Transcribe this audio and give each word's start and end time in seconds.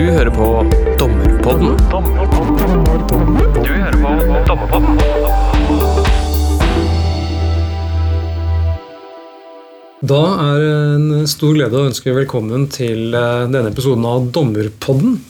Du 0.00 0.06
hører 0.08 0.30
på 0.32 0.44
Dommerpodden. 0.96 1.74
Du 3.60 3.66
hører 3.68 3.96
på 4.00 4.12
Dommerpodden. 4.48 4.94
Da 10.00 10.22
er 10.46 10.64
det 10.64 10.70
en 10.94 11.28
stor 11.28 11.52
glede 11.52 11.76
å 11.76 11.90
ønske 11.90 12.16
velkommen 12.16 12.64
til 12.72 13.12
eh, 13.12 13.44
denne 13.52 13.68
episoden 13.74 14.08
av 14.08 14.32
Dommerpodden. 14.32 15.20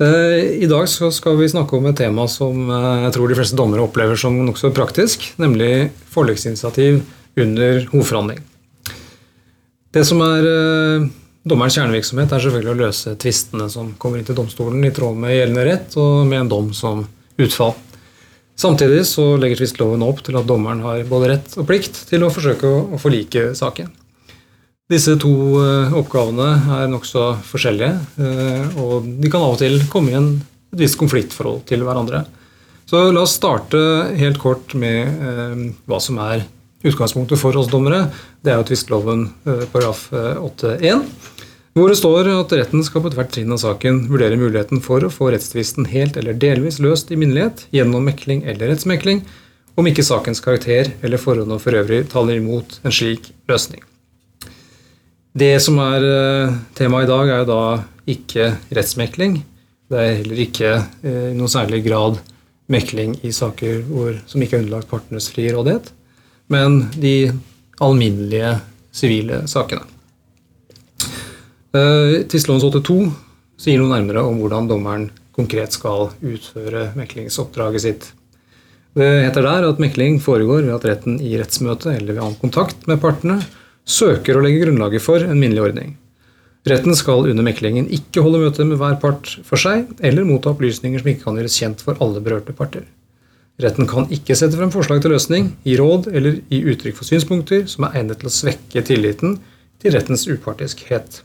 Eh, 0.00 0.64
I 0.64 0.72
dag 0.72 0.88
skal 0.88 1.36
vi 1.36 1.52
snakke 1.52 1.76
om 1.76 1.92
et 1.92 2.00
tema 2.00 2.24
som 2.24 2.72
eh, 2.72 2.90
jeg 3.04 3.18
tror 3.18 3.28
de 3.28 3.40
fleste 3.42 3.60
dommere 3.60 3.84
opplever 3.84 4.16
som 4.16 4.40
nokså 4.48 4.72
praktisk, 4.72 5.28
nemlig 5.36 5.90
forliksinitiativ 6.16 7.02
under 7.36 7.84
hovedforhandling. 7.92 8.40
Det 9.92 10.08
som 10.08 10.24
er 10.24 10.52
dommerens 11.48 11.76
kjernevirksomhet, 11.78 12.32
er 12.32 12.44
selvfølgelig 12.44 12.74
å 12.74 12.80
løse 12.84 13.16
tvistene 13.20 13.68
som 13.72 13.92
kommer 14.00 14.20
inn 14.20 14.28
til 14.28 14.38
domstolen 14.38 14.84
i 14.86 14.92
tråd 14.94 15.18
med 15.20 15.34
gjeldende 15.34 15.68
rett 15.68 15.98
og 16.00 16.24
med 16.28 16.44
en 16.44 16.50
dom 16.52 16.72
som 16.76 17.04
utfall. 17.38 17.74
Samtidig 18.58 19.04
så 19.06 19.36
legger 19.38 19.60
tvistloven 19.60 20.02
opp 20.02 20.24
til 20.26 20.36
at 20.38 20.46
dommeren 20.48 20.82
har 20.82 21.04
både 21.06 21.30
rett 21.30 21.52
og 21.60 21.66
plikt 21.68 22.00
til 22.08 22.26
å 22.26 22.32
forsøke 22.34 22.66
å 22.66 22.98
forlike 22.98 23.52
saken. 23.58 23.92
Disse 24.88 25.14
to 25.20 25.30
eh, 25.60 25.94
oppgavene 26.00 26.48
er 26.78 26.88
nokså 26.90 27.26
forskjellige, 27.44 27.92
eh, 28.24 28.78
og 28.80 29.06
de 29.20 29.30
kan 29.30 29.44
av 29.44 29.54
og 29.54 29.60
til 29.60 29.76
komme 29.92 30.10
i 30.10 30.16
en, 30.16 30.30
et 30.72 30.82
visst 30.82 30.98
konfliktforhold 30.98 31.60
til 31.68 31.84
hverandre. 31.86 32.24
Så 32.88 33.02
la 33.12 33.22
oss 33.22 33.36
starte 33.36 33.78
helt 34.16 34.40
kort 34.40 34.72
med 34.72 35.20
eh, 35.28 35.66
hva 35.86 36.00
som 36.00 36.18
er 36.24 36.46
utgangspunktet 36.88 37.38
for 37.38 37.56
oss 37.60 37.68
dommere. 37.68 38.06
Det 38.40 38.54
er 38.54 38.58
jo 38.62 38.68
tvistloven 38.70 39.26
eh, 39.44 39.66
paragraf 39.68 40.08
8-1. 40.10 41.04
Hvor 41.78 41.92
det 41.92 41.98
står 42.00 42.26
at 42.32 42.52
retten 42.58 42.80
skal 42.82 43.04
på 43.04 43.10
ethvert 43.12 43.28
trinn 43.30 43.52
av 43.54 43.60
saken 43.62 44.00
vurdere 44.10 44.34
muligheten 44.40 44.80
for 44.82 45.04
å 45.06 45.10
få 45.14 45.28
rettstvisten 45.30 45.86
helt 45.92 46.16
eller 46.18 46.34
delvis 46.34 46.80
løst 46.82 47.12
i 47.14 47.18
minnelighet 47.20 47.68
gjennom 47.70 48.02
mekling 48.08 48.40
eller 48.50 48.72
rettsmekling, 48.72 49.20
om 49.78 49.86
ikke 49.86 50.02
sakens 50.02 50.42
karakter 50.42 50.88
eller 51.06 51.20
forholdene 51.22 51.60
for 51.62 51.78
øvrig 51.78 52.00
taler 52.10 52.40
imot 52.40 52.80
en 52.82 52.94
slik 52.96 53.28
løsning. 53.46 53.84
Det 55.38 55.52
som 55.62 55.78
er 55.84 56.06
eh, 56.08 56.56
temaet 56.74 57.06
i 57.06 57.10
dag, 57.12 57.30
er 57.36 57.46
da 57.46 57.60
ikke 58.10 58.48
rettsmekling. 58.74 59.36
Det 59.86 60.00
er 60.02 60.18
heller 60.24 60.40
ikke 60.48 60.72
eh, 60.72 61.28
i 61.28 61.36
noen 61.36 61.52
særlig 61.52 61.84
grad 61.86 62.18
mekling 62.74 63.20
i 63.22 63.30
saker 63.30 63.84
hvor, 63.86 64.18
som 64.26 64.42
ikke 64.42 64.58
er 64.58 64.64
underlagt 64.64 64.90
partenes 64.90 65.30
frie 65.30 65.54
rådighet, 65.54 65.92
men 66.50 66.88
de 66.98 67.30
alminnelige 67.78 68.56
sivile 68.90 69.44
sakene. 69.46 69.86
Uh, 71.68 72.24
Tvistelovens 72.24 72.64
82 72.64 73.10
sier 73.60 73.80
noe 73.80 73.92
nærmere 73.92 74.22
om 74.24 74.38
hvordan 74.40 74.70
dommeren 74.70 75.10
konkret 75.36 75.74
skal 75.76 76.08
utføre 76.24 76.92
meklingsoppdraget 76.96 77.84
sitt. 77.84 78.06
Det 78.96 79.08
heter 79.26 79.44
der 79.44 79.66
at 79.68 79.82
mekling 79.82 80.16
foregår 80.22 80.64
ved 80.64 80.74
at 80.78 80.86
retten 80.88 81.18
i 81.20 81.36
rettsmøte 81.38 81.92
eller 81.92 82.14
ved 82.14 82.22
annen 82.22 82.38
kontakt 82.40 82.88
med 82.88 83.02
partene 83.02 83.36
søker 83.88 84.38
å 84.38 84.44
legge 84.44 84.64
grunnlaget 84.64 85.04
for 85.04 85.20
en 85.20 85.36
minnelig 85.36 85.66
ordning. 85.68 85.92
Retten 86.68 86.96
skal 86.96 87.28
under 87.28 87.44
meklingen 87.44 87.86
ikke 87.94 88.24
holde 88.24 88.40
møte 88.42 88.64
med 88.66 88.80
hver 88.80 88.96
part 89.02 89.30
for 89.46 89.60
seg, 89.60 89.86
eller 90.00 90.26
motta 90.26 90.54
opplysninger 90.54 91.04
som 91.04 91.12
ikke 91.12 91.26
kan 91.28 91.38
gjøres 91.38 91.60
kjent 91.60 91.84
for 91.84 92.00
alle 92.04 92.24
berørte 92.24 92.56
parter. 92.56 92.88
Retten 93.62 93.88
kan 93.90 94.08
ikke 94.14 94.36
sette 94.38 94.56
frem 94.56 94.72
forslag 94.72 95.04
til 95.04 95.12
løsning, 95.14 95.52
gi 95.66 95.76
råd 95.78 96.10
eller 96.12 96.40
gi 96.48 96.64
uttrykk 96.72 96.98
for 96.98 97.08
synspunkter 97.08 97.64
som 97.70 97.86
er 97.86 98.00
egnet 98.00 98.22
til 98.22 98.30
å 98.30 98.36
svekke 98.40 98.84
tilliten 98.88 99.38
til 99.82 99.94
rettens 99.94 100.26
upartiskhet. 100.30 101.22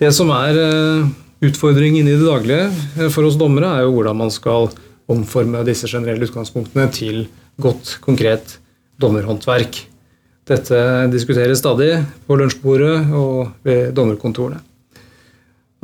Det 0.00 0.08
som 0.16 0.30
er 0.32 0.56
eh, 0.56 1.08
utfordringen 1.44 2.08
i 2.08 2.16
det 2.16 2.24
daglige 2.24 2.70
eh, 2.96 3.10
for 3.12 3.28
oss 3.28 3.36
dommere, 3.40 3.68
er 3.68 3.84
jo 3.84 3.92
hvordan 3.98 4.16
man 4.16 4.32
skal 4.32 4.70
omforme 5.10 5.60
disse 5.66 5.90
generelle 5.90 6.24
utgangspunktene 6.24 6.86
til 6.94 7.26
godt, 7.60 7.98
konkret 8.00 8.56
dommerhåndverk. 9.00 9.82
Dette 10.48 10.80
diskuteres 11.12 11.60
stadig 11.60 11.92
på 12.26 12.38
lunsjbordet 12.40 13.12
og 13.12 13.52
ved 13.66 13.92
dommerkontorene. 13.96 14.62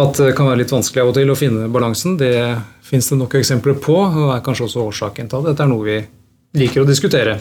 At 0.01 0.17
det 0.21 0.33
kan 0.37 0.49
være 0.49 0.63
litt 0.63 0.73
vanskelig 0.73 1.03
av 1.03 1.11
og 1.13 1.17
til 1.17 1.33
å 1.33 1.37
finne 1.39 1.69
balansen, 1.73 2.17
det 2.21 2.33
fins 2.85 3.09
det 3.13 3.21
nok 3.21 3.37
eksempler 3.39 3.77
på, 3.81 3.97
og 3.97 4.33
er 4.35 4.43
kanskje 4.45 4.67
også 4.67 4.89
årsaken 4.91 5.29
til 5.29 5.41
at 5.41 5.51
dette 5.51 5.65
er 5.65 5.71
noe 5.71 5.87
vi 5.87 6.01
liker 6.61 6.85
å 6.85 6.89
diskutere. 6.89 7.39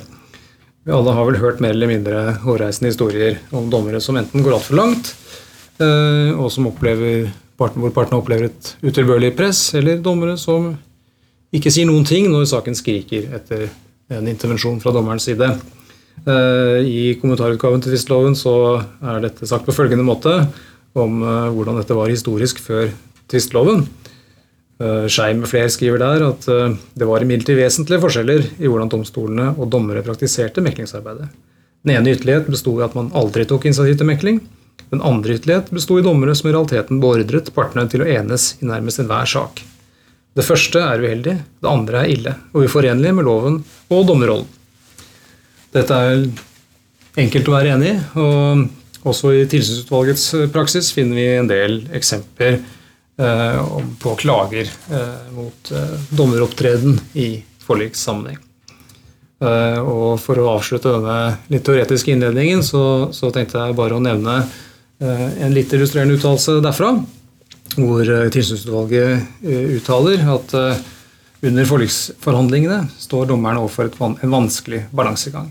Vi 0.85 0.93
alle 0.95 1.15
har 1.15 1.27
vel 1.27 1.39
hørt 1.41 1.63
mer 1.63 1.73
eller 1.75 1.89
mindre 1.89 2.21
hårreisende 2.43 2.91
historier 2.91 3.39
om 3.55 3.71
dommere 3.71 4.03
som 4.03 4.19
enten 4.19 4.43
går 4.43 4.59
altfor 4.59 4.79
langt, 4.79 5.11
og 5.81 6.47
som 6.53 6.69
opplever, 6.69 7.25
hvor 7.57 7.91
partene 7.91 8.19
opplever 8.21 8.47
et 8.47 8.69
utilbørlig 8.85 9.33
press, 9.35 9.73
eller 9.75 9.99
dommere 10.03 10.37
som 10.39 10.69
ikke 11.55 11.71
sier 11.71 11.87
noen 11.89 12.05
ting 12.07 12.27
når 12.31 12.47
saken 12.51 12.77
skriker 12.77 13.27
etter 13.37 13.67
en 14.13 14.27
intervensjon 14.29 14.79
fra 14.83 14.93
dommerens 14.95 15.25
side. 15.27 15.47
Eh, 16.25 16.79
I 16.85 17.03
kommentarutgaven 17.21 17.83
til 17.83 17.93
tvistloven 17.93 18.35
er 18.35 19.21
dette 19.23 19.47
sagt 19.49 19.67
på 19.67 19.75
følgende 19.75 20.05
måte 20.05 20.33
om 20.95 21.21
eh, 21.21 21.51
hvordan 21.55 21.79
dette 21.79 21.97
var 21.97 22.11
historisk 22.11 22.61
før 22.63 22.91
tvistloven. 23.31 23.87
Skei 24.75 25.29
med 25.39 25.47
flere 25.47 25.71
skriver 25.71 26.01
der 26.01 26.23
at 26.25 26.45
det 26.99 27.05
var 27.07 27.23
imidlertid 27.23 27.55
vesentlige 27.55 28.01
forskjeller 28.03 28.41
i 28.59 28.67
hvordan 28.67 28.89
domstolene 28.91 29.45
og 29.53 29.69
dommere 29.71 30.01
praktiserte 30.03 30.59
meklingsarbeidet. 30.59 31.29
Den 31.87 31.93
ene 31.93 32.11
ytterlighet 32.11 32.49
besto 32.51 32.73
i 32.75 32.83
at 32.83 32.97
man 32.97 33.07
aldri 33.15 33.45
tok 33.47 33.69
initiativ 33.69 33.95
til 34.01 34.09
mekling, 34.09 34.41
den 34.91 35.01
andre 35.01 35.35
ytterlighet 35.35 35.71
besto 35.73 35.97
i 35.99 36.03
dommere 36.05 36.35
som 36.37 36.49
i 36.49 36.53
realiteten 36.53 37.01
beordret 37.03 37.51
partene 37.55 37.87
til 37.91 38.03
å 38.05 38.09
enes 38.09 38.53
i 38.61 38.69
nærmest 38.69 39.01
enhver 39.01 39.27
sak. 39.29 39.63
Det 40.35 40.43
første 40.43 40.81
er 40.83 41.03
uheldig, 41.03 41.35
det 41.63 41.69
andre 41.71 42.03
er 42.03 42.11
ille 42.11 42.33
og 42.51 42.67
uforenlig 42.67 43.13
med 43.15 43.27
loven 43.27 43.61
og 43.89 44.07
dommerrollen. 44.09 44.49
Dette 45.75 45.95
er 45.95 46.25
enkelt 47.19 47.49
å 47.49 47.55
være 47.55 47.75
enig 47.75 47.93
i, 47.93 47.99
og 48.19 49.07
også 49.07 49.33
i 49.35 49.43
tilsynsutvalgets 49.51 50.25
praksis 50.53 50.91
finner 50.95 51.19
vi 51.19 51.27
en 51.35 51.49
del 51.51 51.77
eksempler 51.95 52.57
eh, 52.57 53.59
på 54.01 54.15
klager 54.19 54.67
eh, 54.67 55.27
mot 55.35 55.71
eh, 55.71 55.95
dommeropptreden 56.15 56.99
i 57.21 57.29
forlikssammenheng. 57.65 58.39
Og 59.45 60.19
For 60.21 60.39
å 60.41 60.51
avslutte 60.55 60.93
denne 60.93 61.37
litt 61.51 61.65
teoretiske 61.67 62.13
innledningen 62.13 62.63
så, 62.65 63.11
så 63.15 63.29
tenkte 63.35 63.61
jeg 63.61 63.77
bare 63.77 63.97
å 63.97 64.03
nevne 64.03 64.39
Eh, 64.99 65.43
en 65.43 65.53
litt 65.53 65.73
illustrerende 65.75 66.15
uttalelse 66.15 66.61
derfra, 66.63 66.93
hvor 67.75 68.07
eh, 68.07 68.29
tilsynsutvalget 68.31 69.25
eh, 69.43 69.73
uttaler 69.75 70.21
at 70.31 70.53
under 71.45 71.67
forliksforhandlingene 71.67 72.77
står 73.03 73.27
dommeren 73.33 73.59
overfor 73.59 73.91
en 74.07 74.31
vanskelig 74.31 74.85
balansegang. 74.95 75.49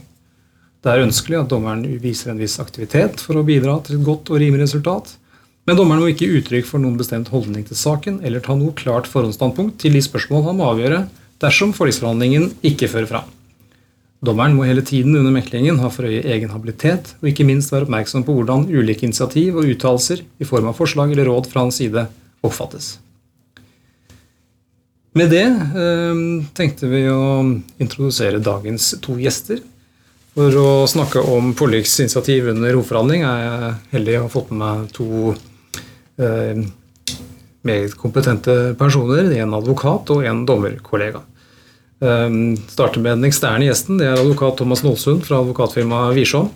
Det 0.80 0.92
er 0.92 1.04
ønskelig 1.04 1.42
at 1.42 1.52
dommeren 1.52 1.84
viser 2.00 2.32
en 2.32 2.40
viss 2.40 2.56
aktivitet 2.60 3.20
for 3.20 3.36
å 3.36 3.44
bidra 3.44 3.76
til 3.84 3.98
et 3.98 4.06
godt 4.06 4.32
og 4.32 4.40
rimelig 4.40 4.64
resultat, 4.64 5.12
men 5.68 5.76
dommeren 5.76 6.00
må 6.00 6.08
ikke 6.12 6.24
gi 6.24 6.40
uttrykk 6.40 6.68
for 6.68 6.80
noen 6.80 6.96
bestemt 7.00 7.28
holdning 7.32 7.68
til 7.68 7.76
saken 7.76 8.22
eller 8.24 8.42
ta 8.44 8.56
noe 8.56 8.72
klart 8.76 9.08
forhåndsstandpunkt 9.12 9.76
til 9.84 9.96
de 9.96 10.04
spørsmål 10.04 10.48
han 10.48 10.60
må 10.60 10.72
avgjøre 10.72 11.04
dersom 11.44 11.76
forliksforhandlingen 11.76 12.50
ikke 12.64 12.88
fører 12.88 13.12
fram. 13.12 13.28
Dommeren 14.24 14.54
må 14.56 14.64
hele 14.64 14.80
tiden 14.86 15.16
under 15.18 15.32
meklingen 15.34 15.80
ha 15.82 15.90
for 15.92 16.08
øye 16.08 16.22
egen 16.32 16.52
habilitet, 16.54 17.12
og 17.20 17.28
ikke 17.28 17.44
minst 17.44 17.72
være 17.74 17.84
oppmerksom 17.84 18.24
på 18.24 18.36
hvordan 18.38 18.68
ulike 18.72 19.04
initiativ 19.04 19.58
og 19.60 19.68
uttalelser 19.68 20.22
i 20.40 20.48
form 20.48 20.70
av 20.70 20.78
forslag 20.78 21.12
eller 21.12 21.28
råd 21.28 21.50
fra 21.50 21.66
hans 21.66 21.80
side 21.82 22.06
oppfattes. 22.44 22.94
Med 25.14 25.30
det 25.30 25.44
eh, 25.44 26.22
tenkte 26.56 26.88
vi 26.90 27.04
å 27.10 27.42
introdusere 27.78 28.40
dagens 28.42 28.94
to 29.04 29.18
gjester. 29.20 29.60
For 30.34 30.56
å 30.58 30.70
snakke 30.90 31.20
om 31.30 31.52
forliksinitiativ 31.54 32.48
under 32.50 32.74
hovedforhandling 32.74 33.22
er 33.28 33.44
jeg 33.44 33.74
heldig 33.92 34.16
å 34.18 34.24
ha 34.24 34.32
fått 34.32 34.50
med 34.50 34.62
meg 34.64 34.88
to 34.96 35.10
eh, 36.18 36.64
meget 37.62 37.94
kompetente 38.00 38.56
personer. 38.80 39.30
En 39.38 39.54
advokat 39.54 40.10
og 40.16 40.26
en 40.26 40.42
dommerkollega. 40.48 41.22
Um, 42.04 42.56
starter 42.68 43.00
med 43.00 43.16
den 43.16 43.30
eksterne 43.30 43.64
gjesten. 43.64 43.96
Det 43.96 44.04
er 44.04 44.18
advokat 44.18 44.58
Thomas 44.60 44.82
Nålsund 44.84 45.22
fra 45.24 45.38
advokatfirmaet 45.40 46.12
Wiersholm. 46.18 46.50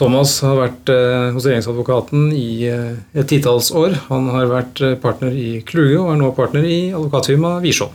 Thomas 0.00 0.38
har 0.40 0.56
vært 0.56 0.88
uh, 0.88 1.34
hos 1.34 1.44
regjeringsadvokaten 1.44 2.30
i 2.32 2.70
uh, 2.72 2.94
et 3.12 3.28
titalls 3.28 3.68
år. 3.76 3.98
Han 4.06 4.30
har 4.32 4.48
vært 4.48 4.80
uh, 4.80 4.94
partner 5.02 5.36
i 5.36 5.60
Kluge 5.68 5.98
og 6.00 6.14
er 6.14 6.22
nå 6.22 6.30
partner 6.38 6.64
i 6.64 6.78
advokatfirmaet 6.94 7.66
Wiersholm. 7.66 7.92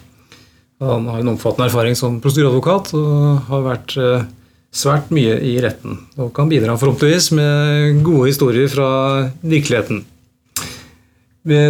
Han 0.85 1.09
har 1.09 1.23
en 1.23 1.33
omfattende 1.33 1.71
erfaring 1.71 1.97
som 1.97 2.19
prosedyreadvokat 2.21 2.93
og 2.99 3.47
har 3.47 3.61
vært 3.63 3.93
svært 4.75 5.07
mye 5.15 5.37
i 5.39 5.55
retten. 5.63 5.95
Og 6.19 6.33
kan 6.35 6.51
bidra 6.51 6.75
forhåpentligvis 6.77 7.31
med 7.33 8.01
gode 8.03 8.27
historier 8.27 8.67
fra 8.69 8.89
virkeligheten. 9.39 10.03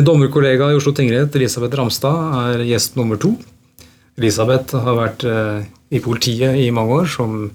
Dommerkollega 0.08 0.72
i 0.74 0.80
Oslo 0.80 0.96
tingrett, 0.98 1.38
Elisabeth 1.38 1.78
Ramstad, 1.78 2.18
er 2.42 2.66
gjest 2.66 2.98
nummer 2.98 3.22
to. 3.22 3.36
Elisabeth 4.16 4.78
har 4.80 4.96
vært 4.96 5.26
eh, 5.28 5.66
i 5.96 6.02
politiet 6.04 6.56
i 6.60 6.70
mange 6.74 7.02
år 7.02 7.10
som 7.12 7.50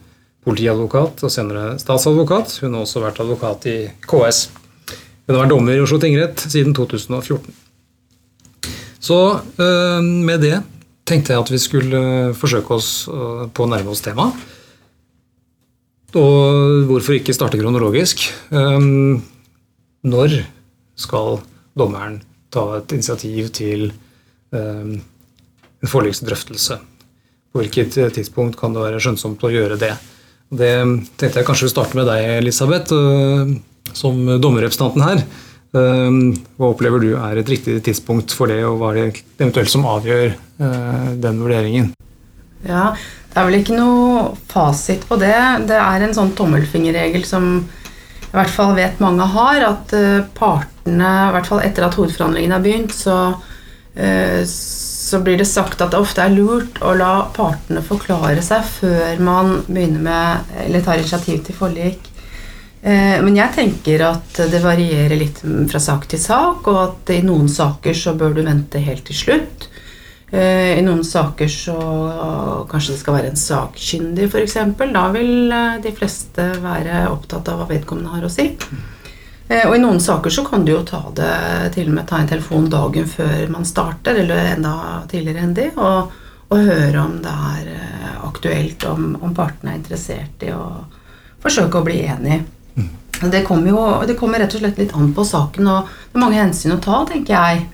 politiadvokat 0.45 1.23
og 1.25 1.33
senere 1.33 1.79
statsadvokat. 1.81 2.53
Hun 2.63 2.77
har 2.77 2.85
også 2.85 3.03
vært 3.05 3.21
advokat 3.25 3.67
i 3.71 3.77
KS. 4.05 4.43
Hun 5.25 5.35
har 5.35 5.43
vært 5.43 5.55
dommer 5.55 5.77
i 5.77 5.83
Oslo 5.85 6.01
tingrett 6.01 6.45
siden 6.45 6.77
2014. 6.77 7.49
Så 9.01 9.19
eh, 9.41 10.01
med 10.05 10.45
det 10.45 10.59
tenkte 11.09 11.33
jeg 11.35 11.43
at 11.43 11.53
vi 11.53 11.61
skulle 11.61 12.01
forsøke 12.37 12.77
oss 12.77 12.91
eh, 13.09 13.45
på 13.49 13.65
å 13.65 13.71
nærme 13.71 13.95
oss 13.95 14.05
temaet. 14.05 14.37
Og 16.11 16.89
hvorfor 16.89 17.15
ikke 17.15 17.31
starte 17.37 17.55
kronologisk? 17.61 18.25
Når 18.51 20.33
skal 20.99 21.37
dommeren 21.79 22.17
ta 22.51 22.65
et 22.81 22.95
initiativ 22.97 23.53
til 23.55 23.85
en 25.81 25.91
forliksdrøftelse? 25.91 26.79
På 27.51 27.63
hvilket 27.63 27.97
tidspunkt 28.15 28.59
kan 28.61 28.75
det 28.77 28.85
være 28.85 29.01
skjønnsomt 29.03 29.43
å 29.43 29.53
gjøre 29.53 29.79
det? 29.81 29.95
Det 30.51 30.73
tenkte 31.15 31.39
jeg 31.39 31.47
kanskje 31.47 31.69
vi 31.69 31.71
starte 31.71 31.95
med 31.99 32.09
deg, 32.11 32.25
Elisabeth, 32.41 32.95
eh, 32.95 33.53
som 33.95 34.19
dommerrepresentanten 34.43 35.05
her. 35.05 35.23
Eh, 35.79 36.17
hva 36.59 36.71
opplever 36.73 37.03
du 37.03 37.13
er 37.15 37.39
et 37.39 37.53
riktig 37.53 37.77
tidspunkt 37.87 38.35
for 38.35 38.51
det, 38.51 38.59
og 38.67 38.81
hva 38.81 38.91
er 38.91 38.99
det 38.99 39.23
eventuelt 39.39 39.71
som 39.71 39.87
avgjør 39.87 40.33
eh, 40.35 41.09
den 41.23 41.43
vurderingen? 41.43 41.93
Ja, 42.67 42.93
Det 43.31 43.39
er 43.39 43.47
vel 43.47 43.61
ikke 43.61 43.77
noe 43.79 44.23
fasit 44.51 45.05
på 45.07 45.15
det. 45.21 45.37
Det 45.71 45.77
er 45.79 46.03
en 46.03 46.17
sånn 46.17 46.33
tommelfingerregel 46.35 47.23
som 47.23 47.45
i 47.63 48.33
hvert 48.35 48.51
fall 48.51 48.75
vet 48.75 48.99
mange 48.99 49.23
har, 49.23 49.63
at 49.69 49.95
partene, 50.35 51.13
i 51.29 51.33
hvert 51.37 51.47
fall 51.47 51.63
etter 51.63 51.87
at 51.87 51.95
hovedforhandlingene 51.95 52.57
har 52.59 52.65
begynt, 52.65 52.91
så, 52.91 53.21
så 55.11 55.21
blir 55.25 55.41
det 55.41 55.49
sagt 55.51 55.83
at 55.83 55.91
det 55.93 55.99
ofte 55.99 56.23
er 56.23 56.35
lurt 56.35 56.79
å 56.87 56.95
la 56.99 57.27
partene 57.35 57.83
forklare 57.83 58.43
seg 58.45 58.63
før 58.79 59.23
man 59.27 59.57
begynner 59.67 60.05
med, 60.07 60.55
eller 60.67 60.87
tar 60.87 61.01
initiativ 61.01 61.43
til 61.47 61.59
forlik. 61.59 62.07
Eh, 62.81 63.19
men 63.21 63.35
jeg 63.37 63.53
tenker 63.57 64.07
at 64.07 64.39
det 64.53 64.63
varierer 64.65 65.19
litt 65.21 65.43
fra 65.43 65.83
sak 65.83 66.07
til 66.09 66.23
sak, 66.23 66.69
og 66.71 66.79
at 66.85 67.13
i 67.17 67.21
noen 67.27 67.51
saker 67.51 67.97
så 67.97 68.15
bør 68.17 68.39
du 68.39 68.45
vente 68.47 68.81
helt 68.81 69.05
til 69.11 69.19
slutt. 69.19 69.67
Eh, 70.31 70.79
I 70.79 70.83
noen 70.87 71.03
saker 71.05 71.51
så 71.51 71.77
kanskje 72.71 72.95
det 72.95 73.01
skal 73.03 73.17
være 73.17 73.33
en 73.33 73.41
sakkyndig, 73.41 74.31
f.eks. 74.31 74.57
Da 74.95 75.05
vil 75.17 75.51
eh, 75.51 75.81
de 75.83 75.93
fleste 75.97 76.47
være 76.63 77.09
opptatt 77.11 77.51
av 77.51 77.61
hva 77.61 77.69
vedkommende 77.73 78.15
har 78.15 78.25
å 78.25 78.33
si. 78.33 78.53
Eh, 79.51 79.67
og 79.67 79.75
i 79.75 79.83
noen 79.83 79.99
saker 80.03 80.31
så 80.31 80.45
kan 80.47 80.65
du 80.65 80.77
jo 80.77 80.85
ta 80.87 81.01
det 81.17 81.73
til 81.75 81.91
og 81.91 81.97
med 81.97 82.07
ta 82.07 82.21
en 82.21 82.31
telefon 82.31 82.69
dagen 82.71 83.09
før 83.11 83.49
man 83.51 83.67
starter, 83.67 84.23
eller 84.23 84.53
enda 84.55 84.75
tidligere 85.11 85.43
enn 85.43 85.57
det, 85.57 85.73
og, 85.75 86.13
og 86.51 86.69
høre 86.69 87.03
om 87.03 87.17
det 87.25 87.35
er 87.57 87.73
eh, 87.75 88.13
aktuelt, 88.29 88.87
om, 88.87 89.17
om 89.19 89.35
partene 89.35 89.75
er 89.75 89.81
interessert 89.81 90.47
i 90.47 90.53
å 90.55 90.85
forsøke 91.43 91.81
å 91.81 91.89
bli 91.89 91.99
enig. 92.13 92.39
Mm. 92.77 92.95
Det 93.33 93.43
kommer 93.49 93.73
jo 93.73 93.83
det 94.07 94.17
kommer 94.21 94.41
rett 94.41 94.55
og 94.55 94.63
slett 94.63 94.79
litt 94.79 94.95
an 94.95 95.11
på 95.17 95.27
saken, 95.27 95.67
og 95.67 95.91
det 95.91 96.21
er 96.21 96.25
mange 96.25 96.39
hensyn 96.39 96.77
å 96.77 96.81
ta, 96.85 97.03
tenker 97.09 97.35
jeg. 97.35 97.67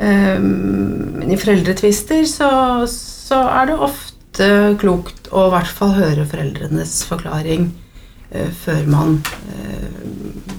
Men 0.00 1.28
i 1.28 1.36
foreldretvister 1.36 2.22
så, 2.24 2.48
så 2.88 3.42
er 3.58 3.68
det 3.68 3.76
ofte 3.84 4.46
klokt 4.80 5.28
å 5.28 5.50
i 5.50 5.52
hvert 5.52 5.74
fall 5.76 5.92
høre 5.98 6.24
foreldrenes 6.30 6.94
forklaring 7.10 7.66
Eh, 7.68 7.79
før 8.30 8.86
man 8.90 9.16
eh, 9.50 9.88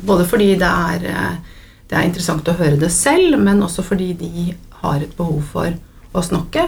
Både 0.01 0.25
fordi 0.27 0.56
det 0.59 0.68
er, 0.68 1.06
eh, 1.07 1.56
det 1.88 1.97
er 1.97 2.07
interessant 2.07 2.47
å 2.50 2.57
høre 2.57 2.79
det 2.81 2.89
selv, 2.94 3.38
men 3.39 3.62
også 3.63 3.83
fordi 3.85 4.12
de 4.18 4.51
har 4.81 5.03
et 5.03 5.13
behov 5.18 5.44
for 5.53 5.75
å 6.12 6.23
snakke. 6.25 6.65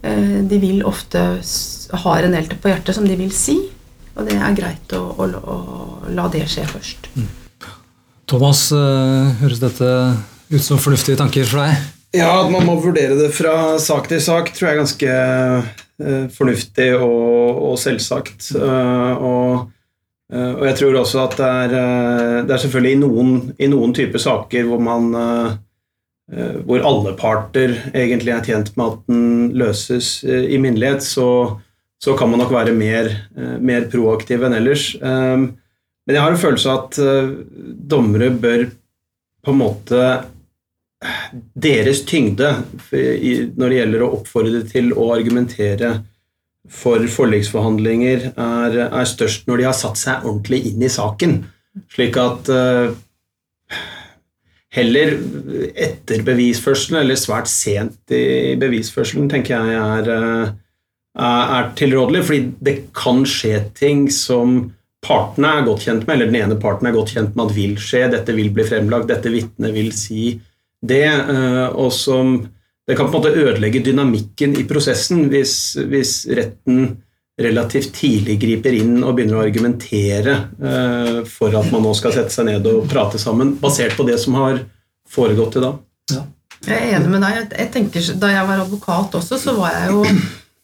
De 0.00 0.58
vil 0.60 0.82
ofte 0.86 1.20
ha 2.02 2.12
en 2.20 2.34
del 2.36 2.50
på 2.52 2.70
hjertet 2.70 2.96
som 2.96 3.06
de 3.08 3.16
vil 3.16 3.32
si, 3.34 3.56
og 4.12 4.28
det 4.28 4.36
er 4.36 4.58
greit 4.58 4.92
å, 4.96 5.00
å, 5.16 5.26
å 5.40 6.12
la 6.12 6.28
det 6.32 6.44
skje 6.52 6.66
først. 6.68 7.08
Mm. 7.16 7.30
Thomas, 8.30 8.66
høres 9.40 9.62
dette 9.62 9.90
ut 10.52 10.62
som 10.64 10.80
fornuftige 10.80 11.18
tanker 11.20 11.48
for 11.48 11.64
deg? 11.64 11.90
Ja, 12.20 12.30
at 12.42 12.52
man 12.52 12.68
må 12.68 12.76
vurdere 12.82 13.16
det 13.18 13.32
fra 13.36 13.78
sak 13.80 14.08
til 14.12 14.20
sak, 14.24 14.52
tror 14.52 14.68
jeg 14.68 14.76
er 14.76 14.82
ganske 14.84 16.30
fornuftig 16.36 16.92
og, 17.00 17.60
og 17.70 17.76
selvsagt. 17.80 18.52
og 18.60 19.70
Eh, 19.70 19.79
og 20.30 20.62
jeg 20.68 20.76
tror 20.78 21.00
også 21.00 21.24
at 21.24 21.32
det 21.40 21.48
er, 21.48 21.72
eh, 21.80 22.36
det 22.46 22.54
er 22.54 22.62
selvfølgelig 22.62 22.92
i 22.94 23.00
noen, 23.00 23.32
i 23.58 23.68
noen 23.70 23.94
typer 23.96 24.22
saker 24.22 24.68
hvor 24.68 24.82
man 24.82 25.10
eh, 25.18 25.56
hvor 26.66 26.84
alle 26.86 27.16
parter 27.18 27.72
egentlig 27.90 28.30
er 28.30 28.44
tjent 28.46 28.70
med 28.78 28.86
at 28.86 29.00
den 29.10 29.24
løses 29.58 30.20
i 30.22 30.60
minnelighet, 30.62 31.02
så, 31.02 31.26
så, 31.98 32.14
kan 32.14 32.30
man 32.30 32.38
nok 32.38 32.52
være 32.54 32.70
mer, 32.70 33.08
mer 33.58 33.88
proaktiv 33.90 34.44
enn 34.46 34.54
ellers. 34.54 34.92
Men 35.02 36.14
jeg 36.14 36.22
har 36.22 36.30
en 36.30 36.38
følelse 36.38 36.70
av 36.70 36.84
at 36.84 37.00
dommere 37.90 38.28
bør 38.30 38.62
på 39.42 39.50
en 39.50 39.58
måte 39.58 40.12
Deres 41.66 42.04
tyngde 42.06 42.52
når 42.92 43.66
det 43.66 43.80
gjelder 43.80 44.06
å 44.06 44.12
oppfordre 44.20 44.62
til 44.70 44.94
å 44.94 45.10
argumentere 45.16 45.96
for 46.68 47.04
forliksforhandlinger 47.08 48.32
er, 48.34 48.76
er, 48.86 49.06
størst 49.08 49.46
når 49.48 49.60
de 49.60 49.68
har 49.68 49.76
satt 49.76 50.00
seg 50.00 50.26
ordentlig 50.26 50.64
inn 50.70 50.82
i 50.84 50.92
saken. 50.92 51.38
Slik 51.90 52.18
at 52.20 52.50
uh, 52.52 52.92
heller 54.76 55.14
etter 55.72 56.24
bevisførselen, 56.26 57.00
eller 57.02 57.18
svært 57.18 57.50
sent 57.50 58.12
i 58.14 58.56
bevisførselen, 58.60 59.30
tenker 59.32 59.56
jeg 59.56 59.80
er, 59.80 60.12
uh, 60.12 60.52
er 61.16 61.72
tilrådelig. 61.78 62.26
Fordi 62.28 62.52
det 62.60 62.76
kan 62.96 63.24
skje 63.28 63.64
ting 63.78 64.06
som 64.12 64.62
partene 65.00 65.56
er 65.56 65.66
godt 65.66 65.88
kjent 65.88 66.06
med, 66.06 66.16
eller 66.16 66.30
den 66.30 66.40
ene 66.42 66.60
parten 66.60 66.90
er 66.90 66.94
godt 66.94 67.16
kjent 67.16 67.34
med 67.34 67.48
at 67.48 67.56
vil 67.56 67.76
skje. 67.80 68.04
Dette 68.12 68.36
vil 68.36 68.52
bli 68.54 68.68
fremlagt, 68.68 69.08
dette 69.10 69.32
vitnet 69.32 69.74
vil 69.74 69.94
si 69.96 70.34
det. 70.86 71.06
Uh, 71.08 71.68
og 71.72 71.88
som 71.96 72.42
det 72.90 72.96
kan 72.98 73.06
på 73.06 73.20
en 73.20 73.22
måte 73.22 73.38
ødelegge 73.38 73.84
dynamikken 73.86 74.56
i 74.58 74.64
prosessen 74.66 75.28
hvis, 75.30 75.54
hvis 75.86 76.24
retten 76.34 76.96
relativt 77.40 77.92
tidlig 77.94 78.34
griper 78.42 78.74
inn 78.74 78.96
og 78.98 79.14
begynner 79.14 79.38
å 79.38 79.44
argumentere 79.44 80.34
eh, 80.58 81.20
for 81.30 81.54
at 81.54 81.70
man 81.70 81.86
nå 81.86 81.92
skal 81.94 82.16
sette 82.16 82.34
seg 82.34 82.48
ned 82.48 82.66
og 82.66 82.88
prate 82.90 83.20
sammen, 83.22 83.54
basert 83.62 83.94
på 83.94 84.08
det 84.08 84.18
som 84.20 84.34
har 84.40 84.58
foregått 85.10 85.54
til 85.54 85.68
da. 85.68 85.72
Ja. 86.10 86.26
Jeg 86.66 86.76
er 86.76 86.98
enig 86.98 87.14
med 87.14 87.22
deg. 87.24 87.54
Jeg 87.54 87.70
tenker, 87.72 88.10
da 88.20 88.34
jeg 88.34 88.50
var 88.50 88.64
advokat 88.66 89.14
også, 89.20 89.38
så 89.40 89.54
var 89.56 89.78
jeg 89.78 89.94
jo 89.94 90.02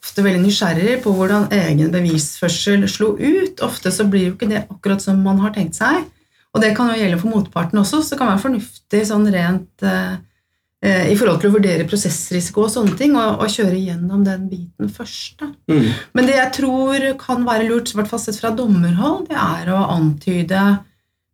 ofte 0.03 0.27
veldig 0.27 0.43
nysgjerrig 0.43 0.99
på 1.07 1.15
hvordan 1.15 1.47
egen 1.57 1.95
bevisførsel 1.95 2.85
slo 2.91 3.15
ut. 3.15 3.63
Ofte 3.65 3.95
så 3.95 4.05
blir 4.11 4.29
jo 4.29 4.35
ikke 4.35 4.51
det 4.51 4.67
akkurat 4.67 5.07
som 5.07 5.23
man 5.25 5.41
har 5.47 5.55
tenkt 5.55 5.79
seg. 5.79 6.03
Og 6.53 6.61
det 6.61 6.75
kan 6.77 6.91
jo 6.91 6.99
gjelde 6.99 7.23
for 7.23 7.33
motparten 7.33 7.81
også, 7.81 8.03
så 8.03 8.15
det 8.15 8.21
kan 8.21 8.35
være 8.35 8.45
fornuftig 8.45 9.03
sånn 9.09 9.31
rent 9.33 9.87
eh, 9.87 10.17
i 10.85 11.15
forhold 11.17 11.41
til 11.41 11.49
å 11.49 11.55
vurdere 11.55 11.87
prosessrisiko 11.89 12.67
og 12.67 12.73
sånne 12.73 12.97
ting, 12.99 13.15
og, 13.17 13.41
og 13.41 13.53
kjøre 13.53 13.79
gjennom 13.81 14.25
den 14.27 14.45
biten 14.51 14.91
først. 14.93 15.47
Mm. 15.71 15.87
Men 16.13 16.29
det 16.29 16.37
jeg 16.37 16.53
tror 16.59 17.07
kan 17.21 17.47
være 17.47 17.69
lurt, 17.71 17.95
i 17.95 17.97
hvert 17.99 18.11
fall 18.11 18.21
sett 18.23 18.37
fra 18.41 18.53
dommerhold, 18.55 19.25
det 19.31 19.39
er 19.41 19.71
å 19.73 19.87
antyde 19.95 20.61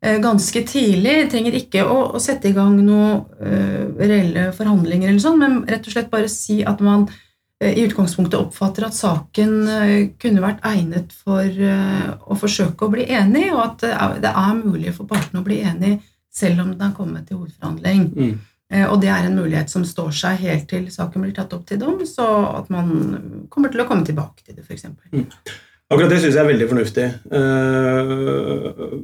eh, 0.05 0.21
ganske 0.23 0.63
tidlig. 0.69 1.17
Jeg 1.25 1.33
trenger 1.35 1.59
ikke 1.59 1.83
å, 1.85 1.99
å 2.15 2.23
sette 2.23 2.53
i 2.53 2.55
gang 2.57 2.79
noen 2.79 3.25
uh, 3.43 3.83
reelle 3.99 4.47
forhandlinger, 4.57 5.11
eller 5.11 5.25
sånn, 5.25 5.43
men 5.43 5.59
rett 5.69 5.91
og 5.91 5.97
slett 5.97 6.13
bare 6.13 6.31
si 6.31 6.61
at 6.63 6.81
man 6.85 7.09
uh, 7.11 7.73
i 7.73 7.83
utgangspunktet 7.89 8.39
oppfatter 8.39 8.87
at 8.87 8.97
saken 8.97 9.59
uh, 9.67 9.99
kunne 10.23 10.47
vært 10.47 10.63
egnet 10.71 11.13
for 11.25 11.67
å 12.23 12.39
forsøke 12.39 12.87
å 12.87 12.95
bli 12.95 13.11
enig, 13.11 13.51
og 13.57 13.67
at 13.67 14.23
det 14.23 14.33
er 14.33 14.57
mulig 14.63 14.95
for 14.95 15.11
partene 15.11 15.43
å 15.43 15.51
bli 15.51 15.61
enig 15.67 15.99
selv 16.33 16.63
om 16.63 16.73
den 16.73 16.87
er 16.87 16.97
kommet 16.97 17.27
til 17.29 17.43
hovedforhandling. 17.43 18.09
Mm. 18.15 18.41
Eh, 18.73 18.87
og 18.89 19.01
det 19.03 19.11
er 19.13 19.29
en 19.29 19.37
mulighet 19.37 19.73
som 19.73 19.85
står 19.87 20.15
seg 20.17 20.41
helt 20.47 20.65
til 20.71 20.89
saken 20.93 21.25
blir 21.25 21.35
tatt 21.37 21.53
opp 21.57 21.67
til 21.69 21.81
dom, 21.81 22.01
så 22.09 22.27
at 22.63 22.73
man 22.73 23.47
kommer 23.53 23.73
til 23.73 23.85
å 23.85 23.89
komme 23.89 24.07
tilbake 24.09 24.47
til 24.47 24.57
det, 24.57 24.65
f.eks. 24.65 24.89
Mm. 25.13 25.27
Akkurat 25.93 26.09
det 26.09 26.23
syns 26.23 26.37
jeg 26.39 26.41
er 26.41 26.49
veldig 26.49 26.69
fornuftig. 26.71 27.07
Uh, 27.29 28.95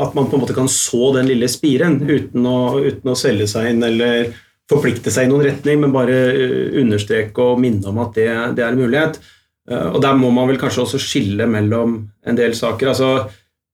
at 0.00 0.14
man 0.16 0.30
på 0.30 0.38
en 0.38 0.44
måte 0.44 0.56
kan 0.56 0.70
så 0.72 1.10
den 1.18 1.28
lille 1.28 1.48
spiren 1.52 1.98
uten 2.08 2.46
å, 2.48 2.78
uten 2.80 3.12
å 3.12 3.18
selge 3.18 3.50
seg 3.50 3.74
inn 3.74 3.84
eller 3.84 4.30
forplikte 4.68 5.12
seg 5.12 5.26
i 5.26 5.32
noen 5.32 5.44
retning, 5.44 5.82
men 5.82 5.92
bare 5.92 6.16
eh, 6.30 6.78
understreke 6.80 7.44
og 7.44 7.60
minne 7.60 7.88
om 7.88 8.00
at 8.04 8.16
det, 8.16 8.28
det 8.56 8.64
er 8.64 8.72
en 8.72 8.80
mulighet. 8.80 9.20
Og 9.68 9.98
der 10.00 10.16
må 10.16 10.30
man 10.32 10.46
vel 10.48 10.56
kanskje 10.60 10.80
også 10.86 11.00
skille 11.00 11.44
mellom 11.48 11.98
en 12.24 12.36
del 12.36 12.54
saker. 12.56 12.88
altså 12.88 13.08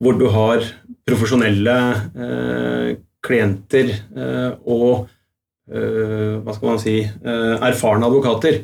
Hvor 0.02 0.16
du 0.18 0.24
har 0.34 0.62
profesjonelle 1.06 1.74
klienter 3.22 3.92
og 4.66 5.04
Eh, 5.04 5.13
hva 5.70 6.54
skal 6.54 6.68
man 6.68 6.80
si, 6.80 6.98
eh, 7.00 7.54
erfarne 7.64 8.04
advokater 8.04 8.60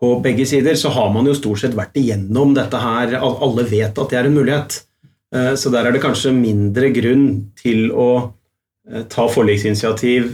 på 0.00 0.14
begge 0.24 0.46
sider, 0.48 0.74
så 0.74 0.90
har 0.90 1.10
man 1.12 1.28
jo 1.28 1.36
stort 1.36 1.62
sett 1.62 1.76
vært 1.76 1.98
igjennom 2.00 2.54
dette 2.56 2.78
her. 2.80 3.14
Alle 3.20 3.66
vet 3.68 3.98
at 3.98 4.10
det 4.10 4.18
er 4.18 4.26
en 4.26 4.34
mulighet. 4.34 4.80
Eh, 5.34 5.52
så 5.54 5.70
der 5.70 5.86
er 5.86 5.92
det 5.94 6.02
kanskje 6.02 6.34
mindre 6.34 6.90
grunn 6.94 7.52
til 7.58 7.90
å 7.92 8.10
ta 9.12 9.28
forliksinitiativ 9.30 10.32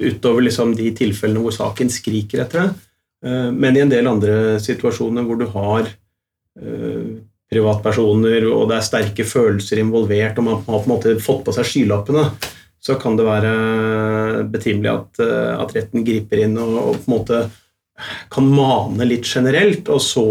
utover 0.00 0.44
liksom 0.46 0.70
de 0.78 0.86
tilfellene 0.96 1.42
hvor 1.42 1.52
saken 1.52 1.90
skriker 1.92 2.40
etter 2.46 2.62
det. 2.62 3.50
Men 3.52 3.76
i 3.76 3.82
en 3.82 3.90
del 3.92 4.08
andre 4.08 4.56
situasjoner 4.62 5.26
hvor 5.26 5.36
du 5.36 5.44
har 5.52 5.90
privatpersoner 7.50 8.46
og 8.48 8.70
det 8.70 8.78
er 8.78 8.86
sterke 8.86 9.26
følelser 9.28 9.82
involvert, 9.82 10.38
og 10.38 10.46
man 10.46 10.62
har 10.62 10.80
på 10.80 10.88
en 10.88 10.94
måte 10.94 11.14
fått 11.20 11.44
på 11.44 11.54
seg 11.58 11.68
skylappene, 11.68 12.24
så 12.80 12.96
kan 13.00 13.16
det 13.18 13.26
være 13.28 14.44
betimelig 14.52 14.90
at, 14.92 15.20
eh, 15.24 15.52
at 15.60 15.74
retten 15.76 16.04
griper 16.06 16.44
inn 16.46 16.56
og, 16.60 16.78
og, 16.80 16.96
på 17.02 17.10
en 17.10 17.16
måte 17.18 17.42
kan 18.32 18.46
mane 18.48 19.04
litt 19.04 19.28
generelt, 19.28 19.90
og 19.92 20.00
så 20.00 20.26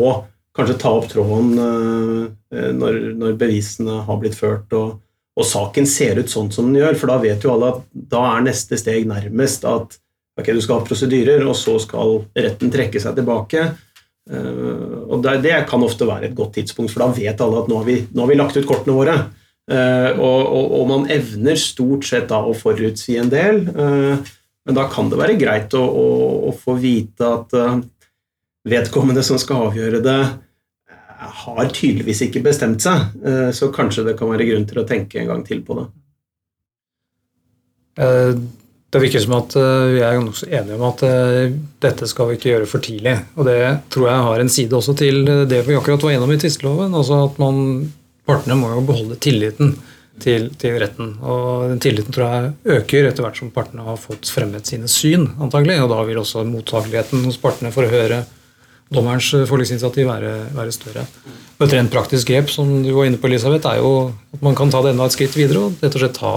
kanskje 0.57 0.79
ta 0.81 0.93
opp 0.97 1.09
tråden 1.11 1.51
eh, 1.61 2.71
når, 2.73 2.97
når 3.19 3.37
bevisene 3.39 4.01
har 4.07 4.19
blitt 4.21 4.37
ført 4.37 4.73
og, 4.73 4.97
og, 5.37 5.45
saken 5.45 5.85
ser 5.87 6.19
ut 6.19 6.31
sånn 6.31 6.49
som 6.51 6.71
den 6.71 6.81
gjør. 6.81 6.97
For 6.97 7.13
da 7.13 7.19
vet 7.21 7.45
jo 7.45 7.53
alle 7.53 7.75
at 7.75 7.83
da 7.93 8.23
er 8.33 8.47
neste 8.49 8.79
steg 8.81 9.05
nærmest 9.09 9.67
at 9.69 9.99
ok, 10.39 10.49
du 10.49 10.63
skal 10.63 10.79
ha 10.79 10.87
prosedyrer, 10.87 11.45
og 11.45 11.55
så 11.59 11.77
skal 11.83 12.23
retten 12.33 12.73
trekke 12.73 13.01
seg 13.03 13.19
tilbake. 13.19 13.67
Eh, 14.29 14.97
og 15.05 15.21
det, 15.25 15.39
det 15.45 15.61
kan 15.69 15.85
ofte 15.85 16.09
være 16.09 16.31
et 16.31 16.37
godt 16.37 16.57
tidspunkt, 16.57 16.93
for 16.95 17.05
da 17.05 17.13
vet 17.13 17.45
alle 17.45 17.61
at 17.61 17.69
nå 17.69 17.83
har 17.83 17.87
vi, 17.87 18.01
nå 18.09 18.25
har 18.25 18.33
vi 18.33 18.39
lagt 18.41 18.57
ut 18.57 18.67
kortene 18.69 18.97
våre. 18.97 19.19
Uh, 19.69 20.17
og, 20.17 20.39
og, 20.49 20.71
og, 20.79 20.83
man 20.89 21.03
evner 21.13 21.57
stort 21.61 22.07
sett 22.09 22.29
da 22.31 22.41
å 22.41 22.55
forutsi 22.57 23.19
en 23.21 23.29
del. 23.29 23.67
Uh, 23.69 24.17
men 24.65 24.77
da 24.77 24.87
kan 24.89 25.11
det 25.11 25.19
være 25.19 25.37
greit 25.37 25.75
å, 25.77 25.83
å, 25.85 26.05
å 26.49 26.53
få 26.57 26.73
vite 26.81 27.27
at 27.27 27.53
uh, 27.53 27.77
vedkommende 28.69 29.21
som 29.25 29.37
skal 29.41 29.69
avgjøre 29.69 30.01
det, 30.05 30.21
har 31.19 31.65
tydeligvis 31.75 32.21
ikke 32.25 32.41
bestemt 32.45 32.79
seg. 32.79 33.09
så 33.51 33.67
kanskje 33.75 34.05
det 34.05 34.13
kan 34.15 34.29
være 34.31 34.45
grunn 34.47 34.63
til 34.69 34.77
å 34.79 34.85
tenke 34.87 35.19
en 35.19 35.27
gang 35.27 35.41
til 35.43 35.59
på 35.67 35.75
det. 35.75 35.83
Det 38.87 39.01
virker 39.03 39.23
som 39.25 39.35
at 39.35 39.57
vi 39.91 39.99
er 39.99 40.15
nokså 40.23 40.47
enige 40.47 40.77
om 40.77 40.85
at 40.87 41.03
dette 41.83 42.07
skal 42.07 42.29
vi 42.29 42.37
ikke 42.39 42.53
gjøre 42.53 42.69
for 42.71 42.85
tidlig. 42.85 43.17
Og 43.35 43.49
det 43.49 43.57
tror 43.91 44.07
jeg 44.07 44.27
har 44.29 44.45
en 44.45 44.53
side 44.53 44.79
også 44.79 44.95
til 45.01 45.27
det 45.27 45.59
vi 45.67 45.75
akkurat 45.75 46.07
var 46.07 46.15
gjennom 46.15 46.31
i 46.31 46.39
tvisteloven. 46.39 46.95
Altså 47.01 47.19
at 47.25 47.41
man 47.43 47.59
partene 48.29 48.57
må 48.59 48.71
jo 48.75 48.85
beholde 48.85 49.17
tilliten 49.21 49.75
til, 50.19 50.49
til, 50.59 50.77
retten. 50.81 51.13
Og 51.23 51.69
den 51.71 51.81
tilliten 51.83 52.15
tror 52.15 52.27
jeg 52.27 52.79
øker 52.79 53.09
etter 53.09 53.25
hvert 53.25 53.39
som 53.39 53.51
partene 53.55 53.85
har 53.85 53.99
fått 53.99 54.29
fremmet 54.31 54.69
sine 54.69 54.89
syn, 54.91 55.27
antagelig. 55.41 55.79
Og 55.83 55.91
da 55.91 56.03
vil 56.07 56.21
også 56.21 56.45
mottakeligheten 56.47 57.25
hos 57.27 57.39
partene 57.41 57.73
for 57.75 57.87
å 57.87 57.93
høre 57.93 58.23
dommerens 58.93 59.29
forliksinitiativ 59.49 60.07
være, 60.09 60.33
være, 60.55 60.73
større. 60.73 61.03
Et 61.61 61.75
rent 61.75 61.91
praktisk 61.93 62.31
grep 62.31 62.49
som 62.49 62.71
du 62.83 62.89
var 62.95 63.09
inne 63.09 63.19
på, 63.21 63.29
Elisabeth, 63.29 63.67
er 63.69 63.83
jo 63.83 64.09
at 64.33 64.41
man 64.45 64.57
kan 64.57 64.71
ta 64.73 64.81
det 64.85 64.95
enda 64.95 65.05
et 65.05 65.15
skritt 65.15 65.37
videre 65.37 65.67
og 65.67 65.83
rett 65.83 65.93
og 65.93 66.03
slett 66.03 66.17
ta 66.17 66.33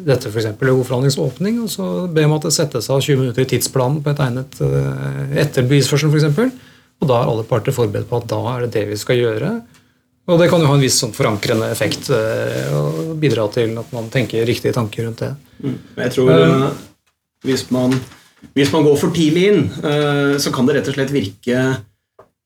dette 0.00 0.30
f.eks. 0.30 0.46
ved 0.54 0.70
godforhandlingsåpning, 0.70 1.58
og 1.64 1.70
så 1.72 1.86
be 2.14 2.24
om 2.24 2.36
at 2.36 2.46
det 2.46 2.54
settes 2.54 2.86
av 2.94 3.02
20 3.02 3.24
minutter 3.24 3.42
i 3.42 3.50
tidsplanen 3.50 3.98
på 4.04 4.12
et 4.12 4.22
egnet 4.22 4.60
eh, 4.62 5.34
etter 5.42 5.66
bevisførselen 5.66 6.14
f.eks. 6.14 6.70
Og 7.00 7.08
da 7.10 7.18
er 7.18 7.32
alle 7.32 7.44
parter 7.48 7.74
forberedt 7.74 8.08
på 8.08 8.20
at 8.20 8.28
da 8.30 8.40
er 8.54 8.64
det 8.64 8.74
det 8.76 8.86
vi 8.92 8.98
skal 9.00 9.18
gjøre. 9.18 9.52
Og 10.30 10.38
det 10.38 10.46
kan 10.50 10.62
jo 10.62 10.68
ha 10.70 10.76
en 10.78 10.82
viss 10.82 11.00
sånn 11.02 11.14
forankrende 11.14 11.70
effekt 11.72 12.10
eh, 12.14 12.70
og 12.76 13.16
bidra 13.20 13.48
til 13.52 13.74
at 13.80 13.92
man 13.94 14.10
tenker 14.12 14.46
riktige 14.46 14.74
tanker 14.76 15.08
rundt 15.08 15.24
det. 15.24 15.30
Mm. 15.58 15.76
Jeg 16.04 16.14
tror 16.14 16.30
um, 16.30 16.66
hvis, 17.46 17.64
man, 17.74 17.96
hvis, 18.54 18.70
man, 18.70 18.86
går 18.86 18.98
for 19.00 19.14
tidlig 19.16 19.46
inn, 19.50 19.64
uh, 19.82 20.36
så 20.40 20.52
kan 20.54 20.68
det 20.68 20.78
rett 20.78 20.90
og 20.92 20.98
slett 20.98 21.14
virke 21.14 21.64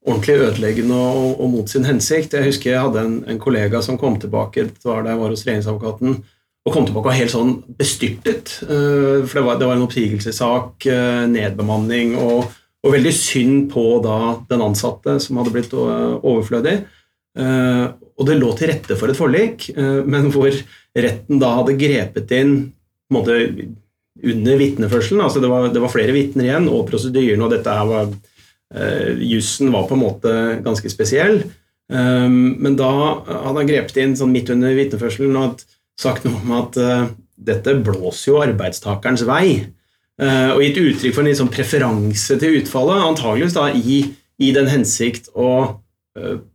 ordentlig 0.05 0.39
ødeleggende 0.47 0.97
og, 0.97 1.37
og 1.45 1.53
mot 1.53 1.71
sin 1.71 1.85
hensikt. 1.89 2.37
Jeg 2.37 2.49
husker 2.49 2.73
jeg 2.73 2.87
hadde 2.87 3.05
en, 3.05 3.19
en 3.29 3.43
kollega 3.43 3.81
som 3.85 4.01
kom 4.01 4.17
tilbake 4.21 4.67
det 4.71 4.89
var 4.89 5.05
da 5.05 5.13
jeg 5.13 5.23
var 5.23 5.37
hos 5.37 5.45
regjeringsadvokaten, 5.45 6.19
og 6.65 6.73
kom 6.73 6.89
tilbake 6.89 7.13
og 7.13 7.21
helt 7.21 7.37
sånn 7.37 7.55
bestyrtet. 7.77 8.59
Uh, 8.65 9.29
for 9.29 9.43
det 9.43 9.47
var, 9.51 9.61
det 9.61 9.69
var 9.69 9.77
en 9.77 9.87
oppsigelsessak, 9.91 10.89
nedbemanning 11.37 12.17
og, 12.17 12.49
og, 12.81 12.93
veldig 12.97 13.17
synd 13.17 13.73
på 13.73 13.89
da 14.05 14.39
den 14.49 14.65
ansatte 14.65 15.21
som 15.21 15.41
hadde 15.41 15.53
blitt 15.53 15.77
overflødig. 15.77 16.79
Eh, 17.35 17.87
og 18.15 18.29
det 18.29 18.37
lå 18.39 18.53
til 18.55 18.71
rette 18.71 18.97
for 18.99 19.11
et 19.11 19.19
forlik, 19.19 19.67
eh, 19.75 20.03
men 20.07 20.31
hvor 20.35 20.55
retten 20.95 21.41
da 21.43 21.51
hadde 21.59 21.79
grepet 21.79 22.31
inn 22.37 22.55
på 22.71 23.15
en 23.15 23.19
måte, 23.19 23.39
under 24.23 24.61
vitneførselen. 24.61 25.25
Altså 25.25 25.43
det, 25.43 25.51
var, 25.51 25.67
det 25.75 25.83
var 25.83 25.93
flere 25.93 26.15
vitner 26.15 26.47
igjen, 26.47 26.71
og 26.71 26.87
prosedyren 26.89 27.43
og 27.43 27.51
dette 27.51 27.75
her 27.75 27.89
var 27.91 28.07
uh, 28.15 29.11
Jussen 29.19 29.73
var 29.75 29.89
på 29.89 29.97
en 29.97 30.03
måte 30.05 30.35
ganske 30.65 30.91
spesiell. 30.93 31.41
Um, 31.91 32.55
men 32.63 32.79
da 32.79 32.91
hadde 33.27 33.57
han 33.59 33.69
grepet 33.69 33.99
inn 34.01 34.15
sånn 34.17 34.33
midt 34.33 34.53
under 34.55 34.73
vitneførselen 34.79 35.35
og 35.37 35.65
sagt 36.01 36.25
noe 36.25 36.39
om 36.41 36.55
at 36.61 36.79
uh, 36.79 37.11
dette 37.35 37.75
blåser 37.85 38.31
jo 38.31 38.41
arbeidstakerens 38.47 39.27
vei. 39.27 39.67
Uh, 40.23 40.55
og 40.55 40.63
gitt 40.63 40.79
uttrykk 40.79 41.19
for 41.19 41.27
en 41.27 41.41
sånn 41.43 41.53
preferanse 41.53 42.39
til 42.39 42.61
utfallet, 42.63 43.09
antageligvis 43.11 43.59
da 43.59 43.67
i, 43.75 43.99
i 44.39 44.55
den 44.55 44.71
hensikt 44.71 45.33
å 45.35 45.51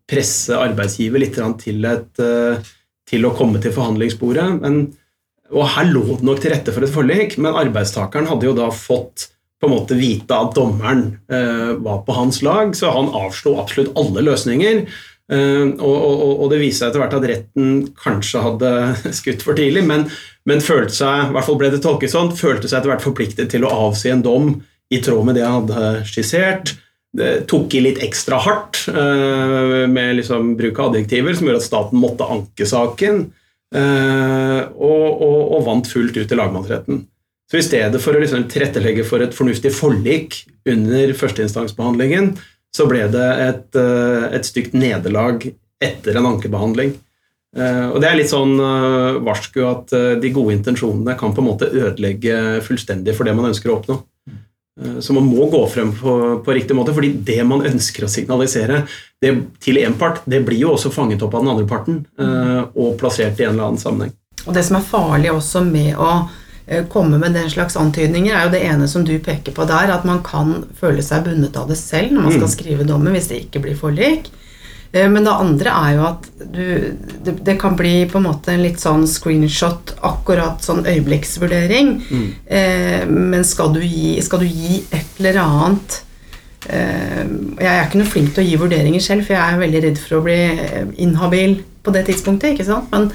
presse 0.09 0.57
arbeidsgiver 0.57 1.21
litt 1.21 1.37
til, 1.61 1.85
et, 1.85 2.21
eh, 2.23 2.71
til 3.09 3.27
å 3.27 3.35
komme 3.37 3.61
til 3.61 3.73
forhandlingsbordet. 3.75 4.47
Men, 4.63 4.81
og 5.53 5.67
her 5.75 5.89
lå 5.89 6.05
det 6.15 6.25
nok 6.25 6.41
til 6.43 6.53
rette 6.53 6.73
for 6.75 6.85
et 6.85 6.93
forlik, 6.93 7.37
men 7.41 7.57
arbeidstakeren 7.57 8.29
hadde 8.29 8.49
jo 8.49 8.55
da 8.57 8.71
fått 8.73 9.29
på 9.59 9.67
en 9.67 9.75
måte 9.75 9.97
vite 9.99 10.35
at 10.35 10.55
dommeren 10.55 11.19
eh, 11.31 11.75
var 11.83 12.03
på 12.07 12.15
hans 12.15 12.41
lag, 12.45 12.71
så 12.77 12.93
han 12.95 13.11
avslo 13.11 13.57
absolutt 13.59 13.91
alle 13.99 14.23
løsninger. 14.23 14.85
Eh, 15.29 15.65
og, 15.75 15.95
og, 15.97 16.31
og, 16.31 16.45
det 16.53 16.61
viste 16.61 16.85
seg 16.85 16.89
etter 16.89 17.03
hvert 17.03 17.17
at 17.17 17.27
retten 17.29 17.73
kanskje 17.99 18.43
hadde 18.45 18.73
skutt 19.19 19.43
for 19.45 19.59
tidlig, 19.59 19.83
men, 19.89 20.07
men 20.49 20.63
følte 20.63 20.95
seg, 20.95 21.27
i 21.27 21.35
hvert 21.35 21.49
fall 21.49 21.59
ble 21.59 21.73
det 21.75 21.83
tolket 21.83 22.15
sånn, 22.15 22.31
følte 22.39 22.71
seg 22.71 22.79
etter 22.79 22.95
hvert 22.95 23.05
forpliktet 23.05 23.51
til 23.51 23.67
å 23.67 23.73
avsi 23.89 24.13
en 24.13 24.23
dom 24.25 24.53
i 24.89 25.01
tråd 25.05 25.27
med 25.27 25.37
det 25.37 25.45
han 25.45 25.67
hadde 25.67 26.07
skissert 26.09 26.77
tok 27.49 27.73
i 27.73 27.81
litt 27.81 28.01
ekstra 28.05 28.37
hardt 28.43 28.83
uh, 28.93 29.87
med 29.89 30.19
liksom 30.19 30.53
bruk 30.59 30.79
av 30.79 30.93
adjektiver, 30.93 31.33
som 31.33 31.47
gjorde 31.47 31.61
at 31.63 31.65
staten 31.65 32.01
måtte 32.01 32.27
anke 32.29 32.67
saken, 32.69 33.23
uh, 33.75 34.61
og, 34.77 35.07
og, 35.09 35.39
og, 35.55 35.63
vant 35.65 35.89
fullt 35.89 36.19
ut 36.19 36.29
i 36.29 36.37
lagmannsretten. 36.37 37.03
Så 37.49 37.57
i 37.57 37.65
stedet 37.65 37.97
for 38.03 38.13
å 38.13 38.21
liksom 38.21 38.45
tilrettelegge 38.51 39.07
for 39.09 39.25
et 39.25 39.33
fornuftig 39.33 39.73
forlik 39.73 40.43
under 40.69 41.15
førsteinstansbehandlingen, 41.17 42.35
så 42.77 42.85
ble 42.85 43.07
det 43.09 43.29
et, 43.47 43.67
uh, 43.73 44.29
et 44.29 44.45
stygt 44.45 44.77
nederlag 44.77 45.47
etter 45.81 46.19
en 46.19 46.35
ankebehandling. 46.35 46.91
og 47.55 47.95
Det 48.03 48.07
er 48.09 48.17
litt 48.19 48.29
sånn 48.29 48.59
varsku 49.23 49.61
at 49.63 49.93
de 50.19 50.31
gode 50.35 50.57
intensjonene 50.57 51.15
kan 51.17 51.31
på 51.31 51.39
en 51.39 51.47
måte 51.47 51.69
ødelegge 51.71 52.59
fullstendig 52.65 53.15
for 53.15 53.23
det 53.23 53.33
man 53.37 53.47
ønsker 53.47 53.71
å 53.71 53.77
oppnå. 53.77 53.95
Eh, 54.85 54.99
så 54.99 55.13
man 55.13 55.25
må 55.25 55.49
gå 55.49 55.67
frem 55.67 55.93
på, 55.95 56.15
på, 56.45 56.53
riktig 56.53 56.75
måte, 56.75 56.93
fordi 56.95 57.13
det 57.25 57.41
man 57.47 57.65
ønsker 57.67 58.05
å 58.05 58.11
signalisere 58.11 58.83
det, 59.21 59.35
til 59.63 59.79
én 59.81 59.95
part, 59.99 60.23
det 60.29 60.41
blir 60.47 60.61
jo 60.63 60.73
også 60.75 60.91
fanget 60.93 61.23
opp 61.25 61.35
av 61.35 61.43
den 61.43 61.53
andre 61.53 61.69
parten 61.69 62.03
eh, 62.19 62.61
og 62.73 62.97
plassert 62.99 63.39
i 63.39 63.47
en 63.47 63.55
eller 63.55 63.71
annen 63.71 63.81
sammenheng. 63.81 64.13
Og 64.45 64.53
Det 64.55 64.63
som 64.65 64.79
er 64.79 64.87
farlig 64.87 65.33
også 65.33 65.63
med 65.67 65.99
å 65.99 66.11
eh, 66.65 66.85
komme 66.91 67.19
med 67.19 67.35
den 67.35 67.51
slags 67.51 67.77
antydninger, 67.79 68.33
er 68.33 68.47
jo 68.47 68.55
det 68.55 68.63
ene 68.69 68.87
som 68.87 69.05
du 69.05 69.17
peker 69.23 69.55
på 69.55 69.67
der, 69.69 69.91
at 69.95 70.07
man 70.07 70.23
kan 70.25 70.61
føle 70.79 71.03
seg 71.05 71.27
bundet 71.27 71.59
av 71.59 71.67
det 71.71 71.79
selv 71.79 72.15
når 72.15 72.29
man 72.29 72.37
skal 72.37 72.47
mm. 72.47 72.55
skrive 72.55 72.87
dommen 72.87 73.15
hvis 73.17 73.31
det 73.33 73.43
ikke 73.45 73.65
blir 73.67 73.79
forlik. 73.79 74.31
Eh, 74.91 75.09
men 75.09 75.25
det 75.25 75.33
andre 75.33 75.73
er 75.85 75.95
jo 75.97 76.03
at 76.07 76.27
du, 76.39 76.65
det, 77.25 77.35
det, 77.45 77.55
kan 77.61 77.77
bli 77.77 78.07
på 78.09 78.19
en 78.19 78.25
måte 78.25 78.53
en 78.53 78.63
litt 78.65 78.81
sånn 78.81 79.05
screenshot, 79.09 79.95
akkurat 80.05 80.63
sånn 80.65 80.85
øyeblikksvurdering. 80.87 81.95
Mm. 82.09 82.27
Eh, 82.45 83.01
men 83.09 83.45
skal 83.47 83.73
du, 83.75 83.81
gi, 83.85 84.17
skal 84.25 84.43
du, 84.43 84.49
gi, 84.49 84.81
et 84.89 85.19
eller 85.21 85.41
annet 85.43 85.99
eh, 86.71 87.25
Jeg 87.59 87.71
er 87.73 87.83
ikke 87.85 88.01
noe 88.01 88.13
flink 88.13 88.33
til 88.33 88.45
å 88.45 88.47
gi 88.49 88.61
vurderinger 88.61 89.03
selv, 89.03 89.27
for 89.27 89.37
jeg 89.37 89.43
er 89.43 89.65
veldig 89.65 89.83
redd 89.85 90.01
for 90.01 90.19
å 90.19 90.23
bli 90.25 90.39
eh, 90.55 90.95
inhabil 91.05 91.59
på 91.85 91.93
det 91.95 92.07
tidspunktet. 92.09 92.55
ikke 92.55 92.69
sant? 92.71 92.89
Men, 92.95 93.11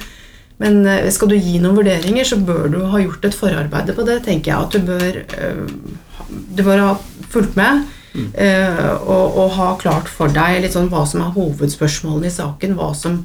men 0.63 0.81
eh, 0.87 1.11
skal 1.15 1.33
du 1.33 1.37
gi 1.39 1.59
noen 1.59 1.81
vurderinger, 1.81 2.29
så 2.29 2.39
bør 2.39 2.71
du 2.71 2.79
ha 2.93 3.03
gjort 3.03 3.27
et 3.27 3.41
forarbeide 3.41 3.99
på 3.99 4.07
det. 4.07 4.21
tenker 4.29 4.55
jeg 4.55 4.63
at 4.63 4.79
Du 4.79 4.87
bør, 4.93 5.21
du 6.55 6.63
bør 6.63 6.87
ha 6.87 6.97
fulgt 7.35 7.59
med. 7.59 7.83
Uh, 8.15 8.95
og, 9.03 9.39
og, 9.41 9.49
ha 9.57 9.73
klart 9.81 10.11
for 10.11 10.31
deg 10.31 10.69
sånn, 10.71 10.91
hva 10.93 11.03
som 11.09 11.25
er 11.25 11.33
hovedspørsmålene 11.35 12.31
i 12.31 12.35
saken, 12.35 12.77
hva 12.79 12.93
som 12.95 13.25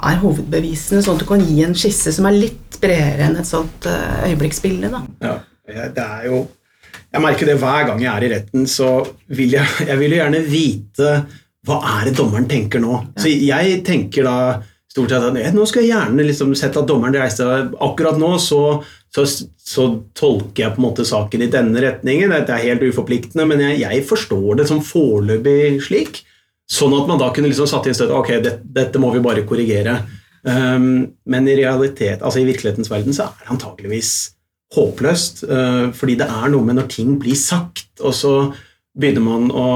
er 0.00 0.16
hovedbevisene, 0.22 1.02
sånn 1.04 1.18
at 1.18 1.24
du 1.24 1.28
kan 1.28 1.44
gi 1.44 1.58
en 1.66 1.76
skisse 1.76 2.14
som 2.16 2.28
er 2.30 2.38
litt 2.38 2.78
bredere 2.80 3.26
enn 3.26 3.36
et 3.40 3.48
sånt 3.48 3.84
uh, 3.90 4.24
øyeblikksbilde. 4.24 4.88
Da. 4.94 5.02
Ja, 5.26 5.36
det 5.92 6.06
er 6.06 6.24
jo 6.30 6.46
Jeg 7.10 7.22
merker 7.22 7.48
det 7.50 7.58
hver 7.58 7.86
gang 7.88 8.00
jeg 8.00 8.10
er 8.10 8.24
i 8.24 8.32
retten, 8.32 8.66
så 8.70 8.90
vil 9.34 9.58
jeg, 9.58 9.66
jeg 9.90 9.98
vil 9.98 10.14
jo 10.14 10.20
gjerne 10.22 10.42
vite 10.46 11.14
hva 11.66 11.80
er 11.98 12.08
det 12.08 12.16
dommeren 12.16 12.48
tenker 12.48 12.80
nå. 12.80 12.94
Ja. 12.96 13.22
Så 13.24 13.32
jeg 13.34 13.80
tenker 13.84 14.24
da 14.24 14.36
stort 14.90 15.12
sett 15.12 15.26
at 15.26 15.54
nå 15.54 15.66
skal 15.68 15.84
jeg 15.84 15.92
gjerne 15.92 16.24
liksom 16.26 16.54
sett 16.58 16.78
at 16.78 16.88
dommeren 16.88 17.18
reiser 17.18 17.68
akkurat 17.82 18.18
nå, 18.18 18.32
så 18.42 18.80
så, 19.10 19.24
så, 19.26 19.86
tolker 20.14 20.64
jeg 20.64 20.74
på 20.74 20.80
en 20.80 20.86
måte 20.86 21.06
saken 21.06 21.42
i 21.42 21.50
denne 21.50 21.82
retningen. 21.82 22.30
Dette 22.30 22.54
er 22.54 22.68
helt 22.68 22.84
uforpliktende, 22.86 23.46
men 23.50 23.62
jeg, 23.64 23.80
jeg 23.82 24.06
forstår 24.06 24.60
det 24.60 24.68
som 24.70 24.82
foreløpig 24.86 25.80
slik. 25.82 26.22
Sånn 26.70 26.94
at 26.94 27.08
man 27.10 27.18
da 27.18 27.32
kunne 27.34 27.50
liksom 27.50 27.66
satt 27.66 27.88
inn 27.90 27.96
støtte 27.98 28.14
Ok, 28.14 28.36
det, 28.44 28.60
dette 28.62 29.00
må 29.02 29.10
vi 29.14 29.22
bare 29.24 29.42
korrigere. 29.48 29.98
Um, 30.46 31.10
men 31.28 31.48
i 31.50 31.56
realitet, 31.58 32.22
altså 32.22 32.40
i 32.40 32.46
virkelighetens 32.48 32.88
verden 32.92 33.16
så 33.16 33.26
er 33.26 33.40
det 33.40 33.50
antakeligvis 33.56 34.12
håpløst. 34.76 35.42
Uh, 35.50 35.90
fordi 35.96 36.14
det 36.20 36.30
er 36.30 36.52
noe 36.52 36.68
med 36.68 36.78
når 36.78 36.92
ting 36.94 37.16
blir 37.20 37.38
sagt, 37.38 37.90
og 37.98 38.14
så 38.16 38.34
begynner 39.00 39.26
man 39.26 39.50
å, 39.50 39.66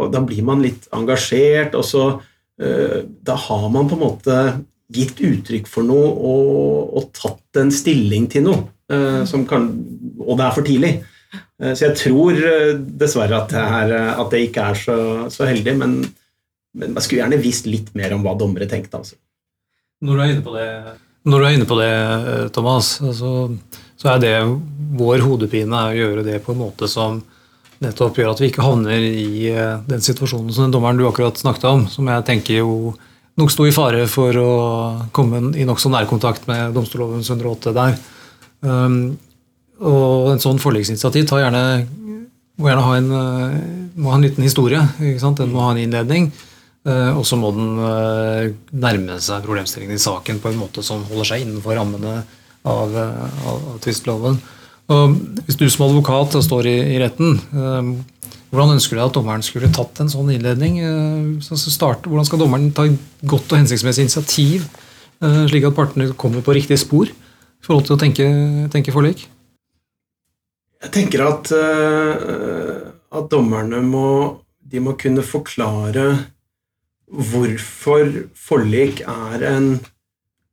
og 0.00 0.10
Da 0.14 0.20
blir 0.26 0.42
man 0.46 0.62
litt 0.64 0.90
engasjert, 0.96 1.78
og 1.78 1.86
så 1.86 2.04
uh, 2.18 2.98
Da 3.06 3.38
har 3.46 3.70
man 3.70 3.86
på 3.90 3.98
en 3.98 4.04
måte 4.08 4.36
gitt 4.90 5.22
uttrykk 5.22 5.68
for 5.70 5.86
noe 5.86 6.10
og, 6.10 6.94
og 6.98 7.08
tatt 7.16 7.60
en 7.60 7.72
stilling 7.74 8.26
til 8.30 8.46
noe, 8.46 8.64
eh, 8.90 9.22
som 9.28 9.46
kan, 9.48 9.68
og 10.20 10.38
det 10.38 10.46
er 10.46 10.56
for 10.56 10.66
tidlig. 10.66 10.92
Eh, 11.32 11.74
så 11.74 11.88
jeg 11.88 11.98
tror 12.00 12.38
eh, 12.38 12.72
dessverre 13.02 13.38
at 13.38 13.54
det, 13.54 13.66
er, 13.82 13.94
at 14.14 14.34
det 14.34 14.42
ikke 14.48 14.70
er 14.72 14.80
så, 14.80 14.96
så 15.32 15.48
heldig, 15.48 15.76
men, 15.80 15.98
men 16.74 16.96
jeg 16.98 17.06
skulle 17.06 17.22
gjerne 17.22 17.42
visst 17.42 17.70
litt 17.70 17.92
mer 17.98 18.16
om 18.16 18.24
hva 18.26 18.34
dommere 18.38 18.68
tenkte. 18.70 19.02
Altså. 19.02 19.18
Når 20.02 20.16
du 20.16 20.24
er 20.24 20.34
inne 20.34 20.46
på 20.46 20.56
det, 20.56 20.68
når 21.30 21.42
du 21.42 21.46
er 21.46 21.58
inne 21.58 21.68
på 21.68 21.76
det 21.78 21.92
Thomas, 22.56 22.94
altså, 23.04 23.50
så 24.00 24.14
er 24.14 24.22
det 24.22 24.32
vår 24.96 25.22
hodepine 25.22 25.84
er 25.84 25.92
å 25.92 26.00
gjøre 26.00 26.24
det 26.26 26.40
på 26.42 26.54
en 26.54 26.62
måte 26.62 26.88
som 26.90 27.20
nettopp 27.80 28.18
gjør 28.18 28.32
at 28.32 28.40
vi 28.42 28.48
ikke 28.50 28.64
havner 28.64 29.04
i 29.04 29.52
den 29.88 30.02
situasjonen 30.04 30.50
som 30.52 30.66
den 30.66 30.74
dommeren 30.74 30.98
du 31.00 31.06
akkurat 31.08 31.38
snakket 31.40 31.68
om, 31.68 31.84
som 31.92 32.08
jeg 32.10 32.24
tenker 32.28 32.58
jo 32.58 32.72
nok 33.40 33.52
sto 33.52 33.66
i 33.66 33.74
fare 33.74 34.04
for 34.10 34.36
å 34.36 34.50
komme 35.16 35.42
i 35.58 35.66
nokså 35.68 35.90
nærkontakt 35.92 36.46
med 36.50 36.74
domstolloven 36.76 37.24
108 37.24 37.72
der. 37.76 37.96
Um, 38.60 39.16
og 39.80 40.34
en 40.34 40.42
sånn 40.42 40.60
forliksinitiativ 40.60 41.30
må 42.60 42.68
gjerne 42.68 42.84
ha 42.84 42.96
en, 42.98 43.08
uh, 43.08 43.56
må 43.96 44.12
ha 44.12 44.18
en 44.18 44.26
liten 44.26 44.44
historie. 44.44 44.82
Den 45.00 45.52
må 45.54 45.64
ha 45.64 45.72
en 45.72 45.82
innledning. 45.82 46.30
Uh, 46.84 47.16
og 47.18 47.24
så 47.28 47.36
må 47.36 47.50
den 47.56 47.80
uh, 47.80 48.52
nærme 48.72 49.18
seg 49.20 49.44
problemstillingen 49.44 49.96
i 49.96 50.00
saken 50.00 50.40
på 50.40 50.52
en 50.52 50.60
måte 50.60 50.84
som 50.84 51.04
holder 51.08 51.32
seg 51.32 51.44
innenfor 51.44 51.76
rammene 51.76 52.22
av, 52.68 52.96
av, 52.96 53.68
av 53.72 53.76
tvistloven. 53.84 54.40
Hvis 54.90 55.54
du 55.54 55.68
som 55.70 55.84
advokat 55.86 56.34
står 56.42 56.66
i, 56.66 56.78
i 56.96 56.96
retten, 56.98 57.36
hvordan 58.50 58.74
ønsker 58.74 58.98
du 58.98 59.02
at 59.04 59.14
dommeren 59.14 59.44
skulle 59.46 59.70
tatt 59.70 60.00
en 60.02 60.10
sånn 60.10 60.32
innledning? 60.34 60.80
Eh, 60.82 61.38
hvordan 61.38 62.26
skal 62.26 62.40
dommeren 62.40 62.72
ta 62.74 62.88
godt 63.30 63.52
og 63.52 63.60
hensiktsmessig 63.60 64.08
initiativ, 64.08 64.66
eh, 65.22 65.44
slik 65.46 65.68
at 65.68 65.76
partene 65.76 66.10
kommer 66.18 66.42
på 66.42 66.56
riktig 66.58 66.80
spor 66.82 67.06
i 67.06 67.62
forhold 67.62 67.86
til 67.86 67.94
å 67.94 68.00
tenke, 68.00 68.26
tenke 68.72 68.94
forlik? 68.94 69.28
Jeg 70.82 70.90
tenker 70.96 71.22
at, 71.28 71.52
eh, 71.52 72.90
at 73.12 73.30
dommerne 73.30 73.84
må, 73.86 74.42
må 74.82 74.96
kunne 74.98 75.22
forklare 75.22 76.08
hvorfor 77.10 78.10
forlik 78.34 79.02
er 79.06 79.44
en 79.46 79.80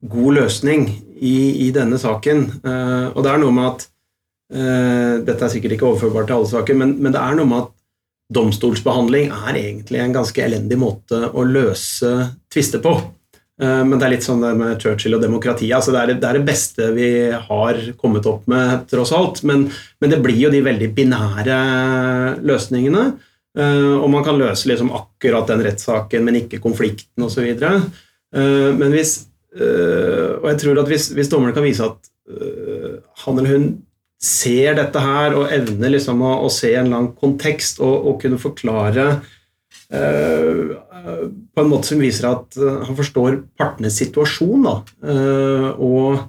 god 0.06 0.34
løsning 0.38 0.86
i, 1.18 1.66
i 1.66 1.70
denne 1.74 1.98
saken. 1.98 2.60
Og 2.62 3.22
det 3.22 3.30
er 3.30 3.38
noe 3.42 3.54
med 3.54 3.72
at 3.72 3.88
Dette 4.48 5.44
er 5.44 5.50
sikkert 5.52 5.74
ikke 5.74 5.86
overførbart 5.90 6.30
til 6.30 6.38
alle 6.38 6.48
saker, 6.48 6.76
men, 6.80 6.94
men 7.02 7.12
det 7.12 7.20
er 7.20 7.34
noe 7.36 7.46
med 7.46 7.66
at 7.66 7.77
domstolsbehandling 8.34 9.30
er 9.32 9.56
egentlig 9.56 10.02
en 10.02 10.16
ganske 10.16 10.42
elendig 10.44 10.78
måte 10.80 11.28
å 11.32 11.44
løse 11.48 12.12
tvister 12.52 12.82
på. 12.84 12.92
Eh, 13.62 13.84
men 13.84 13.96
det 13.96 14.06
er 14.06 14.14
litt 14.14 14.26
sånn 14.26 14.42
det 14.44 14.52
med 14.58 14.82
Churchill 14.82 15.16
og 15.16 15.24
demokrati. 15.24 15.70
Altså 15.74 15.94
det, 15.94 16.18
det, 16.18 16.28
er 16.28 16.38
det, 16.38 16.46
beste 16.46 16.90
vi 16.96 17.08
har 17.32 17.80
kommet 18.00 18.28
opp 18.30 18.46
med, 18.50 18.84
tross 18.90 19.14
alt. 19.16 19.42
Men, 19.48 19.66
men 19.98 20.12
det 20.12 20.20
blir 20.24 20.38
jo 20.44 20.52
de 20.52 20.62
veldig 20.64 20.90
binære 20.96 21.58
løsningene. 22.44 23.06
Eh, 23.58 23.94
og 23.96 24.06
man 24.12 24.26
kan 24.26 24.38
løse 24.38 24.70
liksom 24.70 24.92
akkurat 24.96 25.48
den 25.50 25.64
rettssaken, 25.66 26.26
men 26.26 26.42
ikke 26.42 26.62
konflikten 26.62 27.26
osv. 27.26 27.48
Eh, 27.48 28.70
men 28.76 28.94
hvis 28.94 29.20
Og 29.58 30.44
jeg 30.44 30.58
tror 30.60 30.78
at 30.78 30.90
hvis, 30.90 31.06
hvis 31.16 31.30
dommeren 31.32 31.54
kan 31.56 31.64
vise 31.64 31.82
at 31.82 32.10
han 33.24 33.38
eller 33.40 33.48
hun 33.48 33.64
ser 34.18 34.74
dette 34.74 35.00
her 35.02 35.36
og 35.38 35.52
evner 35.54 35.94
liksom 35.94 36.22
å, 36.26 36.32
å 36.42 36.50
se 36.50 36.72
en 36.76 36.90
lang 36.90 37.12
kontekst 37.18 37.78
og, 37.78 37.94
og 38.10 38.16
kunne 38.24 38.40
forklare 38.42 39.06
uh, 39.94 40.74
på 41.54 41.62
en 41.62 41.70
måte 41.70 41.92
som 41.92 42.02
viser 42.02 42.26
at 42.32 42.58
uh, 42.58 42.82
han 42.88 42.98
forstår 42.98 43.38
partenes 43.58 43.98
situasjon, 44.02 44.66
uh, 44.66 45.70
og, 45.78 46.26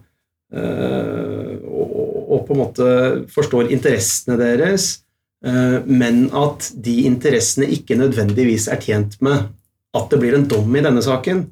og, 0.49 1.89
og, 2.29 2.39
på 2.45 2.55
en 2.55 2.57
måte 2.57 2.85
forstår 3.29 3.69
interessene 3.69 4.37
deres, 4.39 4.87
men 5.85 6.23
at 6.35 6.71
de 6.73 6.95
interessene 7.05 7.67
ikke 7.69 7.95
nødvendigvis 7.99 8.65
er 8.73 8.81
tjent 8.81 9.13
med 9.23 9.45
at 9.95 10.09
det 10.09 10.19
blir 10.19 10.33
en 10.35 10.47
dom 10.49 10.73
i 10.73 10.81
denne 10.81 11.03
saken, 11.05 11.45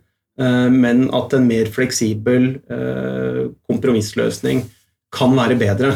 men 0.74 1.06
at 1.16 1.36
en 1.38 1.46
mer 1.48 1.70
fleksibel 1.72 2.50
kompromissløsning 3.70 4.66
kan 5.14 5.38
være 5.38 5.60
bedre. 5.62 5.94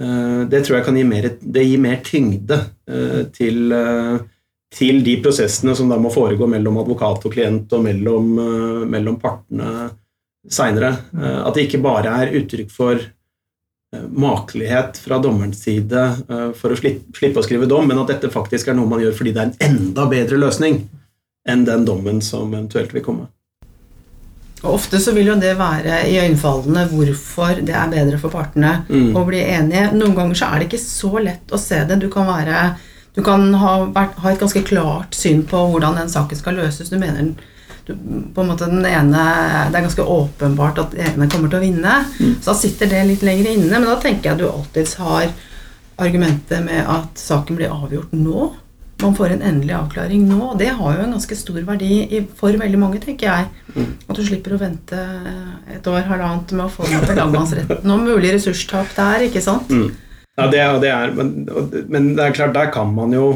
Eh, 0.00 0.40
det 0.50 0.62
tror 0.64 0.78
jeg 0.78 0.86
kan 0.86 0.96
gi 0.98 1.04
mer, 1.08 1.28
gir 1.40 1.80
mer 1.80 2.00
tyngde 2.04 2.58
eh, 2.88 3.22
til, 3.32 3.60
eh, 3.72 4.16
til, 4.76 5.00
de 5.06 5.16
prosessene 5.24 5.76
som 5.78 5.88
da 5.88 5.96
må 6.00 6.12
foregå 6.12 6.48
mellom 6.52 6.82
advokat 6.82 7.24
og 7.24 7.32
klient 7.32 7.72
og 7.72 7.84
mellom, 7.86 8.32
mellom 8.92 9.20
partene 9.22 9.90
seinere. 10.46 10.92
At 11.16 11.56
det 11.56 11.66
ikke 11.66 11.82
bare 11.82 12.12
er 12.22 12.34
uttrykk 12.38 12.68
for 12.70 13.00
makelighet 13.96 14.98
fra 15.00 15.16
dommerens 15.22 15.62
side 15.64 16.02
for 16.58 16.74
å 16.74 16.76
slippe 16.76 17.40
å 17.40 17.44
skrive 17.46 17.68
dom, 17.70 17.86
men 17.88 18.02
at 18.02 18.10
dette 18.12 18.30
faktisk 18.30 18.68
er 18.68 18.76
noe 18.76 18.90
man 18.90 19.00
gjør 19.00 19.14
fordi 19.16 19.32
det 19.32 19.42
er 19.42 19.48
en 19.54 19.70
enda 19.70 20.04
bedre 20.10 20.38
løsning 20.42 20.82
enn 21.48 21.64
den 21.66 21.86
dommen 21.88 22.20
som 22.22 22.52
eventuelt 22.52 22.92
vil 22.92 23.06
komme. 23.06 23.30
Og 24.64 24.76
Ofte 24.78 25.00
så 25.02 25.12
vil 25.12 25.28
jo 25.30 25.36
det 25.40 25.52
være 25.58 26.00
i 26.08 26.16
øynefallene 26.22 26.86
hvorfor 26.88 27.60
det 27.60 27.74
er 27.76 27.90
bedre 27.92 28.20
for 28.20 28.32
partene 28.32 28.78
mm. 28.88 29.10
å 29.16 29.24
bli 29.28 29.42
enige. 29.44 29.90
Noen 29.96 30.16
ganger 30.16 30.38
så 30.38 30.48
er 30.48 30.62
det 30.62 30.70
ikke 30.70 30.82
så 30.82 31.12
lett 31.20 31.52
å 31.52 31.60
se 31.60 31.82
det. 31.88 31.98
Du 32.00 32.08
kan, 32.12 32.28
være, 32.28 32.70
du 33.16 33.20
kan 33.26 33.44
ha, 33.60 33.74
vært, 33.92 34.16
ha, 34.22 34.32
et 34.32 34.40
ganske 34.40 34.64
klart 34.66 35.18
syn 35.18 35.44
på 35.48 35.60
hvordan 35.74 36.00
den 36.00 36.12
saken 36.12 36.40
skal 36.40 36.56
løses. 36.62 36.88
Du 36.88 36.96
mener 37.00 37.34
du, 37.86 37.92
på 38.34 38.42
en 38.42 38.48
måte 38.50 38.66
den 38.66 38.82
ene 38.82 39.26
Det 39.70 39.78
er 39.78 39.84
ganske 39.84 40.02
åpenbart 40.02 40.80
at 40.82 40.96
den 40.96 41.12
ene 41.12 41.28
kommer 41.30 41.52
til 41.52 41.60
å 41.60 41.66
vinne. 41.66 41.98
Mm. 42.16 42.38
Så 42.40 42.50
da 42.50 42.56
sitter 42.58 42.90
det 42.90 43.04
litt 43.12 43.26
lenger 43.26 43.52
inne. 43.52 43.74
Men 43.76 43.90
da 43.90 44.00
tenker 44.00 44.30
jeg 44.30 44.38
at 44.38 44.42
du 44.42 44.48
alltids 44.48 44.96
har 45.02 45.28
argumentet 46.00 46.64
med 46.64 46.80
at 46.80 47.20
saken 47.20 47.60
blir 47.60 47.72
avgjort 47.72 48.16
nå 48.16 48.50
man 49.02 49.16
får 49.16 49.34
en 49.34 49.42
endelig 49.44 49.74
avklaring 49.76 50.24
nå. 50.28 50.38
Og 50.52 50.58
Det 50.58 50.70
har 50.78 50.96
jo 50.96 51.04
en 51.04 51.14
ganske 51.16 51.36
stor 51.36 51.60
verdi 51.68 52.22
for 52.38 52.56
veldig 52.56 52.80
mange, 52.80 53.00
tenker 53.02 53.28
jeg. 53.28 53.50
Mm. 53.74 53.90
At 54.08 54.16
du 54.16 54.22
slipper 54.24 54.56
å 54.56 54.60
vente 54.60 55.02
et 55.72 55.90
år, 55.90 56.06
halvannet 56.08 56.54
med 56.56 56.64
å 56.64 56.72
få 56.72 56.88
noe 56.88 57.02
til 57.04 57.20
lagmannsretten. 57.20 57.92
Og 57.92 58.06
mulig 58.06 58.32
ressurstap 58.36 58.96
der, 58.96 59.26
ikke 59.28 59.44
sant? 59.44 59.68
Mm. 59.70 59.90
Ja, 60.36 60.48
det, 60.52 60.64
det 60.82 60.90
er, 60.92 61.12
men, 61.16 61.36
men, 61.88 62.10
det 62.16 62.24
er 62.24 62.34
klart, 62.36 62.56
der 62.56 62.72
kan 62.72 62.90
man 62.92 63.14
jo 63.16 63.28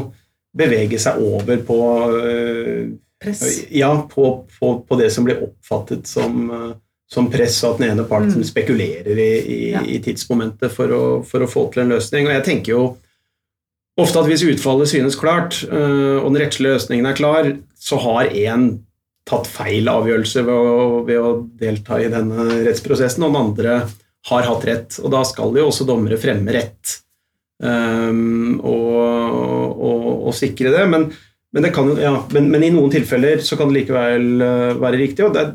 bevege 0.57 0.99
seg 1.01 1.21
over 1.23 1.61
på 1.65 1.79
øh, 2.19 2.91
Press? 3.21 3.41
Ja, 3.69 3.91
på, 4.09 4.47
på, 4.59 4.85
på, 4.87 4.95
det 4.97 5.11
som 5.13 5.25
blir 5.25 5.43
oppfattet 5.45 6.07
som, 6.09 6.49
øh, 6.49 6.71
som 7.11 7.29
press, 7.31 7.59
og 7.63 7.75
at 7.75 7.81
den 7.81 7.91
ene 7.91 8.05
parten 8.09 8.33
mm. 8.33 8.47
spekulerer 8.49 9.13
i, 9.13 9.31
i, 9.37 9.59
ja. 9.75 9.83
i 9.85 9.99
tidsmomentet 10.01 10.73
for 10.73 10.93
å, 10.95 11.03
for 11.27 11.45
å, 11.45 11.49
få 11.49 11.67
til 11.69 11.83
en 11.83 11.93
løsning. 11.93 12.25
Og 12.25 12.33
jeg 12.33 12.45
tenker 12.47 12.73
jo 12.73 12.85
ofte 13.99 14.21
at 14.21 14.29
hvis 14.29 14.45
utfallet 14.47 14.91
synes 14.91 15.17
klart, 15.19 15.61
øh, 15.67 16.21
og 16.21 16.31
den 16.31 16.41
rettslige 16.43 16.75
løsningen 16.75 17.09
er 17.09 17.17
klar, 17.17 17.49
så 17.75 17.99
har 18.05 18.31
én 18.31 18.69
tatt 19.27 19.49
feil 19.49 19.89
avgjørelse 19.89 20.43
ved 20.47 20.55
å, 20.55 20.85
ved 21.07 21.21
å, 21.21 21.33
delta 21.59 21.99
i 22.01 22.09
denne 22.11 22.47
rettsprosessen, 22.65 23.23
og 23.25 23.33
den 23.33 23.41
andre 23.41 23.75
har 24.29 24.47
hatt 24.47 24.67
rett. 24.67 24.99
Og 25.01 25.11
da 25.13 25.23
skal 25.27 25.57
jo 25.57 25.67
også 25.69 25.87
dommere 25.89 26.19
fremme 26.21 26.53
rett 26.55 26.95
um, 27.61 28.57
og, 28.59 28.97
og, 28.97 30.07
og, 30.27 30.31
sikre 30.37 30.73
det. 30.73 30.85
Men, 30.89 31.07
men, 31.53 31.67
det 31.67 31.73
kan, 31.75 31.91
ja, 32.01 32.15
men, 32.33 32.49
men, 32.53 32.65
i 32.65 32.71
noen 32.73 32.93
tilfeller 32.93 33.43
så 33.45 33.57
kan 33.59 33.69
det 33.69 33.81
likevel 33.81 34.45
være 34.81 35.01
riktig. 35.01 35.27
og 35.27 35.37
det, 35.37 35.45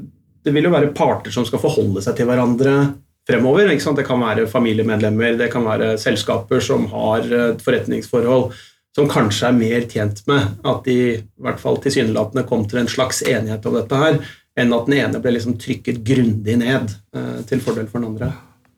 det 0.47 0.55
vil 0.55 0.69
jo 0.69 0.75
være 0.75 0.95
parter 0.95 1.35
som 1.35 1.47
skal 1.47 1.63
forholde 1.63 2.05
seg 2.05 2.19
til 2.19 2.31
hverandre 2.31 2.77
fremover. 3.27 3.69
Det 3.73 4.07
kan 4.07 4.23
være 4.23 4.47
familiemedlemmer, 4.51 5.37
det 5.39 5.51
kan 5.53 5.67
være 5.67 5.97
selskaper 5.99 6.63
som 6.63 6.87
har 6.93 7.27
et 7.27 7.63
forretningsforhold 7.65 8.51
som 8.97 9.09
kanskje 9.13 9.51
er 9.51 9.57
mer 9.57 9.85
tjent 9.91 10.23
med 10.29 10.55
at 10.65 10.87
de 10.89 10.97
i 10.97 11.17
hvert 11.45 11.61
fall 11.61 11.77
tilsynelatende 11.85 12.47
kom 12.49 12.65
til 12.69 12.81
en 12.81 12.91
slags 12.91 13.21
enighet 13.27 13.67
om 13.69 13.77
dette 13.77 14.01
her, 14.01 14.21
enn 14.57 14.73
at 14.73 14.89
den 14.89 14.97
ene 14.97 15.21
ble 15.21 15.35
liksom 15.37 15.59
trykket 15.61 16.01
grundig 16.07 16.57
ned 16.63 16.95
eh, 17.13 17.43
til 17.49 17.61
fordel 17.65 17.91
for 17.91 18.01
den 18.01 18.15
andre. 18.15 18.31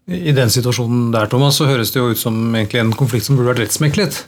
I 0.08 0.32
den 0.34 0.50
situasjonen 0.50 1.12
der, 1.14 1.28
Thomas, 1.30 1.61
så 1.61 1.68
høres 1.68 1.92
det 1.92 2.00
jo 2.00 2.11
ut 2.11 2.18
som 2.18 2.34
en 2.56 2.92
konflikt 2.96 3.28
som 3.28 3.38
burde 3.38 3.52
vært 3.52 3.66
rettsmeklet. 3.66 4.24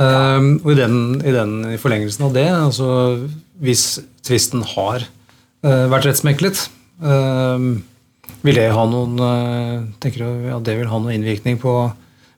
Um, 0.00 0.54
og 0.64 0.72
i 0.72 0.78
den, 0.78 0.94
i 1.22 1.32
den, 1.32 1.54
i 1.74 1.78
forlengelsen 1.80 2.24
av 2.26 2.34
det, 2.34 2.46
altså 2.50 2.90
hvis 3.60 4.00
tvisten 4.26 4.64
har 4.74 5.04
uh, 5.06 5.86
vært 5.92 6.08
rettsmeklet, 6.08 6.64
um, 7.04 7.82
vil 8.46 8.56
det 8.56 8.70
ha 8.74 8.86
noen 8.88 9.20
eh, 9.26 9.76
tenker 10.02 10.24
du 10.24 10.48
at 10.54 10.64
det 10.66 10.78
vil 10.78 10.90
ha 10.90 11.02
noen 11.02 11.18
innvirkning 11.18 11.60
på 11.60 11.74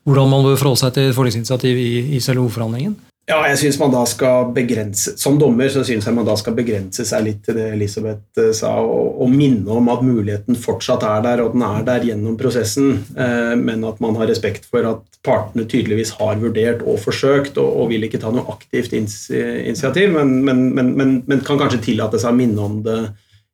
hvordan 0.02 0.30
man 0.30 0.44
bør 0.46 0.58
forholde 0.58 0.82
seg 0.82 0.94
til 0.96 1.14
forliksinitiativ 1.14 1.78
i, 1.78 1.90
i 2.16 2.20
selve 2.22 2.42
hovedforhandlingen? 2.42 2.96
Ja, 3.30 3.36
jeg 3.46 3.60
synes 3.60 3.76
man 3.78 3.92
da 3.94 4.00
skal 4.10 4.48
begrense, 4.50 5.12
Som 5.20 5.36
dommer 5.38 5.70
så 5.70 5.84
syns 5.86 6.08
jeg 6.08 6.14
man 6.16 6.26
da 6.26 6.34
skal 6.38 6.56
begrense 6.58 7.04
seg 7.06 7.22
litt 7.22 7.44
til 7.46 7.54
det 7.54 7.68
Elisabeth 7.76 8.40
eh, 8.42 8.50
sa, 8.56 8.72
og, 8.82 9.20
og, 9.22 9.30
minne 9.30 9.78
om 9.78 9.90
at 9.92 10.02
muligheten 10.02 10.58
fortsatt 10.58 11.06
er 11.06 11.22
der, 11.28 11.44
og 11.44 11.54
den 11.54 11.62
er 11.68 11.86
der 11.86 12.08
gjennom 12.08 12.34
prosessen, 12.40 12.96
eh, 13.14 13.54
men 13.60 13.86
at 13.86 14.02
man 14.02 14.18
har 14.18 14.26
respekt 14.30 14.66
for 14.66 14.88
at 14.90 15.20
partene 15.22 15.68
tydeligvis 15.70 16.16
har 16.18 16.42
vurdert 16.42 16.82
og 16.82 16.98
forsøkt, 17.04 17.60
og, 17.62 17.76
og 17.78 17.92
vil 17.92 18.08
ikke 18.08 18.18
ta 18.24 18.34
noe 18.34 18.56
aktivt 18.56 18.96
initiativ, 18.98 20.18
men, 20.18 20.40
men, 20.42 20.64
men, 20.74 21.20
men, 21.22 21.44
kan 21.46 21.62
kanskje 21.62 21.84
tillate 21.92 22.18
seg 22.18 22.34
å 22.34 22.40
minne 22.42 22.66
om 22.66 22.80
det 22.82 22.98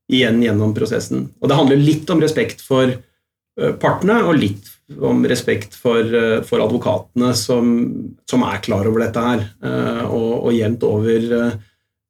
igjen 0.08 0.42
gjennom 0.42 0.74
prosessen. 0.76 1.28
Og 1.40 1.50
det 1.50 1.58
handler 1.58 1.80
litt 1.80 2.10
om 2.10 2.20
respekt 2.22 2.64
for 2.64 2.90
eh, 2.90 3.72
partene, 3.80 4.20
og 4.24 4.38
litt 4.40 4.70
om 5.04 5.20
respekt 5.28 5.76
for, 5.76 6.00
eh, 6.00 6.38
for 6.48 6.64
advokatene 6.64 7.34
som, 7.36 7.72
som, 8.28 8.44
er 8.48 8.62
klar 8.64 8.88
over 8.88 9.04
dette 9.04 9.24
her, 9.24 9.44
eh, 9.62 10.04
og, 10.06 10.30
og 10.48 10.54
jevnt 10.56 10.86
over 10.88 11.32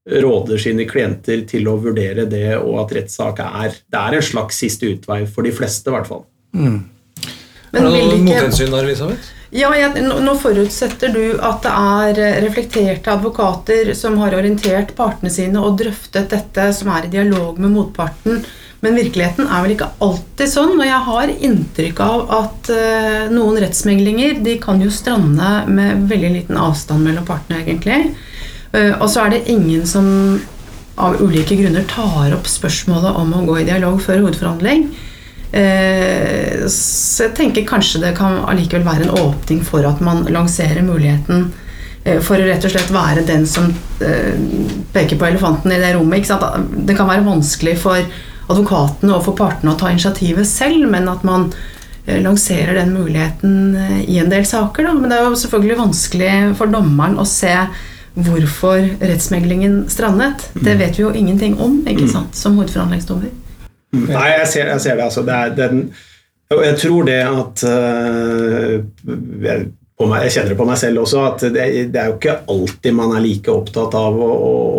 råder 0.09 0.61
sine 0.63 0.87
klienter 0.89 1.43
til 1.49 1.67
å 1.69 1.75
vurdere 1.83 2.25
det, 2.31 2.55
og 2.57 2.79
at 2.87 2.95
rettssak 2.97 3.43
er 3.45 3.75
Det 3.77 3.99
er 3.99 4.15
en 4.17 4.25
slags 4.25 4.57
siste 4.63 4.89
utvei 4.89 5.27
for 5.29 5.45
de 5.45 5.53
fleste, 5.53 5.91
i 5.91 5.93
hvert 5.93 6.09
fall. 6.09 6.23
Mm. 6.57 6.79
Er 7.73 7.91
det 7.91 8.23
mothensyn 8.25 8.73
der, 8.73 8.87
Elisabeth? 8.87 9.35
Ja, 9.49 9.71
jeg, 9.73 10.03
nå 10.05 10.35
forutsetter 10.37 11.13
du 11.15 11.39
at 11.41 11.65
det 11.65 11.73
er 11.73 12.41
reflekterte 12.45 13.15
advokater 13.15 13.95
som 13.97 14.19
har 14.21 14.37
orientert 14.37 14.93
partene 14.97 15.33
sine 15.33 15.63
og 15.65 15.79
drøftet 15.81 16.29
dette, 16.35 16.67
som 16.77 16.91
er 16.93 17.07
i 17.07 17.13
dialog 17.15 17.57
med 17.61 17.73
motparten. 17.73 18.43
Men 18.85 18.95
virkeligheten 18.95 19.49
er 19.49 19.65
vel 19.65 19.73
ikke 19.75 19.89
alltid 20.05 20.53
sånn, 20.53 20.77
og 20.77 20.85
jeg 20.87 21.01
har 21.09 21.33
inntrykk 21.33 22.03
av 22.05 22.29
at 22.37 22.69
uh, 22.71 23.25
noen 23.33 23.59
rettsmeglinger 23.65 24.39
de 24.45 24.55
kan 24.63 24.85
jo 24.85 24.93
strande 24.95 25.49
med 25.73 26.05
veldig 26.13 26.31
liten 26.37 26.61
avstand 26.61 27.09
mellom 27.09 27.27
partene, 27.27 27.65
egentlig. 27.65 28.13
Uh, 28.77 29.01
og 29.01 29.09
så 29.11 29.25
er 29.25 29.35
det 29.35 29.49
ingen 29.51 29.89
som 29.89 30.07
av 30.99 31.19
ulike 31.23 31.57
grunner 31.59 31.89
tar 31.91 32.37
opp 32.37 32.47
spørsmålet 32.51 33.19
om 33.19 33.33
å 33.35 33.45
gå 33.49 33.63
i 33.63 33.67
dialog 33.67 33.99
før 34.03 34.27
hovedforhandling. 34.27 34.91
Eh, 35.53 36.67
så 36.69 37.25
jeg 37.25 37.35
tenker 37.37 37.69
kanskje 37.69 38.03
det 38.03 38.17
kan 38.19 38.43
allikevel 38.51 38.85
være 38.85 39.07
en 39.07 39.17
åpning 39.17 39.63
for 39.65 39.87
at 39.89 40.03
man 40.05 40.27
lanserer 40.29 40.85
muligheten 40.85 41.47
eh, 42.05 42.21
for 42.25 42.37
å 42.37 42.49
rett 42.49 42.67
og 42.69 42.75
slett 42.75 42.93
være 42.93 43.25
den 43.29 43.47
som 43.49 43.71
eh, 44.05 44.35
peker 44.93 45.21
på 45.21 45.31
elefanten 45.31 45.73
i 45.73 45.81
det 45.81 45.95
rommet. 45.97 46.29
Det 46.29 46.99
kan 46.99 47.09
være 47.09 47.27
vanskelig 47.27 47.79
for 47.81 48.03
advokatene 48.49 49.17
og 49.17 49.25
for 49.25 49.37
partene 49.39 49.73
å 49.73 49.81
ta 49.81 49.91
initiativet 49.93 50.49
selv, 50.49 50.87
men 50.91 51.09
at 51.11 51.25
man 51.27 51.51
lanserer 52.09 52.73
den 52.79 52.95
muligheten 52.95 53.75
i 54.09 54.15
en 54.17 54.31
del 54.33 54.47
saker. 54.49 54.87
Da. 54.87 54.95
Men 54.97 55.13
det 55.13 55.19
er 55.19 55.27
jo 55.27 55.37
selvfølgelig 55.37 55.77
vanskelig 55.77 56.31
for 56.57 56.73
dommeren 56.73 57.19
å 57.21 57.27
se 57.29 57.53
hvorfor 58.17 58.87
rettsmeglingen 59.05 59.83
strandet. 59.93 60.47
Det 60.55 60.73
mm. 60.73 60.81
vet 60.81 60.97
vi 60.97 61.05
jo 61.05 61.13
ingenting 61.13 61.59
om 61.61 61.83
ikke 61.85 62.09
mm. 62.09 62.15
sant, 62.15 62.41
som 62.41 62.57
hovedforhandlingsdommer. 62.57 63.29
Nei, 63.97 64.29
jeg 64.37 64.49
ser, 64.53 64.71
jeg 64.75 64.85
ser 64.85 64.99
det. 64.99 65.09
Altså. 65.09 65.25
Det 65.25 65.35
er, 65.35 65.53
den, 65.57 65.83
jeg 66.49 66.79
tror 66.81 67.09
det 67.09 67.19
at 67.25 67.65
uh, 67.69 68.75
jeg, 69.45 69.67
meg, 69.99 70.23
jeg, 70.25 70.33
kjenner 70.35 70.53
det 70.53 70.59
på 70.61 70.69
meg 70.69 70.79
selv 70.81 71.03
også, 71.03 71.25
at 71.27 71.45
det, 71.53 71.67
det, 71.93 72.01
er 72.01 72.13
jo 72.13 72.17
ikke 72.17 72.39
alltid 72.53 72.97
man 72.97 73.17
er 73.17 73.25
like 73.25 73.53
opptatt 73.53 73.97
av 73.99 74.17
å, 74.17 74.31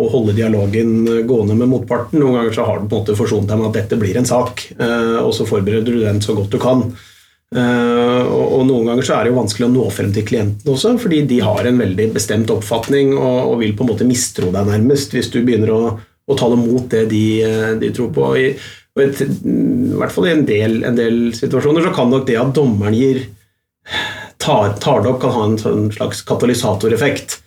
å, 0.02 0.08
holde 0.14 0.34
dialogen 0.38 1.04
gående 1.28 1.58
med 1.58 1.70
motparten. 1.70 2.22
Noen 2.22 2.40
ganger 2.40 2.56
så 2.56 2.66
har 2.66 2.80
du 2.80 2.88
på 2.88 2.96
en 2.96 3.04
måte 3.04 3.18
forsont 3.18 3.50
deg 3.50 3.60
med 3.60 3.70
at 3.70 3.78
dette 3.82 4.00
blir 4.00 4.18
en 4.18 4.28
sak, 4.28 4.66
uh, 4.80 5.20
og 5.22 5.32
så 5.36 5.46
forbereder 5.48 5.94
du 5.94 6.04
den 6.04 6.22
så 6.24 6.34
godt 6.38 6.54
du 6.54 6.60
kan. 6.62 6.86
Uh, 7.50 8.26
og, 8.30 8.44
og, 8.44 8.60
noen 8.66 8.92
ganger 8.92 9.06
så 9.06 9.16
er 9.16 9.26
det 9.26 9.32
jo 9.32 9.40
vanskelig 9.40 9.66
å 9.66 9.72
nå 9.74 9.88
frem 9.90 10.12
til 10.14 10.26
klienten 10.26 10.70
også, 10.70 10.94
fordi 11.02 11.24
de 11.32 11.40
har 11.42 11.66
en 11.66 11.80
veldig 11.82 12.12
bestemt 12.14 12.50
oppfatning 12.54 13.16
og, 13.16 13.38
og 13.50 13.56
vil 13.62 13.74
på 13.74 13.82
en 13.82 13.90
måte 13.90 14.06
mistro 14.06 14.52
deg 14.54 14.68
nærmest 14.70 15.16
hvis 15.16 15.32
du 15.34 15.40
begynner 15.42 15.72
å, 15.74 15.80
å 16.30 16.36
tale 16.38 16.58
mot 16.58 16.86
det 16.90 17.08
de, 17.10 17.24
de 17.82 17.90
tror 17.94 18.12
på. 18.14 18.28
I, 18.38 18.52
i 18.98 19.96
hvert 20.00 20.12
fall 20.14 20.26
i 20.26 20.32
en 20.34 20.46
del, 20.48 20.80
en 20.86 20.96
del, 20.98 21.20
situasjoner 21.36 21.84
så 21.86 21.92
kan 21.94 22.10
nok 22.10 22.26
det 22.26 22.38
at 22.40 22.54
dommeren 22.56 22.96
gir 22.96 23.22
tar, 24.42 24.74
tar 24.82 25.04
det 25.04 25.12
opp, 25.12 25.20
kan 25.22 25.36
ha 25.36 25.44
en 25.46 25.60
sånn 25.60 25.86
slags 25.94 26.24
katalysatoreffekt. 26.26 27.38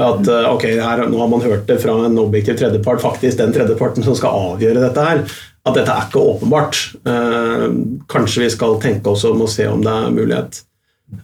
At 0.00 0.28
eh, 0.28 0.48
ok, 0.48 0.66
her, 0.80 1.04
nå 1.10 1.20
har 1.20 1.30
man 1.32 1.44
hørt 1.44 1.66
det 1.68 1.80
fra 1.82 1.96
en 2.06 2.18
objektiv 2.20 2.58
tredjepart, 2.60 3.02
faktisk 3.02 3.40
den 3.40 3.54
tredjeparten 3.56 4.06
som 4.06 4.16
skal 4.18 4.52
avgjøre 4.52 4.82
dette 4.84 5.06
her, 5.06 5.22
at 5.68 5.76
dette 5.76 5.94
er 5.94 6.08
ikke 6.08 6.24
åpenbart. 6.34 6.80
Eh, 7.10 7.66
kanskje 8.12 8.44
vi 8.44 8.50
skal 8.54 8.80
tenke 8.82 9.12
oss 9.12 9.26
om 9.28 9.44
og 9.44 9.52
se 9.52 9.68
om 9.70 9.82
det 9.84 9.94
er 9.94 10.16
mulighet. 10.16 10.64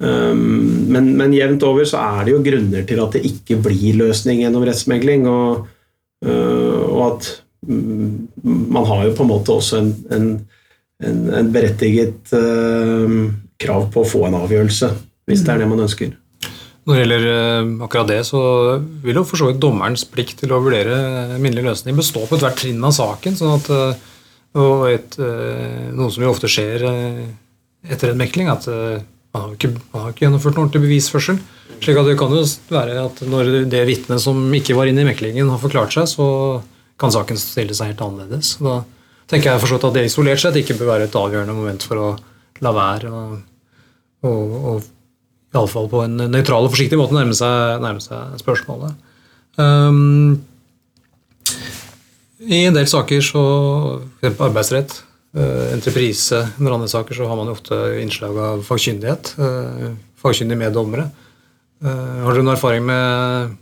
Um, 0.01 0.89
men, 0.91 1.13
men, 1.15 1.35
jevnt 1.35 1.63
over 1.63 1.87
så 1.87 2.01
er 2.03 2.25
det 2.27 2.33
jo 2.33 2.43
grunner 2.43 2.83
til 2.89 2.99
at 3.05 3.15
det 3.15 3.23
ikke 3.29 3.61
blir 3.63 4.01
løsning 4.01 4.41
gjennom 4.43 4.65
rettsmegling, 4.67 5.29
og, 5.31 5.69
uh, 6.27 6.83
og 6.91 7.03
at 7.07 7.29
man 7.67 8.87
har 8.87 9.07
jo 9.07 9.15
på 9.17 9.25
en 9.25 9.31
måte 9.31 9.55
også 9.55 9.81
en, 9.81 9.91
en, 10.15 10.29
en, 11.05 11.19
en 11.41 11.51
berettiget 11.55 12.35
uh, 12.37 13.17
krav 13.61 13.89
på 13.93 14.03
å 14.03 14.09
få 14.09 14.27
en 14.29 14.39
avgjørelse, 14.39 14.93
hvis 15.27 15.43
det 15.47 15.55
er 15.55 15.63
det 15.63 15.71
man 15.71 15.85
ønsker. 15.87 16.15
Når 16.87 16.95
det 16.95 17.03
gjelder 17.03 17.27
uh, 17.27 17.73
akkurat 17.87 18.13
det, 18.13 18.21
så 18.29 18.43
vil 19.05 19.21
jo 19.21 19.27
for 19.27 19.41
så 19.41 19.51
vidt 19.51 19.63
dommerens 19.63 20.07
plikt 20.09 20.39
til 20.43 20.55
å 20.55 20.63
vurdere 20.63 21.41
minnelig 21.41 21.67
løsning 21.71 21.99
bestå 21.99 22.23
på 22.27 22.39
ethvert 22.39 22.61
trinn 22.63 22.85
av 22.87 22.95
saken. 22.97 23.39
sånn 23.39 23.59
at 23.59 23.73
uh, 23.75 24.13
og 24.57 24.87
et, 24.89 25.19
Noe 25.19 26.09
som 26.09 26.23
jo 26.25 26.31
ofte 26.33 26.49
skjer 26.49 26.81
etter 27.85 28.09
en 28.09 28.17
mekling, 28.17 28.49
at 28.49 28.65
man 29.37 29.43
har, 29.43 29.51
ikke, 29.53 29.69
man 29.93 30.01
har 30.01 30.15
ikke 30.15 30.25
gjennomført 30.25 30.57
noe 30.57 30.65
ordentlig 30.65 30.87
bevisførsel. 30.87 31.41
slik 31.85 31.99
at 32.01 32.09
det 32.09 32.15
kan 32.17 32.33
jo 32.33 32.41
være 32.73 32.95
at 33.03 33.21
når 33.29 33.51
det 33.69 33.83
vitnet 33.91 34.23
som 34.23 34.39
ikke 34.57 34.79
var 34.79 34.89
inne 34.89 35.05
i 35.05 35.09
meklingen, 35.11 35.51
har 35.53 35.61
forklart 35.61 35.93
seg, 35.93 36.09
så 36.09 36.29
kan 37.01 37.13
saken 37.13 37.39
stille 37.41 37.77
seg 37.77 37.93
helt 37.93 38.05
annerledes. 38.05 38.57
Da 38.63 38.81
tenker 39.31 39.53
jeg 39.53 39.79
at 39.79 39.87
det 39.95 40.07
isolert 40.09 40.43
sett 40.43 40.59
ikke 40.61 40.79
bør 40.79 40.95
være 40.95 41.09
et 41.09 41.19
avgjørende 41.19 41.57
moment 41.57 41.87
for 41.87 42.01
å 42.01 42.11
la 42.65 42.73
være 42.73 43.11
og, 43.13 43.33
og, 44.25 44.55
og 44.71 44.85
iallfall 45.57 45.91
på 45.93 46.05
en 46.05 46.21
nøytral 46.33 46.67
og 46.67 46.73
forsiktig 46.73 46.99
måte 47.01 47.17
nærme 47.17 47.37
seg, 47.37 47.81
nærme 47.83 48.03
seg 48.05 48.39
spørsmålet. 48.41 48.97
Um, 49.57 50.39
I 52.45 52.67
en 52.69 52.77
del 52.77 52.89
saker, 52.91 53.23
så 53.25 53.43
arbeidsrett, 54.25 54.99
uh, 55.39 55.69
entreprise, 55.75 56.43
under 56.59 56.77
andre 56.77 56.91
saker 56.93 57.17
så 57.17 57.29
har 57.29 57.41
man 57.41 57.53
ofte 57.53 57.79
innslag 58.03 58.37
av 58.51 58.65
fagkyndighet. 58.67 59.35
Uh, 59.41 59.95
fagkyndige 60.21 60.61
meddommere. 60.61 61.09
Uh, 61.85 62.25
har 62.25 62.33
dere 62.33 62.45
noen 62.45 62.57
erfaring 62.57 62.85
med 62.89 63.57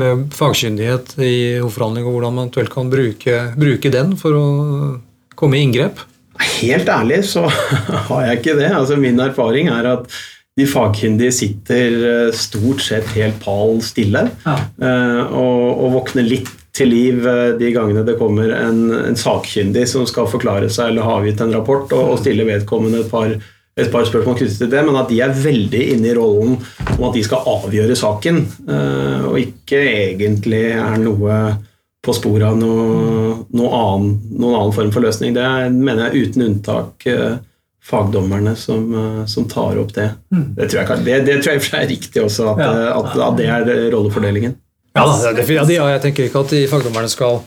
med 0.00 0.26
fagkyndighet 0.36 1.16
i 1.18 1.36
hovedforhandling, 1.62 2.06
og 2.06 2.16
hvordan 2.16 2.36
man 2.36 2.46
eventuelt 2.46 2.72
kan 2.72 2.92
bruke, 2.92 3.40
bruke, 3.56 3.92
den 3.92 4.14
for 4.20 4.36
å 4.36 4.46
komme 5.38 5.58
i 5.58 5.64
inngrep? 5.66 6.02
Helt 6.60 6.88
ærlig 6.92 7.22
så 7.30 7.46
har 8.10 8.26
jeg 8.26 8.40
ikke 8.40 8.58
det. 8.60 8.70
Altså, 8.76 8.98
min 9.00 9.20
erfaring 9.24 9.70
er 9.72 9.88
at 9.96 10.10
de 10.56 10.64
fagkyndige 10.68 11.34
sitter 11.36 11.96
eh, 12.10 12.36
stort 12.36 12.80
sett 12.84 13.08
helt 13.12 13.36
pal 13.42 13.76
stille 13.84 14.22
ja. 14.46 14.54
Eh, 14.56 15.18
og, 15.26 15.64
og, 15.74 15.90
våkner 15.98 16.24
litt 16.24 16.48
til 16.76 16.88
liv 16.92 17.26
eh, 17.28 17.50
de 17.60 17.72
gangene 17.74 18.04
det 18.06 18.16
kommer 18.20 18.54
en, 18.56 18.86
en 18.96 19.18
sakkyndig 19.20 19.84
som 19.90 20.06
skal 20.08 20.30
forklare 20.32 20.70
seg 20.72 20.94
eller 20.94 21.04
ha 21.04 21.18
avgitt 21.20 21.42
en 21.44 21.52
rapport, 21.52 21.92
og, 21.92 22.14
og 22.14 22.22
stille 22.22 22.48
vedkommende 22.48 23.04
et 23.04 23.12
par 23.12 23.36
et 23.76 23.90
par 23.92 24.06
spørsmål 24.08 24.38
knyttet 24.38 24.56
til 24.62 24.70
det, 24.72 24.82
men 24.86 24.96
at 24.96 25.10
de 25.12 25.18
er 25.20 25.34
veldig 25.36 25.80
inne 25.92 26.08
i 26.08 26.14
rollen 26.16 26.54
om 26.96 27.02
at 27.10 27.16
de 27.16 27.24
skal 27.26 27.48
avgjøre 27.52 27.96
saken, 27.98 28.38
eh, 28.72 29.26
og 29.28 29.36
ikke 29.40 29.80
egentlig 29.82 30.62
er 30.72 30.96
noe 31.02 31.40
på 32.06 32.14
sporet 32.16 32.46
av 32.46 32.56
noe, 32.56 33.34
noe 33.58 33.80
annen, 33.82 34.14
noen 34.32 34.56
annen 34.62 34.72
form 34.72 34.94
for 34.94 35.04
løsning. 35.04 35.34
Det 35.36 35.44
er, 35.44 35.68
mener 35.74 36.06
jeg 36.06 36.30
uten 36.30 36.46
unntak 36.46 37.04
eh, 37.10 37.36
fagdommerne 37.86 38.54
som, 38.56 38.86
eh, 38.96 39.20
som 39.28 39.48
tar 39.50 39.82
opp 39.82 39.92
det. 39.98 40.08
Mm. 40.32 40.46
Det 40.56 40.70
tror 40.70 40.80
jeg, 40.80 41.04
det, 41.04 41.20
det 41.28 41.36
tror 41.42 41.58
jeg 41.58 41.66
er 41.82 41.90
riktig 41.92 42.24
også, 42.24 42.54
at, 42.54 42.64
at, 42.94 43.12
at 43.28 43.38
det 43.42 43.50
er 43.58 43.70
rollefordelingen. 43.92 44.56
Ja, 44.96 45.04
det, 45.36 45.44
ja, 45.52 45.90
jeg 45.92 46.00
tenker 46.06 46.30
ikke 46.30 46.46
at 46.46 46.56
de 46.56 46.64
fagdommerne 46.70 47.12
skal 47.12 47.42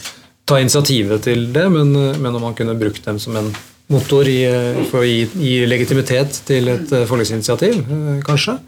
ta 0.46 0.60
initiativet 0.62 1.26
til 1.26 1.48
det, 1.56 1.66
men, 1.74 1.96
men 2.22 2.36
om 2.36 2.44
man 2.44 2.54
kunne 2.58 2.78
brukt 2.78 3.02
dem 3.10 3.18
som 3.22 3.38
en 3.40 3.50
motor 3.90 4.28
i, 4.30 4.42
eh, 4.46 4.82
for 4.90 5.04
å 5.04 5.08
gi, 5.08 5.24
gi, 5.34 5.54
legitimitet 5.70 6.42
til 6.46 6.70
et 6.76 6.92
forliksinitiativ, 7.10 7.80
eh, 7.80 8.20
kanskje. 8.26 8.60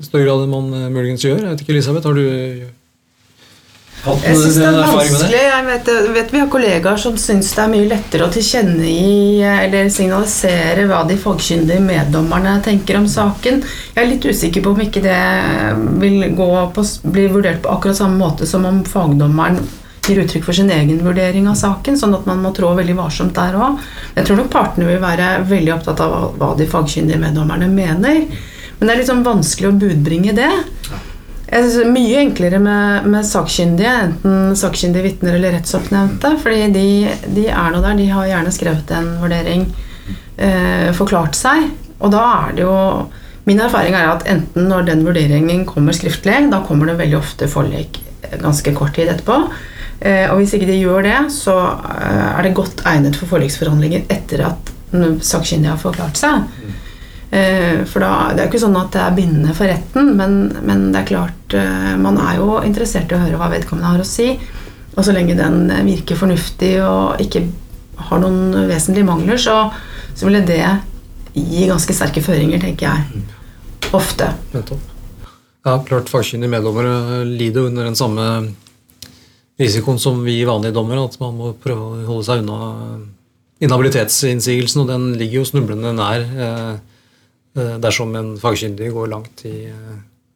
I 0.00 0.06
større 0.06 0.24
grad 0.24 0.46
enn 0.46 0.54
man 0.54 0.92
muligens 0.92 1.22
gjør. 1.22 1.42
Jeg 1.42 1.50
vet 1.50 1.60
ikke, 1.62 1.76
Elisabeth, 1.76 2.08
har 2.08 2.14
du 2.14 2.24
jeg 4.04 4.36
syns 4.36 4.58
det 4.60 4.66
er 4.68 4.74
vanskelig. 4.76 5.38
Jeg 5.40 5.64
vet, 5.64 5.86
vet, 6.12 6.32
Vi 6.32 6.40
har 6.42 6.48
kollegaer 6.52 6.98
som 7.00 7.14
syns 7.20 7.52
det 7.56 7.62
er 7.62 7.70
mye 7.72 7.86
lettere 7.88 8.26
å 8.26 8.32
tilkjennegi 8.32 9.40
eller 9.48 9.88
signalisere 9.92 10.84
hva 10.90 11.04
de 11.08 11.16
fagkyndige 11.20 11.80
meddommerne 11.80 12.58
tenker 12.64 12.98
om 13.00 13.06
saken. 13.08 13.62
Jeg 13.94 14.02
er 14.02 14.10
litt 14.10 14.26
usikker 14.28 14.64
på 14.64 14.74
om 14.74 14.82
ikke 14.84 15.04
det 15.04 15.22
vil 16.02 16.20
på, 16.36 16.84
bli 17.14 17.30
vurdert 17.32 17.62
på 17.64 17.72
akkurat 17.72 18.02
samme 18.02 18.20
måte 18.20 18.48
som 18.48 18.68
om 18.68 18.82
fagdommeren 18.88 19.62
gir 20.08 20.20
uttrykk 20.22 20.44
for 20.46 20.56
sin 20.56 20.72
egen 20.72 21.00
vurdering 21.04 21.46
av 21.50 21.56
saken, 21.58 21.96
sånn 21.98 22.16
at 22.16 22.26
man 22.28 22.42
må 22.44 22.52
trå 22.56 22.72
veldig 22.76 22.96
varsomt 22.98 23.36
der 23.36 23.56
òg. 23.56 23.80
Jeg 24.16 24.28
tror 24.28 24.40
nok 24.40 24.52
partene 24.52 24.88
vil 24.88 25.00
være 25.02 25.30
veldig 25.48 25.74
opptatt 25.76 26.02
av 26.04 26.34
hva 26.40 26.52
de 26.58 26.68
fagkyndige 26.70 27.20
meddommerne 27.22 27.70
mener. 27.72 28.24
Men 28.78 28.86
det 28.86 28.94
er 28.94 29.00
litt 29.00 29.10
sånn 29.10 29.26
vanskelig 29.26 29.70
å 29.70 29.78
budbringe 29.80 30.36
det. 30.36 30.50
Jeg 31.44 31.62
synes 31.62 31.74
det 31.76 31.82
er 31.84 31.92
Mye 31.94 32.20
enklere 32.24 32.60
med, 32.62 33.08
med 33.12 33.26
sakkyndige, 33.28 33.92
enten 34.08 34.54
sakkyndige 34.58 35.08
vitner 35.08 35.36
eller 35.38 35.54
rettsoppnevnte. 35.54 36.36
fordi 36.42 36.70
de, 36.74 36.86
de, 37.36 37.48
er 37.48 37.74
nå 37.74 37.82
der, 37.84 37.98
de 38.00 38.08
har 38.10 38.30
gjerne 38.30 38.54
skrevet 38.54 38.94
en 38.96 39.12
vurdering, 39.22 39.68
eh, 40.36 40.88
forklart 40.96 41.38
seg. 41.38 41.68
Og 42.00 42.10
da 42.14 42.24
er 42.46 42.56
det 42.56 42.66
jo 42.66 42.78
Min 43.44 43.58
erfaring 43.60 43.92
er 43.92 44.06
at 44.08 44.22
enten 44.24 44.70
når 44.70 44.86
den 44.88 45.02
vurderingen 45.04 45.66
kommer 45.68 45.92
skriftlig, 45.92 46.46
da 46.48 46.62
kommer 46.64 46.88
det 46.88 46.94
veldig 46.96 47.18
ofte 47.18 47.44
forlik 47.44 47.98
ganske 48.40 48.72
kort 48.72 48.94
tid 48.96 49.10
etterpå. 49.12 49.36
Eh, 50.00 50.26
og 50.30 50.40
hvis 50.40 50.54
ikke 50.56 50.68
de 50.68 50.78
gjør 50.80 51.06
det, 51.06 51.18
så 51.32 51.54
eh, 51.54 52.30
er 52.34 52.46
det 52.46 52.54
godt 52.56 52.82
egnet 52.88 53.16
for 53.18 53.30
forliksforhandlinger 53.30 54.08
etter 54.12 54.46
at 54.48 54.72
sakkyndige 55.24 55.72
har 55.72 55.80
forklart 55.80 56.18
seg. 56.18 56.44
Eh, 57.34 57.82
For 57.90 58.04
da, 58.04 58.30
Det 58.30 58.42
er 58.42 58.46
jo 58.46 58.50
ikke 58.52 58.62
sånn 58.62 58.78
at 58.78 58.92
det 58.94 59.02
er 59.02 59.16
bindende 59.16 59.54
for 59.58 59.66
retten, 59.66 60.12
men, 60.18 60.36
men 60.62 60.84
det 60.94 61.00
er 61.02 61.08
klart 61.08 61.56
man 61.98 62.18
er 62.18 62.38
jo 62.40 62.60
interessert 62.66 63.10
i 63.10 63.16
å 63.16 63.22
høre 63.22 63.38
hva 63.38 63.50
vedkommende 63.52 63.90
har 63.90 64.02
å 64.02 64.06
si. 64.06 64.32
Og 64.94 65.02
så 65.02 65.14
lenge 65.14 65.34
den 65.38 65.66
virker 65.86 66.18
fornuftig 66.18 66.76
og 66.86 67.20
ikke 67.22 67.44
har 68.08 68.22
noen 68.22 68.66
vesentlige 68.70 69.06
mangler, 69.06 69.38
så, 69.38 69.70
så 70.14 70.26
ville 70.26 70.42
det 70.46 70.62
gi 71.34 71.66
ganske 71.66 71.94
sterke 71.94 72.22
føringer, 72.22 72.62
tenker 72.62 72.90
jeg. 72.90 73.22
Ofte. 73.94 74.30
Nettopp. 74.54 74.90
Ja, 75.64 75.78
klart 75.86 76.10
Fagkyndige 76.12 76.52
meddommere 76.52 77.24
lider 77.24 77.70
under 77.70 77.86
den 77.88 77.96
samme 77.98 78.26
risikoen 79.60 80.00
som 80.02 80.22
vi 80.24 80.40
vanlige 80.46 80.74
dommere, 80.74 81.04
at 81.04 81.20
man 81.22 81.36
må 81.38 81.52
prøve 81.60 81.84
å 81.84 82.06
holde 82.08 82.26
seg 82.26 82.42
unna 82.42 83.04
inhabilitetsinnsigelsen, 83.64 84.82
og 84.82 84.90
den 84.90 85.12
ligger 85.18 85.42
jo 85.42 85.48
snublende 85.48 85.94
nær 85.94 86.24
eh, 86.24 86.72
eh, 87.56 87.76
dersom 87.82 88.14
en 88.18 88.34
fagkyndig 88.40 88.90
går 88.94 89.12
langt 89.12 89.44
i 89.48 89.54
eh, 89.70 89.94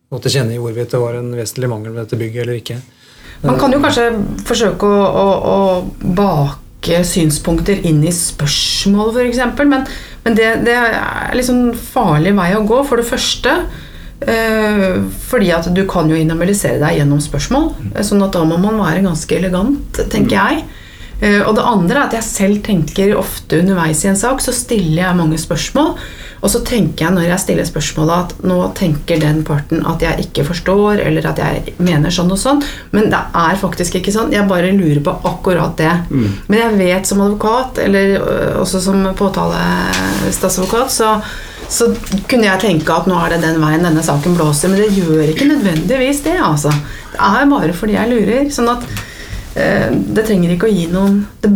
å 0.08 0.20
tilkjennegi 0.22 0.62
hvorvidt 0.62 0.94
det 0.94 1.02
var 1.02 1.18
en 1.18 1.34
vesentlig 1.36 1.68
mangel 1.68 1.92
ved 1.92 2.06
dette 2.06 2.20
bygget 2.20 2.44
eller 2.44 2.60
ikke. 2.62 2.78
Man 3.42 3.58
kan 3.60 3.74
jo 3.74 3.82
kanskje 3.82 4.06
forsøke 4.46 4.86
å, 4.88 5.02
å, 5.04 5.26
å 5.52 6.14
bake 6.16 7.02
synspunkter 7.06 7.84
inn 7.86 8.00
i 8.06 8.14
spørsmål, 8.14 9.12
f.eks., 9.12 9.42
men, 9.68 9.84
men 10.24 10.38
det, 10.38 10.48
det 10.66 10.78
er 10.78 11.36
liksom 11.36 11.68
farlig 11.78 12.32
vei 12.38 12.52
å 12.56 12.64
gå. 12.66 12.80
For 12.88 13.02
det 13.02 13.10
første 13.10 13.54
eh, 13.58 13.87
fordi 14.20 15.52
at 15.54 15.68
du 15.74 15.84
kan 15.86 16.08
jo 16.10 16.16
inhabilisere 16.18 16.80
deg 16.82 16.98
gjennom 16.98 17.20
spørsmål. 17.22 17.70
Sånn 18.02 18.24
at 18.26 18.32
da 18.34 18.42
må 18.44 18.58
man 18.58 18.80
være 18.82 19.04
ganske 19.06 19.36
elegant, 19.38 20.00
tenker 20.10 20.36
jeg. 20.40 20.64
Eh, 21.20 21.40
Og 21.42 21.54
det 21.56 21.64
andre 21.66 21.98
er 21.98 22.06
at 22.06 22.12
jeg 22.14 22.22
selv 22.26 22.62
tenker 22.62 23.16
ofte 23.18 23.58
underveis 23.58 24.04
i 24.04 24.08
en 24.08 24.16
sak, 24.18 24.40
så 24.40 24.52
stiller 24.54 25.02
jeg 25.04 25.16
mange 25.18 25.38
spørsmål. 25.38 25.96
Og 26.38 26.50
så 26.52 26.60
tenker 26.62 27.06
jeg 27.08 27.14
når 27.16 27.24
jeg 27.32 27.40
stiller 27.42 27.66
spørsmålet 27.66 28.14
at 28.14 28.44
nå 28.46 28.58
tenker 28.78 29.18
den 29.18 29.40
parten 29.42 29.80
at 29.90 29.98
jeg 30.02 30.28
ikke 30.28 30.44
forstår, 30.46 31.00
eller 31.02 31.26
at 31.26 31.38
jeg 31.42 31.74
mener 31.82 32.14
sånn 32.14 32.30
og 32.30 32.38
sånn. 32.38 32.62
Men 32.94 33.10
det 33.10 33.18
er 33.34 33.58
faktisk 33.58 33.98
ikke 33.98 34.14
sånn. 34.14 34.30
Jeg 34.30 34.46
bare 34.46 34.70
lurer 34.70 35.02
på 35.02 35.16
akkurat 35.26 35.74
det. 35.76 35.90
Men 36.46 36.58
jeg 36.60 36.78
vet 36.78 37.06
som 37.10 37.20
advokat, 37.26 37.78
eller 37.82 38.22
også 38.62 38.80
som 38.80 39.02
påtalestatsadvokat, 39.18 40.90
så, 40.94 41.16
så 41.68 41.90
kunne 42.28 42.46
jeg 42.48 42.60
tenke 42.62 42.94
at 42.94 43.06
nå 43.10 43.16
er 43.26 43.34
det 43.34 43.42
den 43.44 43.58
veien 43.60 43.82
denne 43.84 44.02
saken 44.04 44.36
blåser. 44.38 44.70
Men 44.72 44.80
det 44.80 44.94
gjør 44.96 45.28
ikke 45.34 45.48
nødvendigvis 45.50 46.22
det, 46.24 46.38
altså. 46.40 46.72
Det 47.12 47.20
er 47.20 47.50
bare 47.50 47.74
fordi 47.76 47.96
jeg 47.98 48.12
lurer. 48.14 48.48
Sånn 48.54 48.70
at 48.72 48.86
eh, 49.58 49.90
det 49.92 50.24
trenger 50.28 50.54
ikke 50.54 50.70
å 50.70 50.72
gi 50.72 50.86
noen, 50.92 51.20
det, 51.44 51.52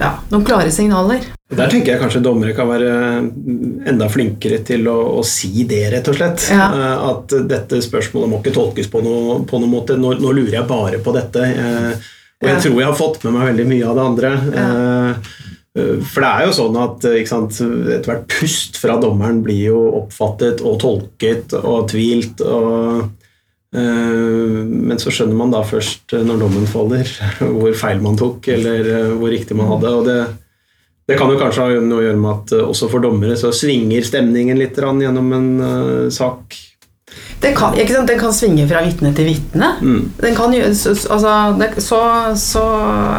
ja, 0.00 0.12
noen 0.30 0.46
klare 0.46 0.70
signaler. 0.72 1.26
Der 1.50 1.66
tenker 1.66 1.96
jeg 1.96 1.98
kanskje 2.00 2.20
dommere 2.22 2.54
kan 2.54 2.68
være 2.70 2.90
enda 3.90 4.06
flinkere 4.12 4.60
til 4.64 4.86
å, 4.86 4.94
å 5.18 5.24
si 5.26 5.64
det, 5.66 5.82
rett 5.96 6.06
og 6.12 6.14
slett. 6.20 6.46
Ja. 6.54 6.68
Eh, 6.70 7.04
At 7.10 7.34
dette 7.50 7.82
spørsmålet 7.82 8.30
må 8.30 8.38
ikke 8.40 8.54
tolkes 8.54 8.86
på, 8.92 9.02
noe, 9.02 9.40
på 9.50 9.58
noen 9.58 9.72
måte. 9.74 9.98
Nå, 9.98 10.14
nå 10.22 10.30
lurer 10.36 10.60
jeg 10.60 10.68
bare 10.70 11.02
på 11.02 11.14
dette. 11.18 11.42
eh, 11.50 12.10
Og 12.40 12.46
jeg 12.48 12.54
Ja. 12.56 12.60
tror 12.62 12.78
jeg 12.78 12.86
har 12.88 12.96
fått 12.96 13.24
med 13.26 13.34
meg 13.34 13.48
veldig 13.50 13.66
mye 13.68 13.88
av 13.90 13.96
det 13.98 14.04
andre. 14.12 14.30
Ja. 14.54 14.68
eh, 15.10 15.48
For 16.06 16.24
det 16.24 16.30
er 16.30 16.48
jo 16.48 16.56
sånn 16.56 16.76
at 16.80 17.06
eh, 17.08 17.20
ikke 17.20 17.32
sant, 17.32 17.60
ethvert 17.96 18.26
pust 18.32 18.80
fra 18.80 18.98
dommeren 19.02 19.40
blir 19.46 19.70
jo 19.70 19.80
oppfattet 20.02 20.62
og 20.64 20.80
tolket 20.82 21.56
og 21.60 21.88
tvilt. 21.92 22.44
og 22.44 23.08
øh, 23.74 24.60
men 24.66 24.98
så 25.00 25.12
skjønner 25.14 25.38
man 25.38 25.54
da 25.54 25.64
først 25.66 26.16
eh, 26.16 26.26
når 26.26 26.44
dommen 26.44 26.68
faller, 26.70 27.10
hvor 27.58 27.74
feil 27.78 28.04
man 28.04 28.18
tok, 28.20 28.52
eller 28.56 28.94
eh, 28.96 29.10
hvor 29.16 29.32
riktig 29.32 29.58
man 29.58 29.72
hadde. 29.74 29.96
og 29.96 30.06
det 30.08 30.20
det 31.10 31.16
kan 31.18 31.32
jo 31.32 31.38
kanskje 31.40 31.64
ha 31.64 31.78
noe 31.82 31.98
å 31.98 32.04
gjøre 32.04 32.18
med 32.22 32.30
at 32.30 32.52
eh, 32.54 32.66
også 32.70 32.86
for 32.92 33.02
dommere 33.02 33.34
så 33.38 33.50
svinger 33.54 34.04
stemningen 34.06 34.58
litt 34.60 34.76
gjennom 34.78 35.32
en 35.34 35.48
eh, 35.66 36.10
sak. 36.14 36.54
Det 37.42 37.50
kan, 37.56 37.74
ikke 37.74 37.96
sant? 37.96 38.06
Den 38.06 38.20
kan 38.20 38.34
svinge 38.36 38.66
fra 38.70 38.84
vitne 38.84 39.10
til 39.16 39.26
vitne. 39.26 39.72
Mm. 39.82 40.02
Den 40.20 40.36
kan 40.38 40.54
altså, 40.54 41.32
det, 41.58 41.70
så, 41.82 42.00
så 42.38 42.62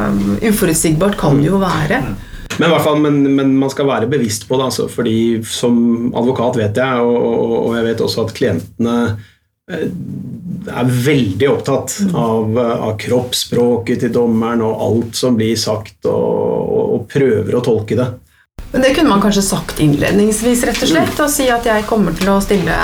um, 0.08 0.38
uforutsigbart 0.40 1.18
kan 1.20 1.42
det 1.42 1.50
jo 1.50 1.60
være. 1.60 2.00
Men, 2.60 2.74
fall, 2.84 3.00
men, 3.00 3.22
men 3.36 3.54
man 3.58 3.72
skal 3.72 3.88
være 3.90 4.10
bevisst 4.12 4.48
på 4.48 4.58
det, 4.60 4.70
altså, 4.72 4.88
fordi 4.92 5.42
som 5.48 6.12
advokat 6.18 6.60
vet 6.60 6.82
jeg, 6.82 7.04
og, 7.04 7.18
og, 7.18 7.54
og 7.60 7.78
jeg 7.78 7.88
vet 7.90 8.04
også 8.06 8.26
at 8.26 8.34
klientene 8.38 8.96
eh, 9.72 9.86
er 10.72 10.92
veldig 11.08 11.50
opptatt 11.52 11.96
av, 12.12 12.58
eh, 12.58 12.74
av 12.90 12.98
kroppsspråket 13.02 14.06
til 14.06 14.14
dommeren 14.18 14.66
og 14.68 14.84
alt 14.88 15.22
som 15.22 15.40
blir 15.40 15.56
sagt, 15.60 16.00
og, 16.06 16.12
og, 16.12 16.84
og 16.98 17.08
prøver 17.12 17.58
å 17.58 17.64
tolke 17.66 18.00
det. 18.00 18.10
Men 18.72 18.86
det 18.86 18.94
kunne 18.96 19.12
man 19.12 19.24
kanskje 19.24 19.44
sagt 19.44 19.82
innledningsvis, 19.84 20.64
rett 20.68 20.80
og 20.86 20.92
slett. 20.94 21.18
Og 21.20 21.32
si 21.32 21.50
at 21.52 21.66
jeg 21.68 21.84
kommer 21.90 22.16
til 22.16 22.30
å 22.32 22.38
stille, 22.44 22.78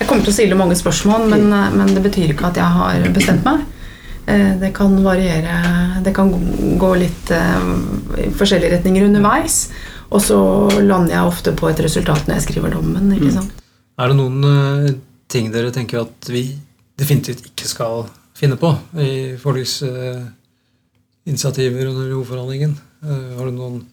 til 0.00 0.30
å 0.30 0.32
stille 0.32 0.56
mange 0.56 0.76
spørsmål, 0.78 1.26
men, 1.28 1.50
men 1.52 1.92
det 1.92 2.00
betyr 2.04 2.32
ikke 2.32 2.48
at 2.48 2.60
jeg 2.60 2.76
har 2.78 3.08
bestemt 3.12 3.44
meg. 3.44 3.64
Eh, 4.26 4.56
Det 4.60 4.72
kan 4.74 5.04
variere 5.04 6.00
Det 6.04 6.14
kan 6.14 6.30
gå 6.78 6.94
litt 6.96 7.30
eh, 7.30 7.60
i 8.24 8.30
forskjellige 8.32 8.70
retninger 8.78 9.04
underveis. 9.04 9.70
Og 10.10 10.20
så 10.22 10.70
lander 10.82 11.14
jeg 11.16 11.26
ofte 11.26 11.52
på 11.56 11.68
et 11.70 11.80
resultat 11.84 12.26
når 12.26 12.34
jeg 12.38 12.42
skriver 12.48 12.70
dommen. 12.76 13.12
ikke 13.16 13.32
sant? 13.32 13.52
Er 13.98 14.08
det 14.10 14.16
noen 14.18 14.44
eh, 14.44 14.90
ting 15.28 15.52
dere 15.52 15.70
tenker 15.74 16.00
at 16.04 16.28
vi 16.30 16.58
definitivt 16.98 17.46
ikke 17.50 17.66
skal 17.68 18.04
finne 18.34 18.56
på 18.58 18.78
i 19.02 19.36
forliksinitiativer 19.40 21.86
under 21.90 22.14
hovedforhandlingen? 22.14 22.78
Har 23.04 23.44
du 23.44 23.50
noen 23.54 23.86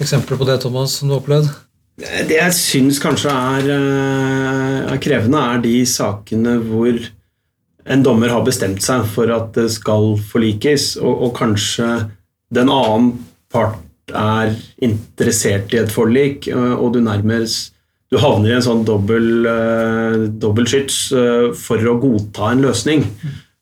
eksempler 0.00 0.36
på 0.38 0.44
det, 0.48 0.60
Thomas, 0.62 0.90
som 0.98 1.08
du 1.08 1.12
har 1.14 1.20
opplevd? 1.22 1.48
Det 1.96 2.36
jeg 2.36 2.52
syns 2.52 2.98
kanskje 3.00 3.30
er, 3.32 3.64
eh, 3.72 4.92
er 4.92 4.98
krevende, 5.00 5.40
er 5.40 5.62
de 5.64 5.78
sakene 5.88 6.58
hvor 6.60 6.92
en 7.86 8.02
dommer 8.02 8.32
har 8.34 8.44
bestemt 8.46 8.82
seg 8.84 9.06
for 9.12 9.30
at 9.34 9.52
det 9.56 9.68
skal 9.74 10.14
forlikes, 10.30 10.94
og, 11.00 11.28
og 11.28 11.34
kanskje 11.38 11.88
den 12.54 12.70
annen 12.72 13.12
part 13.52 13.82
er 14.14 14.52
interessert 14.82 15.74
i 15.74 15.80
et 15.82 15.90
forlik, 15.92 16.46
eh, 16.50 16.74
og 16.76 16.94
du 16.94 17.00
nærmest 17.02 17.72
du 18.06 18.20
havner 18.22 18.52
i 18.52 18.54
en 18.54 18.62
sånn 18.62 18.84
dobbel, 18.86 19.24
uh, 19.50 20.28
dobbel 20.30 20.68
skyts 20.70 21.08
uh, 21.10 21.48
for 21.58 21.82
å 21.90 21.96
godta 21.98 22.52
en 22.52 22.62
løsning, 22.62 23.02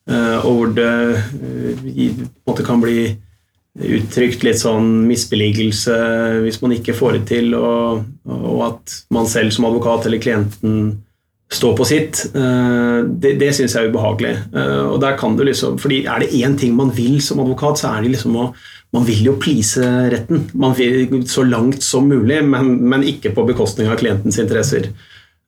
Uh, 0.05 0.45
og 0.45 0.77
hvor 0.77 2.57
det 2.59 2.65
kan 2.67 2.83
bli 2.83 2.99
uttrykt 3.75 4.45
litt 4.45 4.61
sånn 4.61 5.07
misbeligelse 5.09 5.95
hvis 6.45 6.61
man 6.61 6.75
ikke 6.77 6.95
får 6.95 7.17
det 7.17 7.23
til, 7.31 7.55
og, 7.57 8.05
og 8.29 8.61
at 8.69 8.99
man 9.17 9.31
selv 9.31 9.55
som 9.57 9.65
advokat 9.65 10.05
eller 10.05 10.21
klienten 10.21 10.77
står 11.53 11.75
på 11.77 11.85
sitt. 11.87 12.25
eh, 12.35 13.03
Det, 13.05 13.39
det 13.39 13.51
syns 13.55 13.75
jeg 13.75 13.85
er 13.85 13.91
ubehagelig. 13.93 14.37
Eh, 14.55 14.87
Og 14.93 15.01
der 15.01 15.17
kan 15.17 15.37
du 15.37 15.45
liksom, 15.45 15.79
fordi 15.79 16.05
Er 16.07 16.21
det 16.21 16.33
én 16.33 16.57
ting 16.59 16.75
man 16.75 16.91
vil 16.91 17.21
som 17.21 17.41
advokat, 17.41 17.79
så 17.79 17.97
er 17.97 18.03
det 18.03 18.11
liksom 18.17 18.37
å 18.37 18.55
Man 18.95 19.05
vil 19.05 19.25
jo 19.25 19.33
please 19.37 19.77
retten. 19.81 20.51
Man 20.55 20.73
vil 20.75 21.25
så 21.27 21.43
langt 21.43 21.83
som 21.83 22.07
mulig, 22.09 22.45
men, 22.45 22.89
men 22.89 23.03
ikke 23.03 23.35
på 23.35 23.45
bekostning 23.47 23.89
av 23.89 23.97
klientens 23.99 24.39
interesser. 24.39 24.87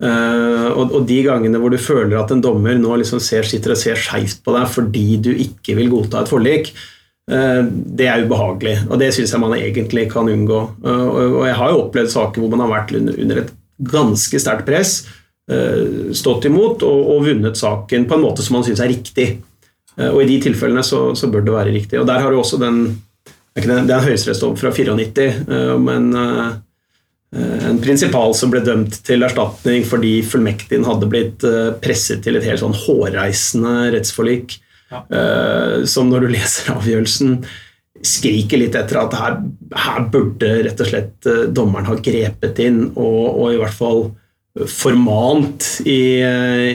Eh, 0.03 0.67
og, 0.75 0.91
og 0.93 1.07
de 1.07 1.23
gangene 1.23 1.59
hvor 1.63 1.71
du 1.71 1.79
føler 1.79 2.19
at 2.19 2.33
en 2.35 2.43
dommer 2.43 2.75
nå 2.75 2.97
liksom 2.99 3.21
ser, 3.21 3.43
sitter 3.47 3.71
og 3.71 3.79
ser 3.79 3.95
skeivt 3.95 4.43
på 4.45 4.53
deg 4.53 4.67
fordi 4.69 5.17
du 5.23 5.31
ikke 5.33 5.77
vil 5.79 5.89
godta 5.89 6.21
et 6.25 6.29
forlik, 6.29 6.73
det 7.27 8.07
er 8.07 8.23
ubehagelig, 8.23 8.75
og 8.91 8.99
det 9.01 9.09
syns 9.15 9.33
jeg 9.33 9.41
man 9.43 9.55
egentlig 9.57 10.05
kan 10.13 10.29
unngå. 10.31 10.59
Og, 10.85 11.47
jeg 11.47 11.57
har 11.59 11.71
jo 11.73 11.81
opplevd 11.87 12.13
saker 12.13 12.43
hvor 12.43 12.53
man 12.53 12.61
har 12.63 12.71
vært 12.71 12.93
under, 12.95 13.41
et 13.43 13.51
ganske 13.83 14.39
sterkt 14.39 14.67
press, 14.69 14.93
stått 16.17 16.49
imot 16.49 16.83
og, 16.83 17.11
og 17.15 17.27
vunnet 17.29 17.59
saken 17.59 18.09
på 18.11 18.17
en 18.17 18.25
måte 18.25 18.43
som 18.43 18.57
man 18.59 18.65
syns 18.67 18.81
er 18.83 18.91
riktig. 18.91 19.29
Eh, 19.97 20.11
og 20.11 20.23
i 20.23 20.29
de 20.31 20.41
tilfellene 20.49 20.85
så, 20.87 21.09
så 21.19 21.31
bør 21.33 21.45
det 21.47 21.57
være 21.57 21.75
riktig. 21.75 22.01
Og 22.01 22.07
der 22.09 22.23
har 22.23 22.33
du 22.33 22.41
også 22.41 22.61
den 22.63 22.87
det 23.57 23.71
er 23.73 23.79
en 23.81 24.05
høyesterettsdom 24.05 24.57
fra 24.61 24.69
94 24.69 25.23
eh, 25.25 25.69
om 25.73 25.87
en 25.89 26.09
eh, 26.21 26.57
en 27.37 27.79
prinsipal 27.83 28.35
som 28.39 28.53
ble 28.53 28.61
dømt 28.65 28.99
til 29.05 29.25
erstatning 29.27 29.83
fordi 29.85 30.21
fullmektigen 30.25 30.85
hadde 30.87 31.09
blitt 31.11 31.45
eh, 31.45 31.73
presset 31.83 32.23
til 32.25 32.39
et 32.39 32.45
helt 32.47 32.63
sånn 32.63 32.77
hårreisende 32.77 33.91
rettsforlik. 33.97 34.59
Ja. 34.87 35.01
Som 35.91 36.13
når 36.13 36.23
du 36.23 36.29
leser 36.31 36.77
avgjørelsen, 36.77 37.41
skriker 38.07 38.61
litt 38.61 38.77
etter 38.79 39.01
at 39.01 39.17
her, 39.19 39.39
her 39.75 40.05
burde 40.13 40.53
rett 40.67 40.83
og 40.83 40.91
slett 40.91 41.29
eh, 41.29 41.47
dommeren 41.51 41.89
ha 41.91 41.97
grepet 41.99 42.61
inn 42.63 42.85
og, 42.93 43.23
og 43.33 43.55
i 43.55 43.61
hvert 43.61 43.77
fall 43.77 44.03
formant 44.65 45.67
i, 45.85 46.23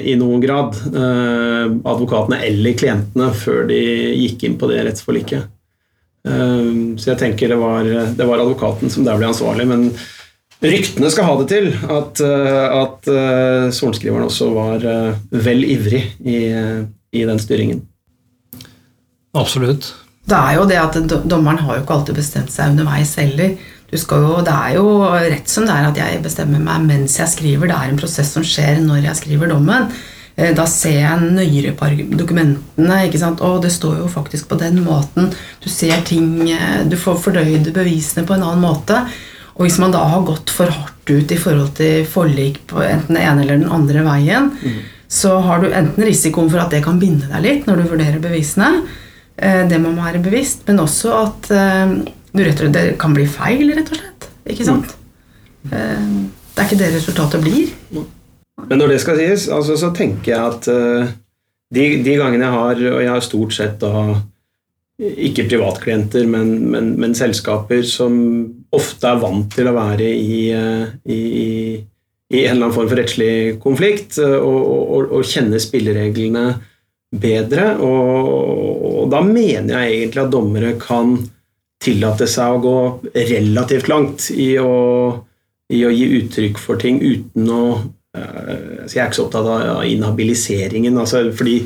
i 0.05 0.13
noen 0.19 0.41
grad 0.43 0.77
eh, 0.91 1.65
advokatene 1.65 2.37
eller 2.45 2.77
klientene 2.77 3.31
før 3.33 3.65
de 3.71 3.79
gikk 4.21 4.45
inn 4.45 4.57
på 4.61 4.69
det 4.69 4.83
rettsforliket. 4.85 5.47
Eh, 6.27 6.67
Så 7.01 7.13
jeg 7.13 7.21
tenker 7.23 7.49
det 7.49 7.57
var, 7.57 7.87
det 8.17 8.27
var 8.29 8.43
advokaten 8.43 8.93
som 8.93 9.07
der 9.07 9.17
ble 9.17 9.31
ansvarlig, 9.31 9.65
men 9.71 9.87
ryktene 10.61 11.09
skal 11.09 11.25
ha 11.25 11.39
det 11.41 11.47
til 11.49 11.71
at, 11.73 12.21
eh, 12.21 12.77
at 12.83 13.11
sorenskriveren 13.73 14.29
også 14.29 14.51
var 14.53 14.85
vel 15.33 15.65
ivrig 15.65 16.03
i, 16.21 16.39
i 17.17 17.25
den 17.25 17.41
styringen. 17.41 17.81
Absolutt. 19.33 19.93
Det 20.29 20.37
er 20.37 20.57
jo 20.59 20.65
det 20.69 20.77
at 20.77 20.97
dommeren 21.25 21.63
har 21.65 21.79
jo 21.79 21.81
ikke 21.81 21.95
alltid 21.97 22.19
bestemt 22.19 22.53
seg 22.53 22.75
underveis 22.75 23.15
heller. 23.17 23.55
Du 23.91 23.97
skal 23.99 24.23
jo, 24.23 24.37
det 24.45 24.53
er 24.55 24.77
jo 24.77 24.85
rett 25.03 25.49
som 25.51 25.65
det 25.67 25.73
er 25.75 25.89
at 25.89 25.97
jeg 25.99 26.21
bestemmer 26.23 26.61
meg 26.63 26.85
mens 26.87 27.17
jeg 27.19 27.27
skriver. 27.27 27.67
Det 27.67 27.75
er 27.77 27.91
en 27.91 27.99
prosess 27.99 28.31
som 28.31 28.43
skjer 28.47 28.79
når 28.85 29.01
jeg 29.09 29.19
skriver 29.19 29.51
dommen. 29.51 29.89
Eh, 30.37 30.53
Da 30.55 30.65
ser 30.65 31.01
jeg 31.01 31.25
nøyere 31.35 31.73
på 31.75 31.89
dokumentene. 32.17 33.01
ikke 33.07 33.19
sant? 33.19 33.41
Og 33.41 33.61
det 33.61 33.71
står 33.75 33.97
jo 33.99 34.07
faktisk 34.07 34.47
på 34.47 34.59
den 34.61 34.79
måten. 34.85 35.33
Du 35.63 35.67
ser 35.69 36.01
ting, 36.07 36.49
eh, 36.49 36.83
du 36.87 36.95
får 36.95 37.19
fordøyd 37.19 37.73
bevisene 37.75 38.25
på 38.25 38.33
en 38.37 38.43
annen 38.47 38.63
måte. 38.63 39.01
Og 39.57 39.65
hvis 39.67 39.77
man 39.83 39.91
da 39.91 39.99
har 40.07 40.23
gått 40.23 40.49
for 40.49 40.71
hardt 40.71 41.09
ut 41.11 41.31
i 41.31 41.35
forhold 41.37 41.73
til 41.75 42.05
forlik 42.07 42.61
på 42.71 42.79
enten 42.81 43.15
den 43.15 43.21
ene 43.21 43.41
eller 43.43 43.57
den 43.59 43.69
andre 43.69 44.01
veien, 44.07 44.51
så 45.11 45.41
har 45.43 45.59
du 45.59 45.67
enten 45.67 46.05
risikoen 46.07 46.49
for 46.49 46.59
at 46.63 46.71
det 46.71 46.83
kan 46.85 46.97
binde 46.97 47.27
deg 47.27 47.43
litt 47.43 47.67
når 47.67 47.75
du 47.83 47.89
vurderer 47.91 48.21
bevisene, 48.23 48.85
eh, 49.37 49.67
det 49.67 49.77
må 49.81 49.91
man 49.91 50.05
være 50.13 50.23
bevisst, 50.23 50.63
men 50.67 50.79
også 50.79 51.11
at 51.27 51.51
slett, 52.33 52.73
det 52.73 52.85
kan 53.01 53.13
bli 53.15 53.27
feil, 53.27 53.71
rett 53.75 53.91
og 53.91 53.99
slett. 53.99 54.29
Ikke 54.49 54.67
sant? 54.67 54.95
Eh, 55.71 56.07
Det 56.51 56.59
er 56.59 56.67
ikke 56.67 56.79
det 56.81 56.95
resultatet 56.95 57.43
blir. 57.43 57.69
Men 58.67 58.77
når 58.81 58.87
det 58.91 59.01
skal 59.01 59.17
sies, 59.17 59.47
altså, 59.49 59.77
så 59.79 59.89
tenker 59.95 60.33
jeg 60.33 60.41
at 60.41 60.67
uh, 60.67 61.07
de, 61.73 61.85
de 62.03 62.15
gangene 62.19 62.43
jeg 62.43 62.53
har, 62.53 62.81
og 62.91 63.01
jeg 63.01 63.09
har 63.09 63.23
stort 63.23 63.55
sett 63.55 63.77
da 63.79 64.19
ikke 65.01 65.47
privatklienter, 65.49 66.27
men, 66.29 66.51
men, 66.69 66.91
men 66.99 67.15
selskaper 67.17 67.81
som 67.87 68.19
ofte 68.75 69.07
er 69.07 69.21
vant 69.23 69.47
til 69.55 69.69
å 69.71 69.73
være 69.73 70.05
i, 70.05 70.51
eh, 70.53 70.91
i, 71.09 71.21
i 72.29 72.43
en 72.43 72.51
eller 72.51 72.67
annen 72.67 72.75
form 72.75 72.91
for 72.91 72.99
rettslig 72.99 73.57
konflikt, 73.63 74.19
og, 74.21 74.59
og, 74.61 75.15
og 75.17 75.25
kjenne 75.25 75.57
spillereglene 75.63 76.45
bedre. 77.17 77.71
Og, 77.81 79.01
og 79.01 79.09
da 79.15 79.23
mener 79.25 79.79
jeg 79.79 80.01
egentlig 80.03 80.25
at 80.27 80.35
dommere 80.35 80.75
kan 80.83 81.15
tillate 81.81 82.27
seg 82.29 82.55
å 82.55 82.61
gå 82.61 82.77
relativt 83.15 83.89
langt 83.89 84.29
i 84.33 84.53
å, 84.61 84.73
i 85.73 85.83
å 85.85 85.93
gi 85.93 86.09
uttrykk 86.19 86.59
for 86.61 86.81
ting 86.81 87.01
uten 87.01 87.49
å 87.49 87.63
eh, 88.17 88.83
så 88.85 88.97
Jeg 88.97 89.01
er 89.01 89.07
ikke 89.07 89.19
så 89.19 89.25
opptatt 89.27 89.47
av 89.49 89.85
inhabiliseringen. 89.87 90.99
Altså, 91.01 91.23
fordi 91.37 91.61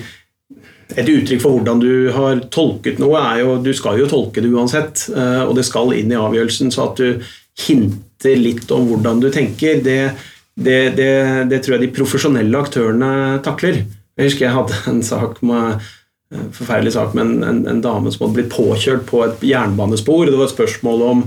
et 0.93 1.10
uttrykk 1.10 1.41
for 1.41 1.58
hvordan 1.58 1.82
du 1.82 2.12
har 2.13 2.43
tolket 2.54 3.01
noe, 3.01 3.17
er 3.17 3.41
jo 3.41 3.58
Du 3.63 3.73
skal 3.73 3.99
jo 3.99 4.08
tolke 4.10 4.43
det 4.43 4.51
uansett, 4.54 5.08
eh, 5.15 5.41
og 5.43 5.56
det 5.58 5.65
skal 5.67 5.93
inn 5.97 6.13
i 6.13 6.19
avgjørelsen, 6.19 6.71
så 6.71 6.89
at 6.91 7.01
du 7.01 7.25
hinter 7.65 8.39
litt 8.39 8.71
om 8.75 8.88
hvordan 8.89 9.21
du 9.23 9.30
tenker, 9.32 9.82
det, 9.84 9.99
det, 10.56 10.80
det, 10.97 11.12
det 11.51 11.62
tror 11.63 11.78
jeg 11.78 11.86
de 11.86 11.95
profesjonelle 11.95 12.62
aktørene 12.62 13.41
takler. 13.45 13.84
Jeg 14.15 14.30
husker 14.30 14.47
jeg 14.47 14.56
hadde 14.56 14.82
en 14.91 15.01
sak 15.04 15.41
med 15.43 15.84
forferdelig 16.33 16.93
sak 16.95 17.13
med 17.13 17.25
en, 17.25 17.43
en, 17.43 17.59
en 17.69 17.81
dame 17.83 18.11
som 18.11 18.25
hadde 18.25 18.39
blitt 18.39 18.53
påkjørt 18.53 19.05
på 19.09 19.23
et 19.27 19.43
jernbanespor. 19.45 20.25
Det 20.29 20.38
var 20.39 20.47
et 20.49 20.55
spørsmål 20.55 21.03
om, 21.05 21.21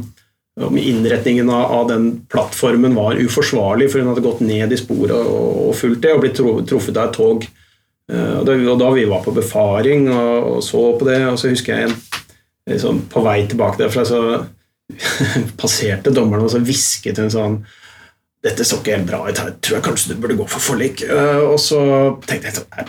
om 0.66 0.76
innretningen 0.80 1.50
av, 1.54 1.70
av 1.78 1.88
den 1.92 2.08
plattformen 2.32 2.96
var 2.98 3.20
uforsvarlig, 3.22 3.90
for 3.92 4.02
hun 4.02 4.10
hadde 4.10 4.24
gått 4.26 4.40
ned 4.42 4.74
i 4.74 4.80
sporet 4.80 5.14
og, 5.16 5.68
og 5.68 5.74
fulgt 5.78 6.02
det 6.02 6.12
og 6.16 6.24
blitt 6.24 6.40
truffet 6.68 6.98
av 6.98 7.08
et 7.12 7.16
tog. 7.20 7.46
Eh, 8.10 8.34
Og 8.40 8.44
da, 8.48 8.58
og 8.72 8.78
da 8.82 8.90
vi 8.96 9.06
var 9.08 9.22
på 9.24 9.34
befaring 9.36 10.08
og, 10.10 10.36
og 10.56 10.62
så 10.66 10.82
på 10.98 11.06
det, 11.08 11.20
og 11.30 11.38
så 11.38 11.52
husker 11.54 11.84
jeg 11.84 11.94
liksom, 12.72 13.04
på 13.12 13.22
vei 13.24 13.42
tilbake 13.48 13.78
derfra, 13.84 14.04
så 14.08 14.22
passerte 15.60 16.10
dommeren 16.14 16.46
og 16.46 16.52
så 16.52 16.60
hvisket 16.64 17.20
hun 17.22 17.30
sånn 17.32 17.58
dette 18.46 18.62
så 18.64 18.76
ikke 18.78 18.94
helt 18.94 19.08
bra 19.08 19.18
ut, 19.26 19.38
her 19.42 19.54
tror 19.58 19.76
jeg 19.78 19.84
kanskje 19.88 20.14
du 20.14 20.20
burde 20.22 20.36
gå 20.38 20.44
for 20.46 20.62
forlik. 20.62 21.00
Eh, 21.02 21.40
Og 21.42 21.58
så 21.60 21.78
tenkte 22.26 22.46
jeg 22.50 22.54
sånn 22.60 22.68
"Nei, 22.76 22.84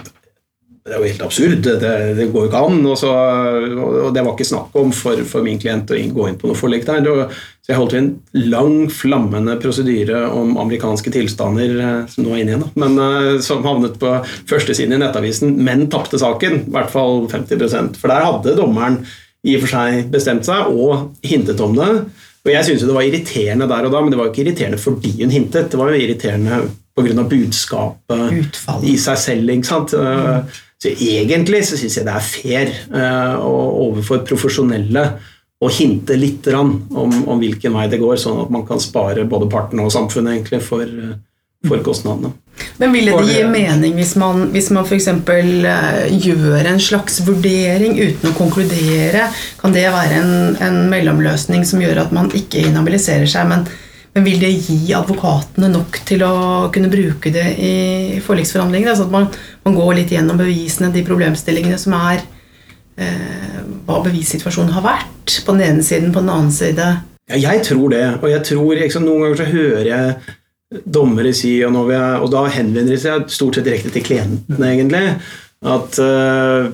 det 0.86 0.96
er 0.96 1.02
jo 1.02 1.10
helt 1.10 1.24
absurd, 1.26 1.66
det, 1.66 1.94
det 2.18 2.28
går 2.32 2.46
jo 2.46 2.50
ikke 2.50 2.62
an. 2.66 2.80
Og, 2.88 2.98
så, 2.98 3.12
og 3.12 4.12
det 4.16 4.24
var 4.26 4.34
ikke 4.34 4.48
snakk 4.48 4.76
om 4.80 4.94
for, 4.96 5.22
for 5.28 5.46
min 5.46 5.60
klient 5.62 5.92
å 5.92 5.98
gå 6.16 6.28
inn 6.30 6.38
på 6.40 6.50
noe 6.50 6.58
forlik 6.58 6.88
der. 6.88 7.06
Så 7.70 7.74
jeg 7.74 7.78
holdt 7.78 7.96
en 8.00 8.10
lang, 8.50 8.78
flammende 8.90 9.58
prosedyre 9.62 10.24
om 10.34 10.56
amerikanske 10.58 11.14
tilstander, 11.14 11.76
eh, 11.78 12.00
som 12.10 12.26
nå 12.26 12.34
er 12.34 12.42
inne 12.42 12.56
igjen, 12.56 12.64
da, 12.66 12.72
men 12.82 12.96
eh, 13.04 13.34
som 13.46 13.62
havnet 13.68 14.00
på 14.02 14.16
førstesiden 14.50 14.96
i 14.96 15.02
Nettavisen, 15.04 15.54
men 15.68 15.86
tapte 15.94 16.18
saken. 16.22 16.64
I 16.64 16.74
hvert 16.74 16.90
fall 16.94 17.28
50% 17.30 18.00
For 18.02 18.10
der 18.10 18.26
hadde 18.26 18.58
dommeren 18.58 19.04
i 19.46 19.54
og 19.56 19.64
for 19.64 19.72
seg 19.76 20.10
bestemt 20.12 20.50
seg 20.50 20.72
og 20.74 21.12
hintet 21.26 21.62
om 21.64 21.78
det. 21.78 21.92
Og 22.40 22.54
jeg 22.54 22.66
syntes 22.66 22.88
det 22.88 22.96
var 22.96 23.06
irriterende 23.06 23.68
der 23.70 23.86
og 23.86 23.94
da, 23.94 24.02
men 24.02 24.14
det 24.14 24.20
var 24.20 24.30
jo 24.30 24.34
ikke 24.34 24.46
irriterende 24.48 24.80
fordi 24.82 25.14
hun 25.20 25.36
hintet. 25.36 25.70
Det 25.70 25.80
var 25.80 25.92
jo 25.92 26.00
irriterende 26.00 26.64
pga. 26.98 27.28
budskapet 27.30 28.40
Utfall. 28.40 28.88
i 28.88 28.96
seg 29.00 29.22
selv. 29.22 29.54
ikke 29.54 29.70
sant? 29.70 29.94
Så 30.80 30.94
egentlig 30.96 31.66
så 31.68 31.76
syns 31.76 31.98
jeg 32.00 32.08
det 32.08 32.16
er 32.16 32.24
fair 32.24 32.70
uh, 32.94 33.42
overfor 33.44 34.24
profesjonelle 34.28 35.04
å 35.60 35.68
hinte 35.76 36.16
litt 36.16 36.46
om, 36.56 36.78
om 36.96 37.42
hvilken 37.42 37.74
vei 37.76 37.90
det 37.92 38.00
går, 38.00 38.16
sånn 38.22 38.46
at 38.46 38.54
man 38.54 38.64
kan 38.68 38.80
spare 38.80 39.26
både 39.28 39.50
partene 39.52 39.84
og 39.84 39.92
samfunnet 39.92 40.38
egentlig 40.38 40.62
for, 40.64 40.86
eh, 40.88 41.18
for 41.68 41.84
kostnadene. 41.84 42.32
Men 42.80 42.96
ville 42.96 43.12
det 43.12 43.34
gi 43.36 43.44
mening 43.44 43.98
hvis 44.00 44.14
man, 44.20 44.46
hvis 44.54 44.70
man 44.72 44.88
f.eks. 44.88 45.10
Uh, 45.28 46.08
gjør 46.16 46.72
en 46.72 46.80
slags 46.80 47.20
vurdering 47.28 48.00
uten 48.00 48.32
å 48.32 48.38
konkludere? 48.40 49.28
Kan 49.60 49.76
det 49.76 49.84
være 49.92 50.22
en, 50.22 50.34
en 50.64 50.80
mellomløsning 50.92 51.68
som 51.68 51.84
gjør 51.84 52.06
at 52.06 52.16
man 52.16 52.32
ikke 52.32 52.64
inhabiliserer 52.70 53.28
seg? 53.28 53.52
Men, 53.52 53.68
men 54.20 54.26
vil 54.28 54.42
det 54.42 54.50
gi 54.66 54.92
advokatene 54.92 55.70
nok 55.72 56.02
til 56.04 56.26
å 56.28 56.34
kunne 56.76 56.90
bruke 56.92 57.32
det 57.32 57.46
i 57.64 57.76
forliksforhandlingene? 58.26 58.92
Altså 58.92 59.06
at 59.08 59.14
man, 59.14 59.30
man 59.64 59.78
går 59.78 59.94
litt 60.02 60.12
gjennom 60.12 60.40
bevisene, 60.42 60.90
de 60.92 61.06
problemstillingene 61.08 61.78
som 61.80 61.96
er 61.96 62.20
eh, 63.00 63.62
Hva 63.88 64.02
bevissituasjonen 64.04 64.74
har 64.76 64.84
vært 64.84 65.38
på 65.46 65.56
den 65.56 65.64
ene 65.70 65.86
siden, 65.88 66.12
på 66.12 66.20
den 66.20 66.34
annen 66.34 66.52
side. 66.52 66.88
Ja, 67.32 67.38
jeg 67.40 67.64
tror 67.70 67.94
det, 67.94 68.02
og 68.20 68.28
jeg 68.28 68.44
tror 68.50 68.74
liksom, 68.82 69.06
noen 69.08 69.24
ganger 69.24 69.40
så 69.40 69.48
hører 69.54 69.88
jeg 69.88 70.82
dommere 71.00 71.32
si, 71.38 71.54
og, 71.64 71.78
jeg, 71.94 72.18
og 72.20 72.34
da 72.34 72.42
henvender 72.52 72.92
de 72.92 73.00
seg 73.00 73.30
stort 73.32 73.56
sett 73.56 73.70
direkte 73.70 73.94
til 73.94 74.04
klientene, 74.04 74.74
egentlig, 74.74 75.06
at 75.70 76.02
uh, 76.04 76.68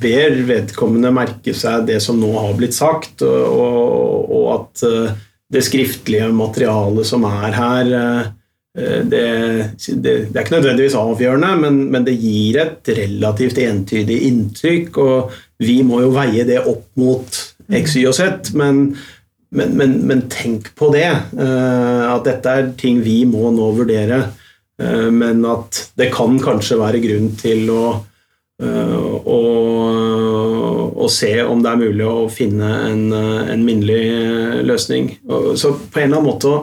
ber 0.00 0.38
vedkommende 0.48 1.12
merke 1.14 1.52
seg 1.56 1.84
det 1.90 2.00
som 2.04 2.16
nå 2.22 2.32
har 2.38 2.56
blitt 2.56 2.78
sagt, 2.78 3.20
og, 3.26 3.44
og, 3.52 4.32
og 4.32 4.48
at 4.56 4.86
eh, 4.88 5.20
det 5.52 5.64
skriftlige 5.66 6.30
materialet 6.34 7.08
som 7.08 7.26
er 7.28 7.56
her 7.56 7.96
eh, 7.98 8.30
det, 8.72 9.24
det, 9.84 10.12
det 10.32 10.32
er 10.32 10.44
ikke 10.46 10.54
nødvendigvis 10.54 10.96
avgjørende, 10.96 11.50
men, 11.60 11.80
men 11.92 12.06
det 12.06 12.14
gir 12.16 12.56
et 12.62 12.92
relativt 12.96 13.58
entydig 13.60 14.22
inntrykk, 14.30 14.96
og 15.02 15.34
vi 15.60 15.82
må 15.84 16.00
jo 16.00 16.14
veie 16.14 16.46
det 16.48 16.62
opp 16.64 16.86
mot 16.96 17.42
X, 17.68 17.98
Y 18.00 18.06
og 18.08 18.16
Z, 18.16 18.54
men, 18.56 18.86
men, 19.52 19.98
men, 20.08 20.24
tenk 20.32 20.72
på 20.78 20.88
det, 20.94 21.10
eh, 21.12 22.04
at 22.08 22.24
dette 22.28 22.56
er 22.62 22.72
ting 22.80 23.02
vi 23.04 23.22
må 23.28 23.52
nå 23.52 23.68
vurdere, 23.76 24.22
eh, 24.80 25.10
men 25.12 25.44
at 25.48 25.82
det 26.00 26.08
kan 26.16 26.40
kanskje 26.40 26.80
være 26.80 27.02
grunn 27.04 27.28
til 27.40 27.68
å, 27.72 27.84
eh, 28.60 28.98
å, 29.24 29.40
å 30.92 31.08
se 31.08 31.32
om 31.46 31.62
det 31.64 31.72
er 31.72 31.80
mulig 31.80 32.06
å 32.08 32.28
finne 32.32 32.74
en, 32.90 33.08
en 33.14 33.64
minnelig 33.64 34.62
løsning. 34.68 35.14
Så 35.56 35.76
på 35.78 36.02
en 36.02 36.10
eller 36.10 36.18
annen 36.20 36.30
måte 36.32 36.52
å 36.52 36.60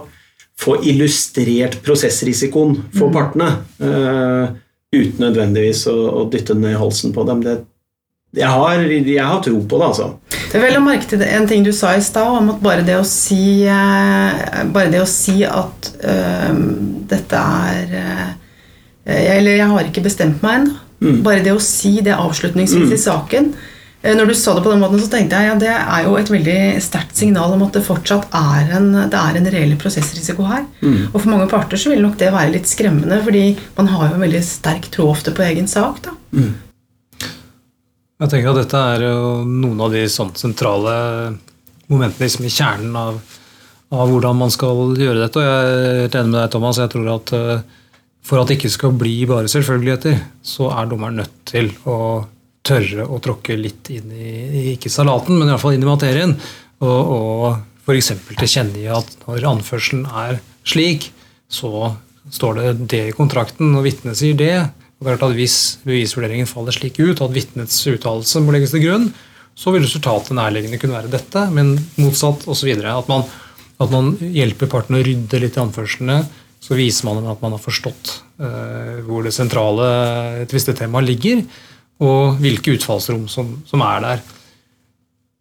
få 0.60 0.80
illustrert 0.84 1.80
prosessrisikoen 1.86 2.76
for 2.96 3.14
partene, 3.16 3.52
eh, 3.80 4.50
uten 4.96 5.24
nødvendigvis 5.24 5.86
å, 5.92 5.96
å 6.20 6.26
dytte 6.32 6.56
den 6.56 6.66
ned 6.68 6.76
i 6.76 6.82
halsen 6.82 7.14
på 7.16 7.24
dem. 7.30 7.44
Det, 7.46 7.56
jeg, 8.36 8.50
har, 8.52 8.84
jeg 8.84 9.26
har 9.26 9.40
tro 9.46 9.62
på 9.64 9.80
det, 9.80 9.88
altså. 9.88 10.10
Det 10.50 10.58
er 10.58 10.66
vel 10.66 10.80
å 10.80 10.84
merke 10.84 11.08
til 11.08 11.24
en 11.24 11.48
ting 11.50 11.64
du 11.66 11.72
sa 11.76 11.94
i 11.96 12.04
stad, 12.04 12.34
om 12.42 12.52
at 12.56 12.60
bare 12.66 12.84
det 12.86 12.98
å 13.00 13.08
si, 13.08 13.64
eh, 13.70 14.60
bare 14.74 14.92
det 14.92 15.04
å 15.04 15.10
si 15.10 15.40
at 15.48 15.92
eh, 16.04 16.62
dette 17.10 17.48
er 17.72 17.98
eh, 18.04 18.30
Eller 19.10 19.56
jeg 19.58 19.68
har 19.72 19.88
ikke 19.88 20.04
bestemt 20.06 20.44
meg 20.46 20.60
ennå. 20.60 20.74
Bare 21.24 21.44
det 21.46 21.54
å 21.56 21.60
si 21.64 22.02
det 22.04 22.16
avslutningsvis 22.16 22.92
i 22.92 22.98
saken. 23.00 23.54
eh, 24.04 24.16
Når 24.16 24.28
du 24.28 24.34
sa 24.36 24.54
det 24.56 24.64
på 24.66 24.72
den 24.74 24.82
måten, 24.84 25.00
så 25.00 25.08
tenkte 25.12 25.36
jeg 25.40 25.48
ja, 25.48 25.56
det 25.60 25.72
er 25.72 26.04
jo 26.06 26.16
et 26.20 26.30
veldig 26.32 26.58
sterkt 26.84 27.16
signal 27.16 27.54
om 27.56 27.64
at 27.64 27.74
det 27.78 27.84
fortsatt 27.86 28.28
er 28.36 28.74
en, 28.78 28.92
det 29.10 29.20
er 29.20 29.38
en 29.40 29.50
reell 29.54 29.76
prosessrisiko 29.80 30.44
her. 30.50 30.66
Og 31.14 31.22
for 31.22 31.30
mange 31.32 31.48
parter 31.52 31.78
så 31.80 31.90
vil 31.94 32.02
nok 32.04 32.18
det 32.20 32.32
være 32.36 32.52
litt 32.58 32.68
skremmende, 32.68 33.22
fordi 33.24 33.46
man 33.78 33.88
har 33.88 34.10
jo 34.10 34.16
en 34.20 34.26
veldig 34.28 34.44
sterk 34.44 34.90
tro 34.92 35.08
ofte 35.12 35.32
på 35.32 35.44
egen 35.48 35.68
sak. 35.68 36.02
da. 36.04 36.12
Jeg 38.20 38.30
tenker 38.34 38.50
at 38.52 38.58
dette 38.66 38.80
er 38.96 39.04
jo 39.08 39.44
noen 39.48 39.80
av 39.86 39.94
de 39.96 40.02
sånn 40.12 40.34
sentrale 40.36 40.94
momentene 41.88 42.26
liksom 42.28 42.46
i 42.46 42.52
kjernen 42.52 42.96
av, 43.00 43.22
av 43.96 44.10
hvordan 44.12 44.36
man 44.36 44.52
skal 44.52 44.92
gjøre 45.00 45.22
dette. 45.24 45.40
Og 45.40 45.48
jeg 45.48 45.70
er 45.70 46.02
helt 46.04 46.18
enig 46.20 46.34
med 46.34 46.42
deg, 46.42 46.50
Thomas. 46.52 46.78
Jeg 46.84 46.92
tror 46.92 47.08
at 47.16 47.32
eh, 47.38 47.62
for 48.26 48.42
at 48.42 48.50
det 48.50 48.60
ikke 48.60 48.72
skal 48.74 48.94
bli 49.00 49.16
bare 49.30 49.50
selvfølgeligheter, 49.52 50.20
så 50.46 50.70
er 50.76 50.90
dommeren 50.92 51.22
nødt 51.22 51.38
til 51.50 51.72
å 51.90 52.26
tørre 52.68 53.06
å 53.08 53.18
tråkke 53.24 53.56
litt 53.58 53.90
inn 53.96 54.12
i, 54.14 54.74
ikke 54.76 54.92
salaten, 54.92 55.38
men 55.40 55.50
i 55.50 55.58
fall 55.62 55.78
inn 55.78 55.86
i 55.86 55.90
materien. 55.90 56.36
Og, 56.84 57.14
og 57.16 57.86
f.eks. 57.88 58.12
tilkjennegi 58.38 58.86
at 58.94 59.16
når 59.26 59.48
anførselen 59.50 60.06
er 60.12 60.38
slik, 60.68 61.10
så 61.50 61.96
står 62.30 62.60
det 62.60 62.74
det 62.92 63.02
i 63.10 63.16
kontrakten, 63.18 63.72
og 63.80 63.88
vitnet 63.88 64.20
sier 64.20 64.38
det. 64.38 64.54
Og 65.00 65.08
det 65.08 65.14
er 65.14 65.18
klart 65.18 65.32
at 65.32 65.38
Hvis 65.40 65.58
bevisvurderingen 65.88 66.50
faller 66.50 66.76
slik 66.76 67.00
ut 67.00 67.24
at 67.24 67.34
vitnets 67.34 67.80
uttalelse 67.90 68.44
må 68.44 68.54
legges 68.54 68.76
til 68.76 68.84
grunn, 68.84 69.08
så 69.60 69.74
vil 69.74 69.84
resultatet 69.84 70.36
nærliggende 70.38 70.78
kunne 70.80 70.96
være 71.00 71.12
dette, 71.12 71.46
men 71.56 71.74
motsatt 71.98 72.46
osv. 72.52 72.70
At, 72.84 73.10
man- 73.10 73.26
at 73.80 73.92
man 73.96 74.14
hjelper 74.20 74.70
parten 74.72 75.00
å 75.00 75.04
rydde 75.04 75.42
litt 75.42 75.58
i 75.58 75.64
anførslene, 75.64 76.20
så 76.60 76.76
viser 76.78 77.08
man 77.08 77.22
dem 77.22 77.30
at 77.32 77.42
man 77.44 77.56
har 77.56 77.64
forstått 77.64 78.16
eh, 78.42 79.00
hvor 79.08 79.24
det 79.26 79.36
sentrale 79.36 80.46
tvistetemaet 80.52 81.08
ligger, 81.08 81.46
og 82.00 82.40
hvilke 82.40 82.76
utfallsrom 82.78 83.26
som, 83.32 83.58
som 83.68 83.84
er 83.84 84.04
der. 84.06 84.28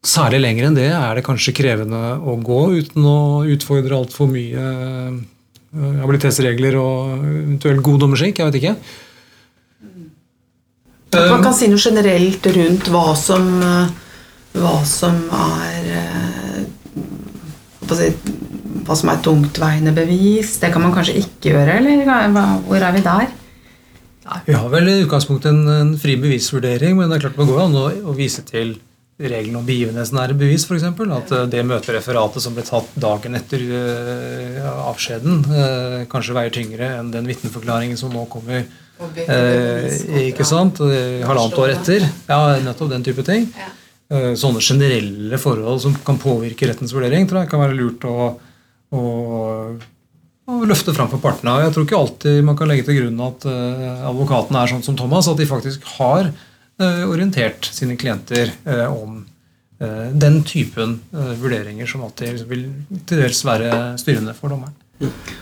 Særlig 0.07 0.41
lenger 0.43 0.69
enn 0.69 0.79
det 0.79 0.89
er 0.95 1.19
det 1.19 1.27
kanskje 1.27 1.57
krevende 1.59 2.01
å 2.23 2.37
gå 2.43 2.61
uten 2.79 3.07
å 3.07 3.19
utfordre 3.51 3.99
altfor 3.99 4.31
mye 4.31 4.65
eh, 4.71 5.99
habilitetsregler 6.05 6.79
og 6.79 7.13
eventuelt 7.19 7.85
god 7.87 8.03
dommerskikk. 8.05 8.39
Jeg 8.39 8.51
vet 8.51 8.61
ikke. 8.63 8.77
At 11.19 11.31
man 11.33 11.43
kan 11.43 11.57
si 11.57 11.67
noe 11.71 11.81
generelt 11.81 12.47
rundt 12.53 12.91
hva 12.93 13.07
som, 13.17 13.47
eh, 13.65 13.91
hva 14.61 14.75
som 14.87 15.19
er 15.35 15.91
eh, 15.99 16.63
si, 17.97 18.11
Hva 18.89 18.97
som 18.97 19.11
er 19.13 19.21
tungtveiende 19.25 19.93
bevis. 19.93 20.55
Det 20.63 20.71
kan 20.73 20.81
man 20.87 20.95
kanskje 20.97 21.19
ikke 21.21 21.53
gjøre, 21.53 21.79
eller 21.83 22.05
hva- 22.09 22.59
hvor 22.65 22.81
er 22.83 22.93
vi 22.97 23.03
der? 23.05 23.29
Vi 24.47 24.53
har 24.57 24.69
vel 24.73 24.89
i 24.89 24.99
utgangspunktet 25.05 25.49
en, 25.53 25.63
en 25.73 25.95
fri 26.01 26.17
bevisvurdering, 26.21 26.97
men 26.99 27.09
det 27.09 27.17
er 27.19 27.27
klart 27.29 27.37
det 27.41 27.47
går 27.49 27.63
an 27.67 27.77
å, 27.81 27.87
å 28.13 28.17
vise 28.17 28.43
til 28.49 28.75
regelen 29.19 29.57
om 29.59 29.65
begivenhetsnære 29.67 30.37
bevis, 30.39 30.65
f.eks. 30.69 30.85
At 30.89 31.33
eh, 31.35 31.47
det 31.51 31.63
møtereferatet 31.67 32.45
som 32.45 32.55
ble 32.57 32.63
tatt 32.67 32.91
dagen 33.03 33.35
etter 33.39 33.65
eh, 33.65 34.69
avskjeden, 34.89 35.41
eh, 35.49 35.97
kanskje 36.13 36.37
veier 36.37 36.53
tyngre 36.55 36.91
enn 37.01 37.09
den 37.15 37.27
vitneforklaringen 37.29 37.97
som 37.99 38.13
nå 38.15 38.27
kommer 38.31 38.61
eh, 39.27 40.29
ikke 40.29 40.47
sant? 40.47 40.79
halvannet 40.85 41.59
år 41.65 41.73
etter. 41.77 42.07
Ja, 42.29 42.41
nettopp 42.63 42.93
den 42.93 43.05
type 43.09 43.25
ting. 43.27 43.49
Eh, 44.13 44.33
Sånne 44.39 44.63
generelle 44.65 45.41
forhold 45.41 45.83
som 45.85 45.97
kan 46.07 46.21
påvirke 46.21 46.69
rettens 46.71 46.95
vurdering, 46.97 47.27
tror 47.29 47.43
jeg 47.43 47.51
kan 47.53 47.65
være 47.65 47.77
lurt 47.81 48.07
å, 48.09 48.31
å, 48.95 49.05
å 50.49 50.59
løfte 50.69 50.95
fram 50.97 51.11
for 51.13 51.23
partene. 51.23 51.55
Og 51.57 51.67
Jeg 51.67 51.75
tror 51.75 51.87
ikke 51.87 52.03
alltid 52.03 52.45
man 52.47 52.59
kan 52.59 52.71
legge 52.71 52.87
til 52.89 53.01
grunn 53.03 53.25
at 53.27 53.49
eh, 53.49 54.05
advokatene 54.11 54.63
er 54.63 54.73
sånn 54.73 54.85
som 54.87 54.99
Thomas, 54.99 55.31
at 55.31 55.41
de 55.41 55.49
faktisk 55.49 55.87
har 55.99 56.31
eh, 56.31 57.03
orientert 57.09 57.69
sine 57.73 57.99
klienter 58.01 58.55
eh, 58.65 58.87
om 58.87 59.25
den 59.79 60.41
typen 60.43 60.97
vurderinger 61.15 61.87
som 61.87 62.01
alltid 62.03 62.41
vil 62.51 62.65
til 63.07 63.21
dels 63.21 63.45
være 63.47 63.69
styrende 64.03 64.33
for 64.35 64.51
dommeren. 64.51 64.73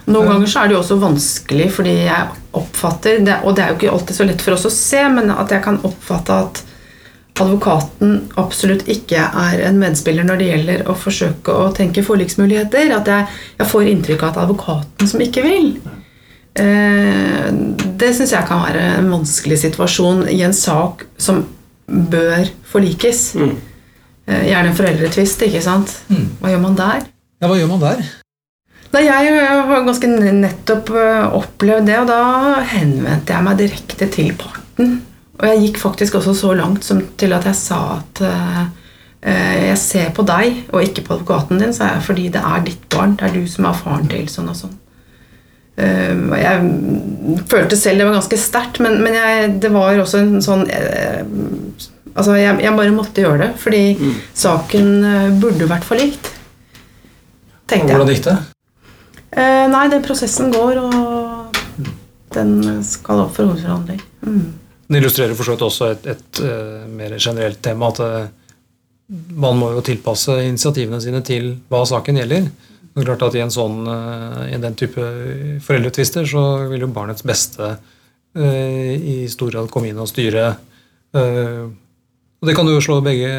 Noen 0.05 0.29
ganger 0.29 0.51
så 0.53 0.61
er 0.61 0.69
det 0.69 0.75
jo 0.77 0.81
også 0.83 0.99
vanskelig, 1.01 1.71
fordi 1.73 1.95
jeg 2.05 2.35
oppfatter 2.61 3.23
Og 3.39 3.55
det 3.57 3.65
er 3.65 3.71
jo 3.71 3.79
ikke 3.79 3.95
alltid 3.95 4.19
så 4.19 4.27
lett 4.29 4.45
for 4.45 4.53
oss 4.59 4.67
å 4.69 4.75
se, 4.75 5.01
men 5.09 5.33
at 5.33 5.55
jeg 5.55 5.65
kan 5.65 5.81
oppfatte 5.89 6.37
at 6.37 6.61
advokaten 7.43 8.17
absolutt 8.41 8.87
ikke 8.91 9.21
er 9.21 9.63
en 9.69 9.79
medspiller 9.81 10.27
når 10.27 10.41
det 10.41 10.49
gjelder 10.51 10.89
å 10.89 10.97
forsøke 10.99 11.53
å 11.53 11.69
tenke 11.77 12.05
forliksmuligheter. 12.07 12.93
At 12.97 13.11
jeg, 13.11 13.29
jeg 13.61 13.71
får 13.73 13.93
inntrykk 13.93 14.25
av 14.25 14.33
at 14.33 14.43
advokaten 14.47 15.11
som 15.11 15.23
ikke 15.25 15.45
vil. 15.47 15.71
Eh, 16.57 17.49
det 18.01 18.13
syns 18.17 18.33
jeg 18.33 18.49
kan 18.49 18.63
være 18.65 18.85
en 18.99 19.11
vanskelig 19.13 19.61
situasjon 19.67 20.27
i 20.33 20.41
en 20.47 20.57
sak 20.57 21.05
som 21.21 21.45
bør 21.87 22.49
forlikes. 22.67 23.29
Eh, 23.37 24.47
gjerne 24.51 24.73
en 24.73 24.79
foreldretvist, 24.79 25.45
ikke 25.47 25.65
sant. 25.65 25.99
Hva 26.41 26.55
gjør 26.55 26.65
man 26.65 26.79
der? 26.79 27.11
Ja, 27.43 27.51
Hva 27.51 27.59
gjør 27.61 27.75
man 27.75 27.85
der? 27.85 28.07
Nei, 28.95 29.03
jeg, 29.05 29.35
har 29.45 29.85
ganske 29.85 30.09
nettopp 30.09 30.91
øh, 30.95 31.35
opplevd 31.37 31.91
det, 31.91 31.99
og 32.01 32.09
da 32.09 32.63
henvendte 32.71 33.35
jeg 33.35 33.45
meg 33.45 33.59
direkte 33.61 34.09
til 34.15 34.33
parten. 34.41 34.97
Og 35.37 35.47
jeg 35.51 35.63
gikk 35.67 35.79
faktisk 35.83 36.17
også 36.19 36.35
så 36.37 36.55
langt 36.57 36.85
som 36.87 37.03
til 37.21 37.35
at 37.37 37.45
jeg 37.45 37.59
sa 37.59 37.81
at 37.99 38.23
øh, 38.25 38.65
jeg 39.27 39.79
ser 39.81 40.11
på 40.15 40.23
deg 40.27 40.67
og 40.71 40.85
ikke 40.85 41.03
på 41.07 41.17
advokaten 41.17 41.61
din, 41.61 41.75
sa 41.75 41.91
jeg, 41.95 42.05
fordi 42.07 42.29
det 42.33 42.43
er 42.47 42.65
ditt 42.65 42.85
barn. 42.93 43.17
Det 43.19 43.27
er 43.27 43.35
du 43.35 43.47
som 43.51 43.67
er 43.67 43.79
faren 43.79 44.07
til 44.11 44.29
sånn 44.31 44.53
og 44.53 44.59
sånn. 44.59 44.77
Uh, 45.77 46.33
jeg 46.41 47.41
følte 47.51 47.77
selv 47.77 48.01
det 48.01 48.07
var 48.09 48.15
ganske 48.17 48.37
sterkt, 48.41 48.79
men, 48.81 48.95
men 49.05 49.13
jeg, 49.13 49.51
det 49.61 49.69
var 49.75 49.99
også 50.01 50.23
en 50.23 50.39
sånn 50.41 50.63
uh, 50.71 51.83
Altså, 52.17 52.33
jeg, 52.41 52.63
jeg 52.65 52.73
bare 52.73 52.93
måtte 52.97 53.21
gjøre 53.21 53.43
det, 53.43 53.49
fordi 53.61 53.81
saken 54.33 54.87
øh, 55.05 55.35
burde 55.37 55.67
vært 55.69 55.85
forlikt. 55.85 56.31
Tenkte 57.69 57.93
jeg. 57.93 57.99
Hvordan 57.99 58.15
gikk 58.15 58.23
det? 58.25 58.37
Nei, 59.75 59.83
den 59.93 60.07
prosessen 60.07 60.49
går, 60.55 60.79
og 60.81 61.91
den 62.33 62.55
skal 62.89 63.27
opp 63.27 63.37
for 63.37 63.51
hovedforhandling. 63.51 64.01
Mm. 64.25 64.47
Den 64.87 65.01
illustrerer 65.01 65.35
for 65.35 65.47
så 65.47 65.57
vidt 65.57 65.65
også 65.67 65.89
et, 65.95 66.07
et 66.15 66.41
eh, 66.47 66.85
mer 66.87 67.17
generelt 67.19 67.59
tema, 67.65 67.91
at 67.91 68.01
eh, 68.05 68.29
man 69.35 69.59
må 69.59 69.73
jo 69.75 69.83
tilpasse 69.87 70.35
initiativene 70.47 71.01
sine 71.03 71.23
til 71.27 71.55
hva 71.71 71.83
saken 71.89 72.21
gjelder. 72.21 72.47
Det 72.87 73.03
er 73.03 73.09
klart 73.09 73.27
at 73.27 73.37
I 73.37 73.43
en 73.45 73.55
sånn, 73.55 73.81
eh, 73.91 74.43
i 74.55 74.61
den 74.63 74.79
type 74.79 75.11
foreldretvister 75.67 76.29
så 76.31 76.47
vil 76.71 76.87
jo 76.87 76.93
barnets 76.95 77.27
beste 77.27 77.77
i 78.37 79.23
stor 79.33 79.49
grad 79.49 79.71
komme 79.73 79.89
inn 79.89 80.01
og 80.03 80.11
styre. 80.11 80.43
og 81.17 82.45
Det 82.45 82.53
kan 82.53 82.69
jo 82.69 82.83
slå 82.85 82.99
begge, 83.01 83.31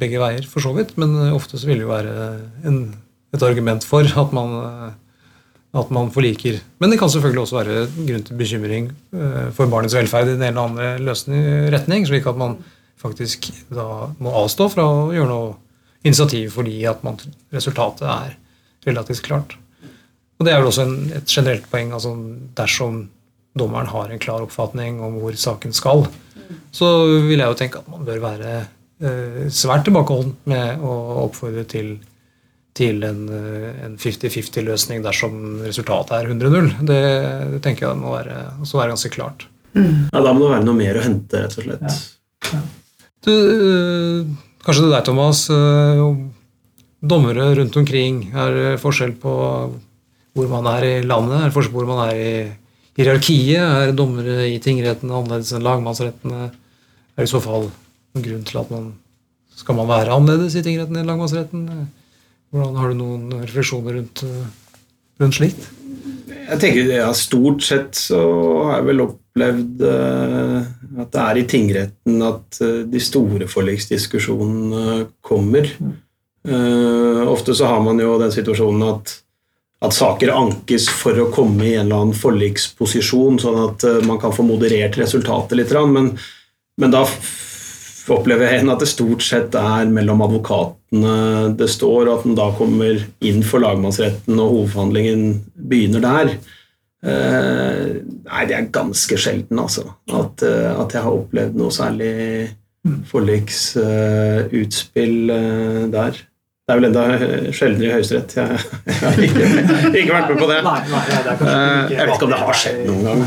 begge 0.00 0.22
veier, 0.22 0.46
for 0.48 0.64
så 0.64 0.72
vidt, 0.72 0.94
men 0.96 1.12
ofte 1.36 1.60
så 1.60 1.68
vil 1.68 1.82
det 1.82 1.84
jo 1.84 1.90
være 1.90 2.14
en, 2.64 2.78
et 3.36 3.44
argument 3.44 3.84
for 3.84 4.08
at 4.08 4.32
man 4.32 4.56
at 5.76 5.90
man 5.92 6.10
forliker. 6.10 6.58
Men 6.80 6.90
det 6.90 6.98
kan 7.00 7.10
selvfølgelig 7.12 7.42
også 7.42 7.58
være 7.58 7.86
grunn 8.08 8.24
til 8.24 8.38
bekymring 8.40 8.90
eh, 9.12 9.48
for 9.56 9.68
barnets 9.70 9.96
velferd 9.96 10.30
i 10.30 10.34
den 10.36 10.46
ene 10.46 10.52
eller 10.54 10.68
andre 10.70 10.90
løsning, 11.10 11.44
retning, 11.74 12.06
slik 12.08 12.26
at 12.30 12.40
man 12.40 12.56
faktisk 12.98 13.50
da 13.70 14.08
må 14.18 14.32
avstå 14.40 14.70
fra 14.72 14.86
å 14.88 15.08
gjøre 15.14 15.30
noe 15.30 15.52
initiativ 16.06 16.56
fordi 16.56 16.80
at 16.88 17.04
man, 17.06 17.18
resultatet 17.54 18.08
er 18.08 18.36
relativt 18.88 19.26
klart. 19.26 19.58
Og 20.38 20.46
Det 20.46 20.54
er 20.54 20.60
vel 20.60 20.70
også 20.70 20.86
en, 20.86 20.98
et 21.18 21.28
generelt 21.28 21.66
poeng. 21.70 21.92
altså 21.92 22.14
Dersom 22.56 23.08
dommeren 23.58 23.90
har 23.90 24.10
en 24.10 24.22
klar 24.22 24.44
oppfatning 24.44 25.02
om 25.02 25.18
hvor 25.20 25.34
saken 25.36 25.74
skal, 25.74 26.06
så 26.72 26.88
vil 27.26 27.40
jeg 27.40 27.48
jo 27.48 27.58
tenke 27.58 27.82
at 27.82 27.88
man 27.90 28.06
bør 28.06 28.22
være 28.22 28.52
eh, 29.02 29.48
svært 29.52 29.84
tilbakeholden 29.88 30.36
med 30.48 30.84
å 30.84 30.94
oppfordre 31.26 31.66
til 31.68 31.98
til 32.78 33.02
en 33.06 33.20
eh, 33.34 33.84
50-50-løsning 33.98 35.02
dersom 35.04 35.38
resultatet 35.66 36.14
er 36.20 36.30
100-0. 36.32 36.70
Det, 36.88 37.00
det 37.56 37.62
tenker 37.64 37.88
jeg 37.88 38.00
må 38.00 38.14
være, 38.14 38.38
også 38.62 38.78
være 38.80 38.94
ganske 38.94 39.12
klart. 39.14 39.46
Ja, 39.74 40.22
Da 40.24 40.32
må 40.32 40.46
det 40.46 40.54
være 40.56 40.66
noe 40.66 40.78
mer 40.78 40.98
å 40.98 41.04
hente, 41.04 41.42
rett 41.44 41.58
og 41.58 41.66
slett. 41.66 41.98
Du, 43.26 43.32
kanskje 44.64 44.64
kanskje 44.64 44.86
er 44.86 44.94
deg, 44.94 45.04
Thomas. 45.08 45.44
øh, 45.52 46.16
Dommere 46.98 47.52
rundt 47.54 47.76
omkring. 47.78 48.22
Er 48.34 48.54
det 48.56 48.70
forskjell 48.82 49.12
på 49.22 49.34
hvor 50.38 50.48
man 50.50 50.66
er 50.70 50.86
i 50.86 50.94
landet? 51.06 51.36
Er 51.40 51.50
det 51.50 51.54
forskjell 51.54 51.74
på 51.74 51.82
hvor 51.82 51.90
man 51.92 52.00
er 52.08 52.16
i 52.18 52.32
hierarkiet? 52.98 53.58
Er 53.62 53.92
dommere 53.94 54.48
i 54.50 54.56
tingrettene 54.62 55.14
annerledes 55.14 55.52
enn 55.54 55.66
lagmannsrettene? 55.66 56.48
Er 56.48 57.22
det 57.22 57.28
i 57.28 57.30
så 57.30 57.42
fall 57.42 57.68
noen 57.68 58.24
grunn 58.24 58.42
til 58.48 58.58
at 58.62 58.72
man 58.74 58.88
Skal 59.58 59.74
man 59.78 59.88
være 59.90 60.14
annerledes 60.14 60.54
i 60.58 60.62
tingretten 60.66 60.98
enn 60.98 61.06
lagmannsretten? 61.06 61.64
Hvordan 62.52 62.78
Har 62.80 62.92
du 62.92 63.00
noen 63.02 63.26
refleksjoner 63.42 63.98
rundt, 63.98 64.22
øh, 64.24 64.46
rundt 65.20 65.36
slikt? 65.36 65.68
Jeg 66.48 66.60
tenker, 66.62 66.90
ja, 66.96 67.12
Stort 67.16 67.62
sett 67.66 67.98
så 67.98 68.18
har 68.64 68.78
jeg 68.78 68.86
vel 68.88 69.04
opplevd 69.04 69.82
eh, 69.84 70.68
at 71.02 71.10
det 71.12 71.24
er 71.24 71.40
i 71.40 71.46
tingretten 71.50 72.22
at 72.24 72.60
eh, 72.64 72.84
de 72.88 73.02
store 73.04 73.48
forliksdiskusjonene 73.50 75.08
kommer. 75.20 75.68
Eh, 76.48 77.22
ofte 77.28 77.54
så 77.54 77.68
har 77.68 77.82
man 77.84 78.00
jo 78.00 78.16
den 78.20 78.32
situasjonen 78.32 78.86
at, 78.88 79.12
at 79.84 79.96
saker 79.96 80.32
ankes 80.32 80.88
for 80.88 81.20
å 81.20 81.28
komme 81.34 81.66
i 81.66 81.74
en 81.74 81.84
eller 81.86 82.00
annen 82.00 82.16
forliksposisjon, 82.16 83.40
sånn 83.42 83.60
at 83.66 83.84
eh, 83.84 84.00
man 84.08 84.20
kan 84.22 84.32
få 84.32 84.46
moderert 84.48 84.96
resultatet 85.00 85.58
litt. 85.60 85.76
Men, 85.92 86.14
men 86.80 86.96
da 86.96 87.04
opplever 88.14 88.44
jeg 88.48 88.68
at 88.68 88.82
det 88.82 88.88
stort 88.90 89.22
sett 89.24 89.54
er 89.58 89.84
mellom 89.92 90.22
advokatene 90.24 91.14
det 91.58 91.68
står, 91.70 92.02
og 92.06 92.14
at 92.18 92.24
den 92.26 92.38
da 92.38 92.46
kommer 92.56 92.94
inn 93.24 93.42
for 93.46 93.58
lagmannsretten 93.64 94.38
og 94.38 94.52
hovedforhandlingen 94.54 95.20
begynner 95.68 96.00
der. 96.04 96.26
Eh, 96.98 97.84
nei, 98.26 98.42
det 98.48 98.54
er 98.56 98.72
ganske 98.74 99.16
sjelden, 99.20 99.58
altså. 99.62 99.84
At, 100.10 100.42
eh, 100.42 100.72
at 100.72 100.94
jeg 100.96 101.02
har 101.04 101.20
opplevd 101.20 101.54
noe 101.60 101.72
særlig 101.74 102.14
forliksutspill 103.10 105.30
eh, 105.30 105.84
der. 105.92 106.12
Det 106.68 106.74
er 106.74 106.78
vel 106.80 106.88
enda 106.90 107.04
sjeldnere 107.56 107.88
i 107.88 107.94
Høyesterett. 107.96 108.32
Jeg, 108.36 108.48
jeg 108.88 108.96
har 109.00 109.12
ikke, 109.28 109.44
ikke 110.02 110.12
vært 110.12 110.28
med 110.32 110.38
på 110.42 110.48
det. 110.50 110.58
Eh, 110.60 110.66
jeg 111.94 112.02
vet 112.02 112.12
ikke 112.12 112.26
om 112.26 112.34
det 112.34 112.42
har 112.42 112.56
skjedd 112.60 112.80
noen 112.90 113.02
gang. 113.06 113.20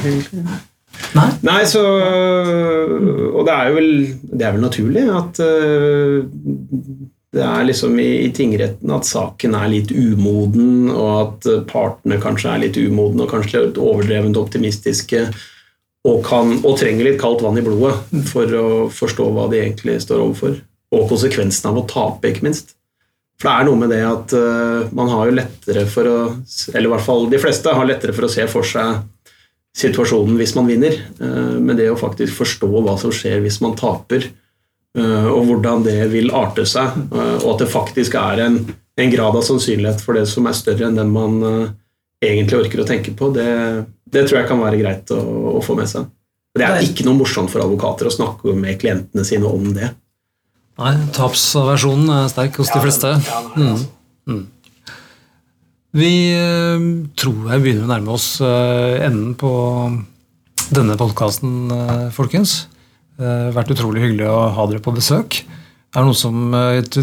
Nei. 1.18 1.28
Nei, 1.44 1.62
så 1.70 1.82
Og 1.84 3.42
det 3.48 3.54
er 3.56 3.70
jo 3.70 3.78
vel, 3.78 3.92
det 4.32 4.46
er 4.46 4.54
vel 4.56 4.64
naturlig 4.64 5.06
at 5.12 5.42
øh, 5.44 6.24
det 7.32 7.44
er 7.48 7.64
liksom 7.64 7.96
i, 8.04 8.10
i 8.26 8.32
tingretten 8.36 8.92
at 8.92 9.08
saken 9.08 9.56
er 9.56 9.70
litt 9.72 9.94
umoden, 9.96 10.90
og 10.92 11.12
at 11.16 11.48
partene 11.70 12.20
kanskje 12.20 12.50
er 12.52 12.64
litt 12.66 12.80
umodne 12.82 13.24
og 13.24 13.32
kanskje 13.32 13.70
litt 13.70 13.80
overdrevent 13.80 14.40
optimistiske. 14.40 15.30
og, 16.02 16.20
kan, 16.26 16.58
og 16.66 16.76
trenger 16.82 17.06
litt 17.06 17.22
kaldt 17.22 17.44
vann 17.46 17.60
i 17.62 17.64
blodet 17.64 18.26
for 18.32 18.58
å 18.58 18.68
forstå 18.92 19.30
hva 19.36 19.48
de 19.52 19.62
egentlig 19.62 20.00
står 20.04 20.24
overfor. 20.24 20.60
Og 20.92 21.08
konsekvensen 21.08 21.70
av 21.70 21.78
å 21.80 21.88
tape, 21.88 22.32
ikke 22.32 22.48
minst. 22.50 22.74
For 23.42 23.50
det 23.50 23.54
er 23.54 23.68
noe 23.70 23.80
med 23.80 23.94
det 23.94 24.02
at 24.06 24.34
uh, 24.38 24.90
man 24.98 25.10
har 25.10 25.30
jo 25.30 25.38
lettere 25.40 25.88
for 25.90 26.06
å 26.06 26.18
Eller 26.76 26.86
i 26.86 26.92
hvert 26.92 27.06
fall 27.06 27.30
de 27.32 27.40
fleste 27.42 27.74
har 27.74 27.88
lettere 27.90 28.14
for 28.14 28.28
å 28.28 28.32
se 28.32 28.46
for 28.52 28.68
seg 28.68 29.00
situasjonen 29.78 30.38
hvis 30.40 30.54
man 30.58 30.70
vinner. 30.70 30.98
Uh, 31.22 31.58
men 31.60 31.78
det 31.80 31.90
å 31.92 32.00
faktisk 32.00 32.42
forstå 32.42 32.70
hva 32.72 32.98
som 33.00 33.14
skjer 33.16 33.42
hvis 33.44 33.62
man 33.64 33.78
taper, 33.80 34.30
uh, 35.00 35.30
og 35.32 35.46
hvordan 35.50 35.86
det 35.88 36.00
vil 36.14 36.32
arte 36.36 36.66
seg, 36.68 36.98
og 37.14 37.48
at 37.54 37.64
det 37.64 37.72
faktisk 37.72 38.18
er 38.20 38.46
en, 38.48 38.62
en, 39.00 39.14
grad 39.14 39.38
av 39.38 39.46
sannsynlighet 39.48 40.04
for 40.04 40.20
det 40.20 40.28
som 40.30 40.50
er 40.50 40.58
større 40.58 40.90
enn 40.90 41.00
den 41.00 41.14
man 41.14 41.40
egentlig 42.22 42.60
orker 42.66 42.84
å 42.84 42.88
tenke 42.88 43.14
på, 43.18 43.32
det, 43.34 43.50
det 44.06 44.28
tror 44.28 44.42
jeg 44.42 44.50
kan 44.52 44.62
være 44.62 44.82
greit 44.82 45.14
å, 45.16 45.22
å, 45.56 45.62
få 45.66 45.76
med 45.80 45.90
seg. 45.90 46.06
Det 46.58 46.68
er 46.68 46.84
ikke 46.84 47.06
noe 47.08 47.18
morsomt 47.18 47.50
for 47.52 47.64
advokater 47.64 48.10
å 48.10 48.14
snakke 48.14 48.54
med 48.58 48.78
klientene 48.82 49.24
sine 49.26 49.48
om 49.48 49.72
det. 49.74 49.94
Nei, 50.82 50.96
tapsversjonen 51.16 52.10
er 52.16 52.30
sterk 52.32 52.58
hos 52.62 52.72
ja, 52.72 52.78
de 52.78 52.84
fleste. 52.86 53.12
Ja, 53.28 53.42
mm. 53.56 53.70
Altså. 53.72 53.88
Mm. 54.30 54.44
Vi 55.98 56.12
uh, 56.38 56.84
tror 57.20 57.52
jeg 57.52 57.64
begynner 57.66 57.88
å 57.88 57.92
nærme 57.92 58.16
oss 58.16 58.28
uh, 58.44 58.96
enden 59.04 59.34
på 59.40 59.52
denne 60.72 60.96
podkasten, 60.96 61.68
eh, 61.76 62.06
folkens. 62.16 62.70
Det 63.20 63.28
har 63.28 63.50
vært 63.52 63.74
utrolig 63.74 64.06
hyggelig 64.06 64.30
å 64.32 64.38
ha 64.56 64.66
dere 64.70 64.80
på 64.80 64.94
besøk. 64.96 65.42
Er 65.92 65.98
det 65.98 66.08
noen 66.08 66.16
som 66.16 66.54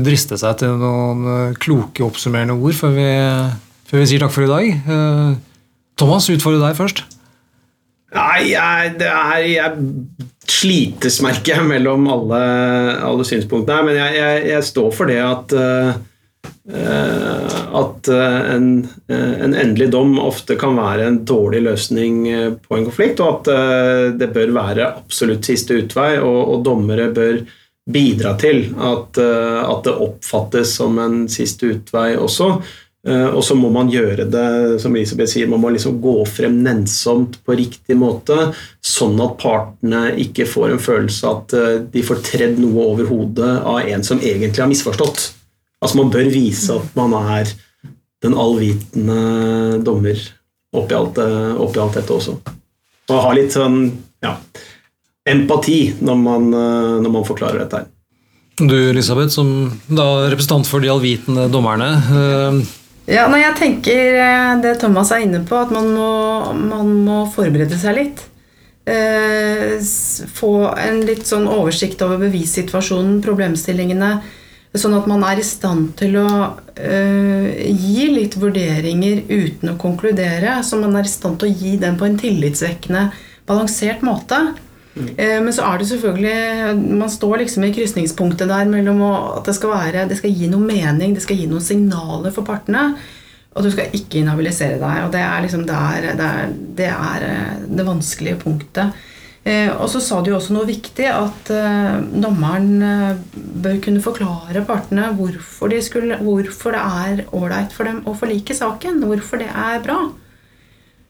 drister 0.06 0.40
seg 0.40 0.56
til 0.62 0.78
noen 0.80 1.52
kloke, 1.60 2.06
oppsummerende 2.06 2.56
ord 2.56 2.78
før 2.78 2.94
vi 2.96 3.08
før 3.88 4.02
vi 4.02 4.08
sier 4.10 4.22
takk 4.22 4.34
for 4.34 4.44
i 4.44 4.50
dag. 4.50 4.66
Eh, 4.68 5.30
Thomas, 5.98 6.28
utfordre 6.32 6.60
deg 6.62 6.76
først. 6.78 7.04
Nei, 8.16 8.50
jeg, 8.52 8.92
det 9.00 9.08
er 9.08 9.40
jeg 9.44 9.88
slites, 10.48 11.18
merker 11.24 11.58
jeg, 11.58 11.68
mellom 11.68 12.06
alle, 12.12 12.42
alle 13.04 13.26
synspunktene. 13.28 13.88
Men 13.88 13.98
jeg, 13.98 14.14
jeg, 14.16 14.44
jeg, 14.52 14.68
står 14.68 14.94
for 14.96 15.10
det 15.10 15.18
at 15.20 15.52
uh, 15.56 15.98
at 16.68 18.08
en, 18.12 18.66
en, 19.08 19.54
endelig 19.56 19.86
dom 19.94 20.18
ofte 20.20 20.52
kan 20.60 20.74
være 20.76 21.06
en 21.08 21.14
dårlig 21.24 21.62
løsning 21.64 22.18
på 22.60 22.76
en 22.76 22.84
konflikt, 22.84 23.22
og 23.24 23.38
at 23.48 24.18
det 24.20 24.28
bør 24.34 24.52
være 24.52 24.90
absolutt 24.90 25.48
siste 25.48 25.78
utvei, 25.80 26.18
og, 26.20 26.40
og 26.52 26.66
dommere 26.66 27.08
bør 27.16 27.40
bidra 27.88 28.34
til 28.36 28.66
at, 28.76 29.16
at, 29.16 29.80
det 29.86 29.96
oppfattes 29.96 30.74
som 30.76 31.00
en 31.00 31.22
siste 31.32 31.72
utvei 31.72 32.10
også. 32.20 32.50
Eh, 33.06 33.28
og 33.30 33.44
så 33.46 33.54
må 33.54 33.70
man 33.72 33.90
gjøre 33.92 34.26
det 34.28 34.80
som 34.82 34.96
Elisabeth 34.96 35.30
sier, 35.30 35.48
man 35.50 35.62
må 35.62 35.70
liksom 35.74 36.00
gå 36.02 36.16
frem 36.28 36.58
nennsomt 36.64 37.38
på 37.46 37.56
riktig 37.58 37.96
måte, 37.98 38.50
sånn 38.82 39.18
at 39.22 39.36
partene 39.40 40.08
ikke 40.24 40.48
får 40.48 40.74
en 40.74 40.82
følelse 40.82 41.30
at 41.30 41.54
eh, 41.56 41.74
de 41.92 42.04
får 42.04 42.24
tredd 42.26 42.58
noe 42.62 42.88
over 42.90 43.08
hodet 43.08 43.52
av 43.62 43.80
en 43.84 44.04
som 44.06 44.18
egentlig 44.18 44.64
har 44.64 44.72
misforstått. 44.72 45.28
Altså 45.82 46.00
Man 46.00 46.10
bør 46.14 46.30
vise 46.32 46.74
at 46.74 46.96
man 46.98 47.14
er 47.18 47.52
den 48.24 48.34
allvitende 48.34 49.78
dommer 49.86 50.18
oppi 50.74 50.96
alt, 50.96 51.20
eh, 51.22 51.52
oppi 51.54 51.80
alt 51.80 52.00
dette 52.00 52.16
også. 52.16 52.34
Og 53.08 53.22
ha 53.24 53.30
litt 53.36 53.54
sånn 53.54 53.78
ja, 54.24 54.34
empati 55.28 55.94
når 56.04 56.18
man, 56.18 56.50
når 56.50 57.12
man 57.14 57.24
forklarer 57.24 57.62
dette 57.62 57.80
her. 57.80 57.86
Du 58.58 58.74
Elisabeth, 58.74 59.30
som 59.30 59.70
da 59.86 60.26
representant 60.26 60.66
for 60.66 60.82
de 60.82 60.90
allvitende 60.90 61.46
dommerne. 61.52 61.92
Ja, 63.08 63.24
nei, 63.32 63.40
jeg 63.40 63.56
tenker 63.56 64.18
eh, 64.20 64.54
det 64.60 64.74
Thomas 64.82 65.10
er 65.14 65.22
inne 65.24 65.40
på, 65.48 65.56
at 65.56 65.70
man 65.72 65.86
må, 65.94 66.10
man 66.60 66.90
må 67.06 67.22
forberede 67.32 67.78
seg 67.80 67.96
litt. 67.96 68.20
Eh, 68.88 69.78
få 70.36 70.52
en 70.74 71.00
litt 71.08 71.24
sånn 71.28 71.48
oversikt 71.48 72.04
over 72.04 72.20
bevissituasjonen, 72.20 73.22
problemstillingene. 73.24 74.10
Sånn 74.76 74.96
at 74.98 75.06
man 75.08 75.24
er 75.24 75.40
i 75.40 75.46
stand 75.46 75.94
til 75.98 76.18
å 76.20 76.28
øh, 76.28 77.46
gi 77.72 78.08
litt 78.12 78.36
vurderinger 78.38 79.24
uten 79.30 79.72
å 79.72 79.78
konkludere. 79.80 80.58
Så 80.66 80.78
man 80.80 80.96
er 80.98 81.08
i 81.08 81.12
stand 81.12 81.40
til 81.40 81.48
å 81.48 81.56
gi 81.56 81.76
dem 81.80 81.96
på 81.98 82.06
en 82.06 82.18
tillitsvekkende, 82.20 83.06
balansert 83.48 84.04
måte. 84.04 84.42
Mm. 84.98 85.08
Men 85.44 85.52
så 85.54 85.62
er 85.62 85.78
det 85.78 85.84
selvfølgelig 85.92 86.96
Man 86.98 87.10
står 87.12 87.44
liksom 87.44 87.62
i 87.68 87.70
krysningspunktet 87.70 88.48
der 88.50 88.66
mellom 88.66 89.02
at 89.06 89.46
det 89.46 89.54
skal, 89.54 89.70
være, 89.70 90.08
det 90.10 90.16
skal 90.18 90.32
gi 90.34 90.48
noe 90.50 90.64
mening, 90.64 91.12
det 91.14 91.22
skal 91.22 91.38
gi 91.38 91.46
noen 91.46 91.62
signaler 91.62 92.34
for 92.34 92.48
partene. 92.48 92.96
Og 93.58 93.64
du 93.64 93.70
skal 93.74 93.94
ikke 93.96 94.20
inhabilisere 94.20 94.78
deg. 94.78 95.04
Og 95.06 95.12
det 95.14 95.22
er 95.24 95.44
liksom 95.44 95.64
der, 95.66 96.10
det, 96.18 96.26
er, 96.26 96.50
det, 96.78 96.90
er 96.94 97.24
eh, 97.26 97.54
det 97.78 97.86
vanskelige 97.86 98.40
punktet. 98.44 99.06
Eh, 99.48 99.70
og 99.72 99.88
så 99.88 100.02
sa 100.04 100.20
du 100.20 100.32
jo 100.32 100.36
også 100.36 100.52
noe 100.52 100.68
viktig, 100.68 101.06
at 101.08 101.50
dommeren 102.12 102.70
bør 103.64 103.78
kunne 103.84 104.04
forklare 104.04 104.64
partene 104.68 105.08
hvorfor, 105.16 105.72
de 105.72 105.80
skulle, 105.84 106.18
hvorfor 106.20 106.76
det 106.76 106.82
er 106.84 107.22
ålreit 107.36 107.72
for 107.72 107.88
dem 107.88 108.02
å 108.04 108.16
forlike 108.18 108.56
saken. 108.56 109.00
Hvorfor 109.08 109.40
det 109.40 109.48
er 109.48 109.84
bra. 109.84 110.00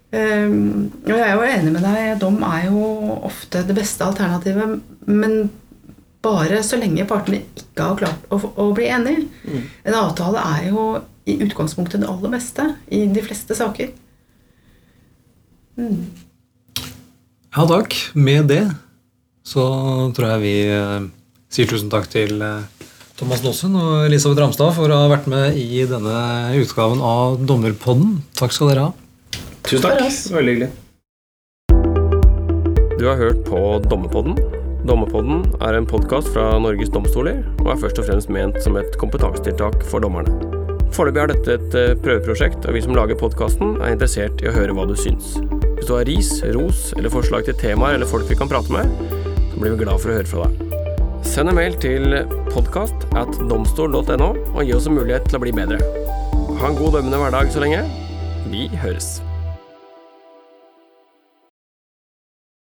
Og 0.08 1.10
jeg 1.10 1.24
er 1.24 1.34
jo 1.34 1.48
enig 1.48 1.72
med 1.74 1.82
deg. 1.84 2.14
Dom 2.22 2.38
er 2.46 2.68
jo 2.70 2.84
ofte 3.28 3.64
det 3.66 3.76
beste 3.76 4.06
alternativet. 4.06 4.78
Men 5.08 5.50
bare 6.24 6.62
så 6.66 6.78
lenge 6.78 7.06
partene 7.08 7.42
ikke 7.42 7.84
har 7.84 7.98
klart 7.98 8.32
å, 8.34 8.38
å 8.38 8.70
bli 8.76 8.88
enige. 8.90 9.26
Mm. 9.46 9.66
En 9.88 9.98
avtale 10.00 10.42
er 10.56 10.70
jo 10.72 10.86
i 11.28 11.36
utgangspunktet 11.44 12.02
det 12.02 12.08
aller 12.10 12.32
beste 12.32 12.64
i 12.94 13.04
de 13.12 13.22
fleste 13.24 13.56
saker. 13.58 13.92
Mm. 15.78 16.06
Ja 17.58 17.64
takk. 17.66 17.94
Med 18.14 18.46
det 18.46 18.62
så 19.42 19.64
tror 20.14 20.28
jeg 20.28 20.42
vi 20.44 20.56
uh, 20.70 21.08
sier 21.50 21.66
tusen 21.66 21.88
takk 21.90 22.04
til 22.12 22.36
uh, 22.38 22.62
Thomas 23.18 23.42
Nåsund 23.42 23.74
og 23.74 24.04
Elisabeth 24.06 24.44
Ramstad 24.44 24.76
for 24.76 24.94
å 24.94 24.98
ha 25.00 25.08
vært 25.10 25.26
med 25.26 25.58
i 25.58 25.82
denne 25.90 26.20
utgaven 26.54 27.02
av 27.02 27.40
Dommerpodden. 27.42 28.20
Takk 28.38 28.54
skal 28.54 28.70
dere 28.70 28.84
ha. 28.86 28.92
Tusen 29.66 29.82
takk. 29.88 30.06
Veldig 30.36 30.54
hyggelig. 30.54 30.70
Du 32.94 33.08
har 33.08 33.18
hørt 33.18 33.42
på 33.48 33.64
Dommerpodden. 33.90 34.38
Dommerpodden 34.86 35.42
er 35.58 35.80
en 35.80 35.90
podkast 35.90 36.30
fra 36.36 36.52
Norges 36.62 36.94
domstoler, 36.94 37.42
og 37.64 37.72
er 37.74 37.82
først 37.82 37.98
og 37.98 38.06
fremst 38.06 38.30
ment 38.30 38.62
som 38.62 38.78
et 38.78 38.94
kompetansetiltak 39.02 39.82
for 39.90 40.06
dommerne. 40.06 40.30
Foreløpig 40.94 41.24
er 41.24 41.34
dette 41.34 41.58
et 41.58 41.74
eh, 41.76 41.96
prøveprosjekt, 42.06 42.62
og 42.70 42.78
vi 42.78 42.86
som 42.86 42.94
lager 42.94 43.18
podkasten, 43.18 43.80
er 43.82 43.98
interessert 43.98 44.46
i 44.46 44.48
å 44.48 44.54
høre 44.54 44.78
hva 44.78 44.86
du 44.86 44.94
syns. 44.98 45.34
Hvis 45.78 45.86
du 45.86 45.94
har 45.94 46.08
ris, 46.10 46.30
ros 46.56 46.88
eller 46.98 47.12
forslag 47.14 47.46
til 47.46 47.54
temaer 47.60 47.94
eller 47.94 48.10
folk 48.10 48.26
vi 48.26 48.36
kan 48.38 48.50
prate 48.50 48.74
med, 48.74 48.90
så 49.52 49.60
blir 49.60 49.76
vi 49.76 49.84
glad 49.84 50.02
for 50.02 50.10
å 50.10 50.16
høre 50.18 50.26
fra 50.26 50.48
deg. 50.48 50.74
Send 51.28 51.52
en 51.52 51.58
mail 51.58 51.78
til 51.78 52.18
podkast 52.50 53.06
at 53.20 53.38
domstol.no 53.46 54.32
og 54.34 54.60
gi 54.66 54.74
oss 54.74 54.90
en 54.90 54.98
mulighet 54.98 55.30
til 55.30 55.38
å 55.38 55.44
bli 55.46 55.54
bedre. 55.54 55.78
Ha 56.58 56.72
en 56.72 56.78
god 56.82 56.98
dømmende 56.98 57.22
hverdag 57.22 57.54
så 57.54 57.62
lenge. 57.62 57.86
Vi 58.50 58.66
høres. 58.82 59.18